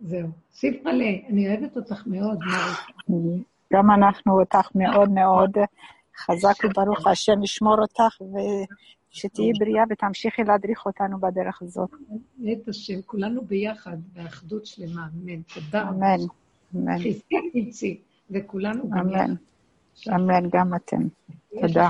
זהו. 0.01 0.27
סיף 0.53 0.83
מלא, 0.83 1.05
אני 1.29 1.47
אוהבת 1.49 1.77
אותך 1.77 2.07
מאוד. 2.07 2.39
גם 3.73 3.91
אנחנו 3.91 4.39
אותך 4.39 4.69
מאוד 4.75 5.09
מאוד. 5.09 5.51
חזק 6.17 6.63
וברוך 6.63 7.07
השם 7.07 7.43
ישמור 7.43 7.75
אותך, 7.81 8.21
ושתהיי 8.21 9.51
בריאה 9.59 9.83
ותמשיכי 9.89 10.43
להדריך 10.43 10.85
אותנו 10.85 11.19
בדרך 11.19 11.61
הזאת. 11.61 11.89
את 12.51 12.67
השם, 12.67 13.01
כולנו 13.05 13.45
ביחד, 13.45 13.97
באחדות 14.13 14.65
שלמה, 14.65 15.07
אמן. 15.13 15.41
תודה. 15.41 15.89
אמן, 15.89 16.17
אמן. 16.75 16.99
חזקי 16.99 17.35
תמצי, 17.53 18.01
וכולנו 18.31 18.89
גם 18.89 19.09
יחד. 19.09 20.13
אמן, 20.15 20.49
גם 20.49 20.75
אתם. 20.75 21.07
תודה. 21.61 21.87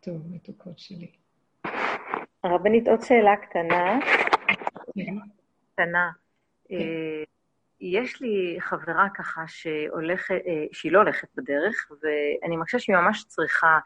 טוב, 0.00 0.22
מתוקות 0.30 0.78
שלי. 0.78 1.12
הרבנית, 2.44 2.88
עוד 2.88 3.02
שאלה 3.02 3.36
קטנה. 3.36 3.98
כן. 4.94 5.16
קטנה. 5.72 6.10
אה, 6.72 7.22
יש 7.80 8.20
לי 8.20 8.56
חברה 8.60 9.06
ככה 9.14 9.44
שהולכת, 9.46 10.34
אה, 10.46 10.64
שהיא 10.72 10.92
לא 10.92 10.98
הולכת 10.98 11.28
בדרך, 11.36 11.90
ואני 12.02 12.56
מרגישה 12.56 12.78
שהיא 12.78 12.96
ממש 12.96 13.24
צריכה 13.24 13.78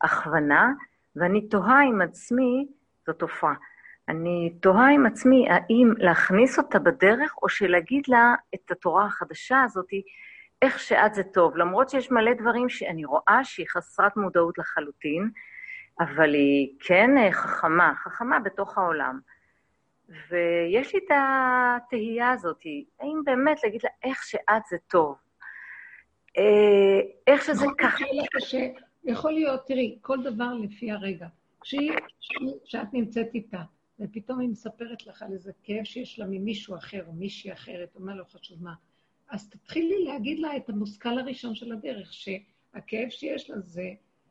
הכוונה, 0.00 0.72
ואני 1.16 1.48
תוהה 1.48 1.82
עם 1.82 2.02
עצמי, 2.02 2.66
זו 3.06 3.12
תופעה, 3.12 3.54
אני 4.08 4.52
תוהה 4.60 4.90
עם 4.90 5.06
עצמי 5.06 5.46
האם 5.50 5.92
להכניס 5.98 6.58
אותה 6.58 6.78
בדרך, 6.78 7.34
או 7.42 7.48
שלהגיד 7.48 8.02
לה 8.08 8.34
את 8.54 8.70
התורה 8.70 9.06
החדשה 9.06 9.62
הזאת, 9.62 9.90
איך 10.62 10.78
שאת 10.78 11.14
זה 11.14 11.22
טוב, 11.22 11.56
למרות 11.56 11.90
שיש 11.90 12.10
מלא 12.10 12.32
דברים 12.34 12.68
שאני 12.68 13.04
רואה 13.04 13.40
שהיא 13.44 13.66
חסרת 13.68 14.16
מודעות 14.16 14.58
לחלוטין, 14.58 15.30
אבל 16.00 16.34
היא 16.34 16.68
כן 16.80 17.18
אה, 17.18 17.32
חכמה, 17.32 17.92
חכמה 17.96 18.38
בתוך 18.40 18.78
העולם. 18.78 19.20
ויש 20.08 20.94
לי 20.94 21.00
את 21.06 21.10
התהייה 21.10 22.30
הזאת, 22.30 22.60
האם 23.00 23.20
באמת 23.24 23.64
להגיד 23.64 23.80
לה 23.84 23.90
איך 24.02 24.22
שאת 24.22 24.62
זה 24.70 24.76
טוב, 24.88 25.16
אה, 26.38 27.00
איך 27.26 27.44
שזה 27.44 27.66
ככה. 27.78 28.04
יכול 29.04 29.32
להיות, 29.32 29.66
תראי, 29.66 29.98
כל 30.00 30.22
דבר 30.22 30.52
לפי 30.54 30.90
הרגע. 30.90 31.26
כשאת 32.64 32.92
נמצאת 32.92 33.34
איתה, 33.34 33.62
ופתאום 34.00 34.40
היא 34.40 34.48
מספרת 34.48 35.06
לך 35.06 35.22
על 35.22 35.32
איזה 35.32 35.52
כאב 35.62 35.84
שיש 35.84 36.18
לה 36.18 36.26
ממישהו 36.26 36.76
אחר 36.76 37.04
או 37.06 37.12
מישהי 37.12 37.52
אחרת, 37.52 37.88
או 37.94 38.00
מה 38.00 38.14
לא 38.14 38.24
חשוב 38.24 38.62
מה, 38.62 38.74
אז 39.30 39.50
תתחילי 39.50 40.04
להגיד 40.04 40.38
לה 40.38 40.56
את 40.56 40.68
המושכל 40.68 41.18
הראשון 41.18 41.54
של 41.54 41.72
הדרך, 41.72 42.12
שהכאב 42.12 43.08
שיש 43.10 43.50
לה 43.50 43.60
זה, 43.60 43.90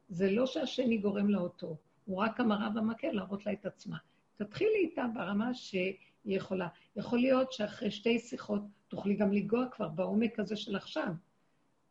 זה 0.09 0.31
לא 0.31 0.45
שהשני 0.45 0.97
גורם 0.97 1.29
לה 1.29 1.39
אותו, 1.39 1.77
הוא 2.05 2.17
רק 2.17 2.39
המראה 2.39 2.69
במקל 2.69 3.11
להראות 3.11 3.45
לה 3.45 3.53
את 3.53 3.65
עצמה. 3.65 3.97
תתחילי 4.35 4.77
איתה 4.77 5.05
ברמה 5.13 5.53
שהיא 5.53 5.95
יכולה. 6.25 6.67
יכול 6.95 7.19
להיות 7.19 7.51
שאחרי 7.51 7.91
שתי 7.91 8.19
שיחות 8.19 8.61
תוכלי 8.87 9.15
גם 9.15 9.33
לנגוע 9.33 9.69
כבר 9.71 9.87
בעומק 9.87 10.39
הזה 10.39 10.55
של 10.55 10.75
עכשיו. 10.75 11.13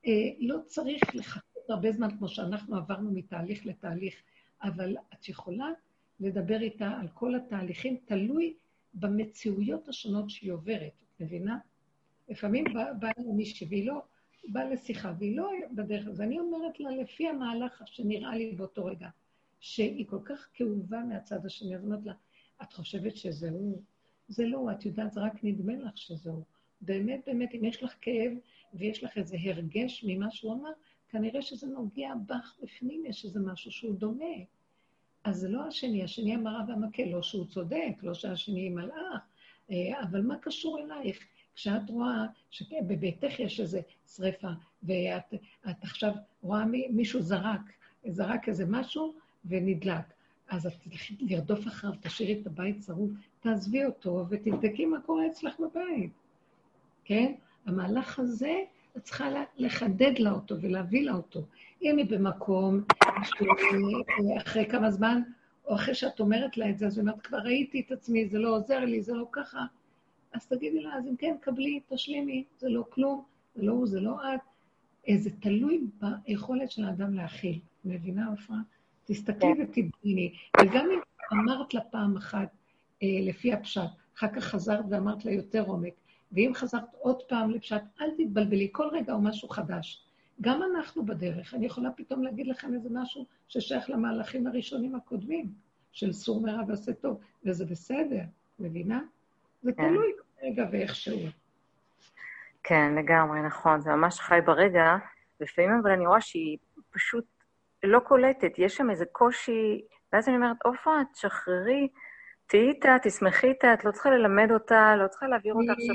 אה, 0.07 0.12
לא 0.39 0.59
צריך 0.66 1.15
לחכות 1.15 1.70
הרבה 1.70 1.93
זמן 1.93 2.16
כמו 2.19 2.28
שאנחנו 2.28 2.77
עברנו 2.77 3.11
מתהליך 3.11 3.66
לתהליך, 3.66 4.15
אבל 4.62 4.97
את 5.15 5.28
יכולה 5.28 5.69
לדבר 6.20 6.61
איתה 6.61 6.89
על 7.01 7.09
כל 7.15 7.35
התהליכים, 7.35 7.97
תלוי 8.05 8.55
במציאויות 8.95 9.89
השונות 9.89 10.31
שהיא 10.31 10.53
עוברת, 10.53 10.93
את 11.03 11.20
מבינה? 11.20 11.59
לפעמים 12.28 12.65
באה 12.74 12.95
בא 12.95 13.09
מישהי 13.35 13.66
והיא 13.66 13.86
לא, 13.86 14.03
באה 14.48 14.64
לשיחה 14.64 15.12
והיא 15.18 15.36
לא 15.36 15.50
בדרך, 15.72 16.06
אז 16.06 16.20
אני 16.20 16.38
אומרת 16.38 16.80
לה, 16.80 16.90
לפי 16.90 17.28
המהלך 17.28 17.82
שנראה 17.86 18.36
לי 18.36 18.52
באותו 18.52 18.84
רגע, 18.84 19.08
שהיא 19.60 20.06
כל 20.06 20.20
כך 20.24 20.48
כאובה 20.54 21.00
מהצד 21.00 21.46
השני, 21.46 21.76
אז 21.76 21.84
אומרת 21.84 22.04
לה, 22.04 22.12
את 22.62 22.72
חושבת 22.72 23.16
שזה 23.16 23.50
הוא? 23.50 23.82
זה 24.28 24.46
לא, 24.46 24.70
את 24.70 24.84
יודעת, 24.84 25.12
זה 25.12 25.20
רק 25.20 25.44
נדמה 25.44 25.76
לך 25.76 25.98
שזה 25.98 26.30
הוא. 26.30 26.44
באמת, 26.80 27.20
באמת, 27.26 27.54
אם 27.54 27.64
יש 27.64 27.82
לך 27.82 27.94
כאב 28.00 28.32
ויש 28.74 29.04
לך 29.04 29.18
איזה 29.18 29.36
הרגש 29.40 30.04
ממה 30.08 30.30
שהוא 30.30 30.54
אמר, 30.54 30.70
כנראה 31.08 31.42
שזה 31.42 31.66
נוגע 31.66 32.12
בך 32.26 32.56
בפנים, 32.62 33.06
יש 33.06 33.24
איזה 33.24 33.40
משהו 33.40 33.70
שהוא 33.70 33.94
דומה. 33.94 34.34
אז 35.24 35.36
זה 35.36 35.48
לא 35.48 35.66
השני, 35.66 36.04
השני 36.04 36.34
המראה 36.34 36.60
והמקל, 36.68 37.04
לא 37.04 37.22
שהוא 37.22 37.46
צודק, 37.46 37.92
לא 38.02 38.14
שהשני 38.14 38.68
מלאך, 38.68 39.22
אה, 39.70 40.02
אבל 40.02 40.22
מה 40.22 40.38
קשור 40.38 40.78
אלייך? 40.78 41.18
כשאת 41.55 41.90
רואה 41.90 42.26
שבביתך 42.51 43.40
יש 43.40 43.60
איזו 43.60 43.78
שריפה, 44.16 44.48
ואת 44.82 45.35
עכשיו 45.82 46.12
רואה 46.43 46.64
מישהו 46.90 47.22
זרק, 47.22 47.60
זרק 48.06 48.48
איזה 48.48 48.64
משהו 48.68 49.14
ונדלק, 49.44 50.05
אז 50.48 50.66
את 50.66 50.72
תלכי 50.82 51.16
לרדוף 51.20 51.66
אחריו, 51.66 51.94
תשאירי 52.01 52.40
את 52.40 52.47
הבית 52.47 52.82
שרוף, 52.82 53.10
תעזבי 53.40 53.85
אותו 53.85 54.26
ותבדקי 54.28 54.86
מה 54.86 55.01
קורה 55.01 55.26
אצלך 55.26 55.55
בבית, 55.60 56.12
כן? 57.05 57.32
המהלך 57.66 58.18
הזה, 58.18 58.62
את 58.97 59.02
צריכה 59.02 59.28
לחדד 59.56 60.18
לה 60.18 60.31
אותו 60.31 60.55
ולהביא 60.60 61.05
לה 61.06 61.12
אותו. 61.12 61.40
אם 61.82 61.97
היא 61.97 62.06
במקום 62.06 62.81
אחרי 64.36 64.66
כמה 64.66 64.90
זמן, 64.90 65.22
או 65.66 65.74
אחרי 65.74 65.94
שאת 65.94 66.20
אומרת 66.20 66.56
לה 66.56 66.70
את 66.70 66.78
זה, 66.78 66.86
אז 66.86 66.98
היא 66.98 67.02
אומרת, 67.02 67.20
כבר 67.20 67.39
ראיתי 67.39 67.81
את 67.86 67.93
עצמי, 67.93 68.28
זה 68.28 68.39
לא 68.39 68.56
עוזר 68.56 68.78
לי, 68.78 69.02
זה 69.02 69.14
לא 69.14 69.26
ככה, 69.32 69.64
אז 70.35 70.47
תגידי 70.47 70.81
לה, 70.81 70.94
אז 70.94 71.06
אם 71.06 71.16
כן, 71.16 71.36
קבלי, 71.40 71.81
תשלימי, 71.89 72.44
זה 72.59 72.69
לא 72.69 72.85
כלום, 72.90 73.24
זה 73.55 73.62
לא 73.62 73.73
הוא, 73.73 73.86
זה 73.86 74.01
לא 74.01 74.35
את. 74.35 74.40
זה 75.19 75.31
תלוי 75.31 75.86
ביכולת 76.01 76.70
של 76.70 76.85
האדם 76.85 77.15
להכיל. 77.15 77.61
מבינה, 77.85 78.32
עפרה? 78.32 78.56
תסתכלי 79.05 79.55
כן. 79.55 79.62
ותדמיני. 79.62 80.32
וגם 80.61 80.86
אם 80.90 81.01
אמרת 81.32 81.74
לה 81.74 81.81
פעם 81.81 82.16
אחת, 82.16 82.48
אה, 83.02 83.09
לפי 83.23 83.52
הפשט, 83.52 83.90
אחר 84.16 84.28
כך 84.28 84.44
חזרת 84.44 84.85
ואמרת 84.90 85.24
לה 85.24 85.32
יותר 85.32 85.62
עומק, 85.62 85.94
ואם 86.32 86.51
חזרת 86.55 86.94
עוד 87.01 87.23
פעם 87.23 87.51
לפשט, 87.51 87.82
אל 88.01 88.11
תתבלבלי, 88.16 88.69
כל 88.73 88.89
רגע 88.93 89.12
הוא 89.12 89.23
משהו 89.23 89.48
חדש. 89.48 90.05
גם 90.40 90.61
אנחנו 90.62 91.06
בדרך. 91.06 91.55
אני 91.55 91.66
יכולה 91.66 91.90
פתאום 91.90 92.23
להגיד 92.23 92.47
לכם 92.47 92.74
איזה 92.74 92.89
משהו 92.93 93.27
ששייך 93.48 93.90
למהלכים 93.90 94.47
הראשונים 94.47 94.94
הקודמים, 94.94 95.52
של 95.93 96.12
סור 96.12 96.40
מרע 96.40 96.62
ועשה 96.69 96.93
טוב, 96.93 97.20
וזה 97.44 97.65
בסדר, 97.65 98.23
מבינה? 98.59 99.01
זה 99.65 99.73
כן. 99.77 99.89
תלוי 99.89 100.12
רגע 100.43 100.65
ואיכשהו. 100.73 101.19
כן, 102.62 102.95
לגמרי, 102.95 103.43
נכון. 103.43 103.81
זה 103.81 103.91
ממש 103.91 104.20
חי 104.20 104.39
ברגע. 104.47 104.97
לפעמים 105.41 105.70
אבל 105.82 105.91
אני 105.91 106.07
רואה 106.07 106.20
שהיא 106.20 106.59
פשוט 106.91 107.24
לא 107.82 107.99
קולטת, 107.99 108.53
יש 108.59 108.77
שם 108.77 108.91
איזה 108.91 109.05
קושי, 109.12 109.85
ואז 110.12 110.28
אני 110.28 110.36
אומרת, 110.36 110.57
עופרה, 110.65 111.03
תשחררי, 111.12 111.89
תהיי 112.47 112.69
איתה, 112.69 112.97
תשמחי 113.03 113.47
איתה, 113.47 113.74
את 113.74 113.85
לא 113.85 113.91
צריכה 113.91 114.11
ללמד 114.11 114.51
אותה, 114.53 114.97
לא 114.97 115.09
צריכה 115.09 115.27
להעביר 115.27 115.55
אותה 115.55 115.73
עכשיו. 115.73 115.95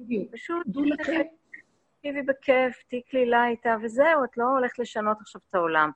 בדיוק. 0.00 0.32
פשוט 0.32 0.66
תקשיבי 0.98 2.22
בכיף, 2.22 2.82
תהיי 2.88 3.02
קלילה 3.02 3.48
איתה, 3.48 3.76
וזהו, 3.82 4.24
את 4.24 4.36
לא 4.36 4.44
הולכת 4.44 4.78
לשנות 4.78 5.16
עכשיו 5.20 5.40
את 5.48 5.54
העולם. 5.54 5.90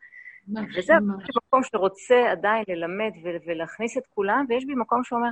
וזה 0.78 0.92
מקום 1.36 1.62
שרוצה 1.62 2.30
עדיין 2.30 2.64
ללמד 2.68 3.12
ולהכניס 3.46 3.98
את 3.98 4.06
כולם, 4.06 4.44
ויש 4.48 4.64
בי 4.64 4.74
מקום 4.74 5.04
שאומר, 5.04 5.30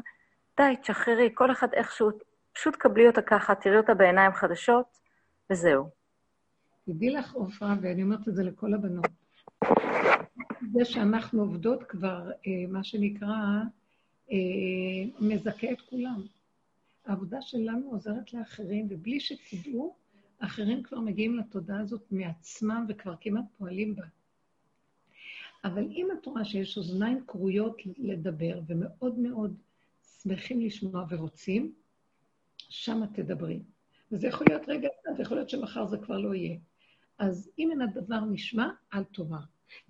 די, 0.59 0.77
תשחררי, 0.83 1.29
כל 1.35 1.53
אחד 1.53 1.69
איכשהו, 1.73 2.11
פשוט 2.53 2.77
קבלי 2.77 3.07
אותה 3.07 3.23
ככה, 3.23 3.55
תראי 3.55 3.77
אותה 3.77 3.95
בעיניים 3.95 4.33
חדשות, 4.33 4.87
וזהו. 5.51 5.89
תדעי 6.85 7.11
לך, 7.11 7.35
עופרה, 7.35 7.75
ואני 7.83 8.03
אומרת 8.03 8.29
את 8.29 8.35
זה 8.35 8.43
לכל 8.45 8.75
הבנות, 8.75 9.07
זה 10.73 10.85
שאנחנו 10.85 11.43
עובדות 11.43 11.83
כבר, 11.83 12.31
אה, 12.31 12.53
מה 12.69 12.85
שנקרא, 12.85 13.37
אה, 14.33 14.37
מזכה 15.21 15.73
את 15.73 15.81
כולם. 15.81 16.23
העבודה 17.07 17.43
שלנו 17.43 17.91
עוזרת 17.91 18.33
לאחרים, 18.33 18.87
ובלי 18.91 19.21
שתדעו, 19.21 19.95
אחרים 20.39 20.83
כבר 20.83 21.01
מגיעים 21.01 21.37
לתודעה 21.37 21.81
הזאת 21.81 22.03
מעצמם 22.11 22.87
וכבר 22.89 23.15
כמעט 23.21 23.45
פועלים 23.59 23.97
בה. 23.97 24.05
אבל 25.65 25.83
אם 25.83 26.09
את 26.13 26.27
רואה 26.27 26.45
שיש 26.45 26.77
אוזניים 26.77 27.25
כרויות 27.27 27.77
לדבר 27.99 28.61
ומאוד 28.67 29.19
מאוד 29.19 29.55
שמחים 30.23 30.61
לשמוע 30.61 31.05
ורוצים, 31.09 31.73
שמה 32.57 33.07
תדברי. 33.07 33.63
וזה 34.13 34.29
יכול 34.29 34.47
להיות 34.51 34.69
רגע 34.69 34.89
אחד, 34.89 35.19
ויכול 35.19 35.37
להיות 35.37 35.51
שמחר 35.51 35.87
זה 35.87 35.99
כבר 35.99 36.19
לא 36.19 36.35
יהיה. 36.35 36.57
אז 37.19 37.51
אם 37.59 37.71
אין 37.71 37.83
הדבר 37.83 38.21
נשמע, 38.21 38.69
אל 38.95 39.05
תאמר. 39.05 39.39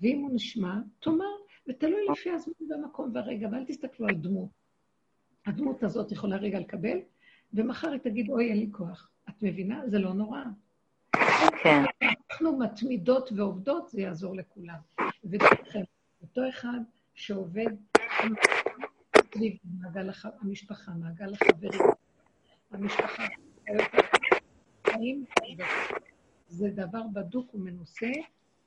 ואם 0.01 0.19
הוא 0.19 0.31
נשמע, 0.35 0.75
תאמר, 1.01 1.25
ותלוי 1.69 2.01
לפי 2.13 2.31
הזמן 2.31 2.53
והמקום 2.71 3.11
והרגע, 3.15 3.49
ואל 3.53 3.65
תסתכלו 3.65 4.09
על 4.09 4.15
דמות. 4.15 4.49
הדמות 5.47 5.83
הזאת 5.83 6.13
יכולה 6.13 6.37
רגע 6.37 6.61
לקבל, 6.61 6.99
ומחר 7.55 7.91
היא 7.91 8.01
תגיד, 8.01 8.31
אוי, 8.31 8.51
אין 8.51 8.59
לי 8.59 8.69
כוח. 8.73 9.11
את 9.29 9.43
מבינה? 9.43 9.83
זה 9.87 9.99
לא 9.99 10.15
נורא. 10.15 10.43
כן. 11.63 11.83
אנחנו 12.01 12.59
מתמידות 12.59 13.33
ועובדות, 13.37 13.89
זה 13.89 14.01
יעזור 14.01 14.37
לכולם. 14.37 14.79
ודרכם, 15.25 15.83
אותו 16.23 16.49
אחד 16.49 16.79
שעובד 17.15 17.71
סביב 19.35 19.57
מעגל 19.81 20.11
המשפחה, 20.41 20.93
מעגל 20.93 21.33
החברים, 21.35 21.81
המשפחה, 22.71 23.25
זה 26.49 26.71
דבר 26.71 27.03
בדוק 27.13 27.55
ומנוסה, 27.55 28.11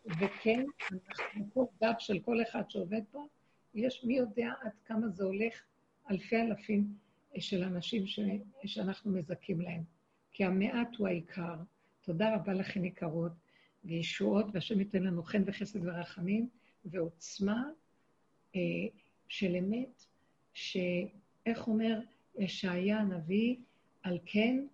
וכן, 0.05 0.65
אנחנו 0.91 1.45
פה 1.53 1.67
גב 1.83 1.93
של 1.99 2.19
כל 2.19 2.41
אחד 2.41 2.69
שעובד 2.69 3.01
פה, 3.11 3.27
יש 3.73 4.03
מי 4.03 4.17
יודע 4.17 4.53
עד 4.61 4.71
כמה 4.85 5.07
זה 5.07 5.23
הולך 5.23 5.63
אלפי 6.11 6.41
אלפים 6.41 6.93
של 7.39 7.63
אנשים 7.63 8.07
ש... 8.07 8.19
שאנחנו 8.65 9.11
מזכים 9.11 9.61
להם. 9.61 9.83
כי 10.31 10.45
המעט 10.45 10.95
הוא 10.97 11.07
העיקר. 11.07 11.55
תודה 12.01 12.35
רבה 12.35 12.53
לכן 12.53 12.85
יקרות, 12.85 13.31
וישועות, 13.85 14.45
והשם 14.53 14.79
ייתן 14.79 15.03
לנו 15.03 15.23
חן 15.23 15.43
וחסד 15.45 15.79
ורחמים, 15.85 16.49
ועוצמה 16.85 17.63
אה, 18.55 18.61
של 19.27 19.55
אמת, 19.55 20.05
שאיך 20.53 21.67
אומר 21.67 21.99
ישעיה 22.37 22.99
הנביא, 22.99 23.55
על 24.03 24.17
כן 24.25 24.65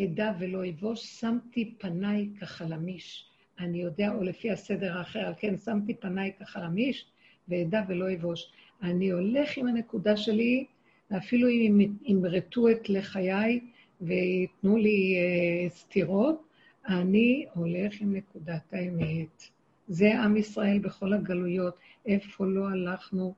אדע 0.00 0.32
ולא 0.38 0.68
אבוש, 0.68 1.06
שמתי 1.20 1.74
פניי 1.78 2.28
כחלמיש. 2.40 3.28
אני 3.58 3.82
יודע, 3.82 4.14
או 4.14 4.22
לפי 4.22 4.50
הסדר 4.50 4.98
האחר, 4.98 5.18
על 5.18 5.34
כן 5.38 5.56
שמתי 5.56 5.94
פניי 5.94 6.32
כחלמיש, 6.38 7.06
ואדע 7.48 7.82
ולא 7.88 8.14
אבוש. 8.14 8.52
אני 8.82 9.10
הולך 9.10 9.56
עם 9.56 9.68
הנקודה 9.68 10.16
שלי, 10.16 10.66
ואפילו 11.10 11.48
אם 11.48 11.80
ימרטו 12.02 12.70
את 12.70 12.88
לחיי 12.88 13.60
וייתנו 14.00 14.76
לי 14.76 15.16
uh, 15.16 15.72
סתירות, 15.72 16.42
אני 16.88 17.46
הולך 17.54 18.00
עם 18.00 18.16
נקודת 18.16 18.72
האמת. 18.72 19.42
זה 19.88 20.20
עם 20.20 20.36
ישראל 20.36 20.78
בכל 20.78 21.12
הגלויות, 21.12 21.78
איפה 22.06 22.46
לא 22.46 22.68
הלכנו 22.68 23.34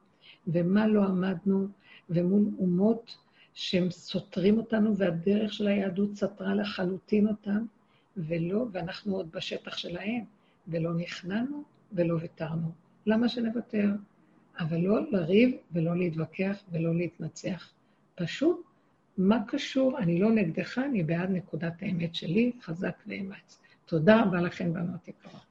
ומה 0.47 0.87
לא 0.87 1.05
עמדנו, 1.05 1.69
ומול 2.11 2.45
אומות 2.59 3.17
שהם 3.55 3.91
סותרים 3.91 4.59
אותנו, 4.59 4.97
והדרך 4.97 5.53
של 5.53 5.67
היהדות 5.67 6.17
סתרה 6.17 6.55
לחלוטין 6.55 7.29
אותם, 7.29 7.65
ולא, 8.17 8.67
ואנחנו 8.73 9.17
עוד 9.17 9.31
בשטח 9.33 9.77
שלהם, 9.77 10.25
ולא 10.69 10.95
נכנענו 10.95 11.63
ולא 11.93 12.19
ויתרנו. 12.21 12.71
למה 13.07 13.29
שנוותר? 13.29 13.89
אבל 14.59 14.77
לא 14.77 15.11
לריב 15.11 15.57
ולא 15.73 15.97
להתווכח 15.97 16.57
ולא 16.73 16.95
להתנצח. 16.95 17.73
פשוט, 18.15 18.63
מה 19.19 19.39
קשור? 19.47 19.99
אני 19.99 20.21
לא 20.21 20.33
נגדך, 20.33 20.79
אני 20.79 21.03
בעד 21.03 21.31
נקודת 21.31 21.73
האמת 21.83 22.15
שלי, 22.15 22.53
חזק 22.63 22.97
ואמץ. 23.07 23.61
תודה 23.87 24.23
רבה 24.23 24.41
לכם, 24.41 24.73
בנות 24.73 25.09
יקרות. 25.09 25.51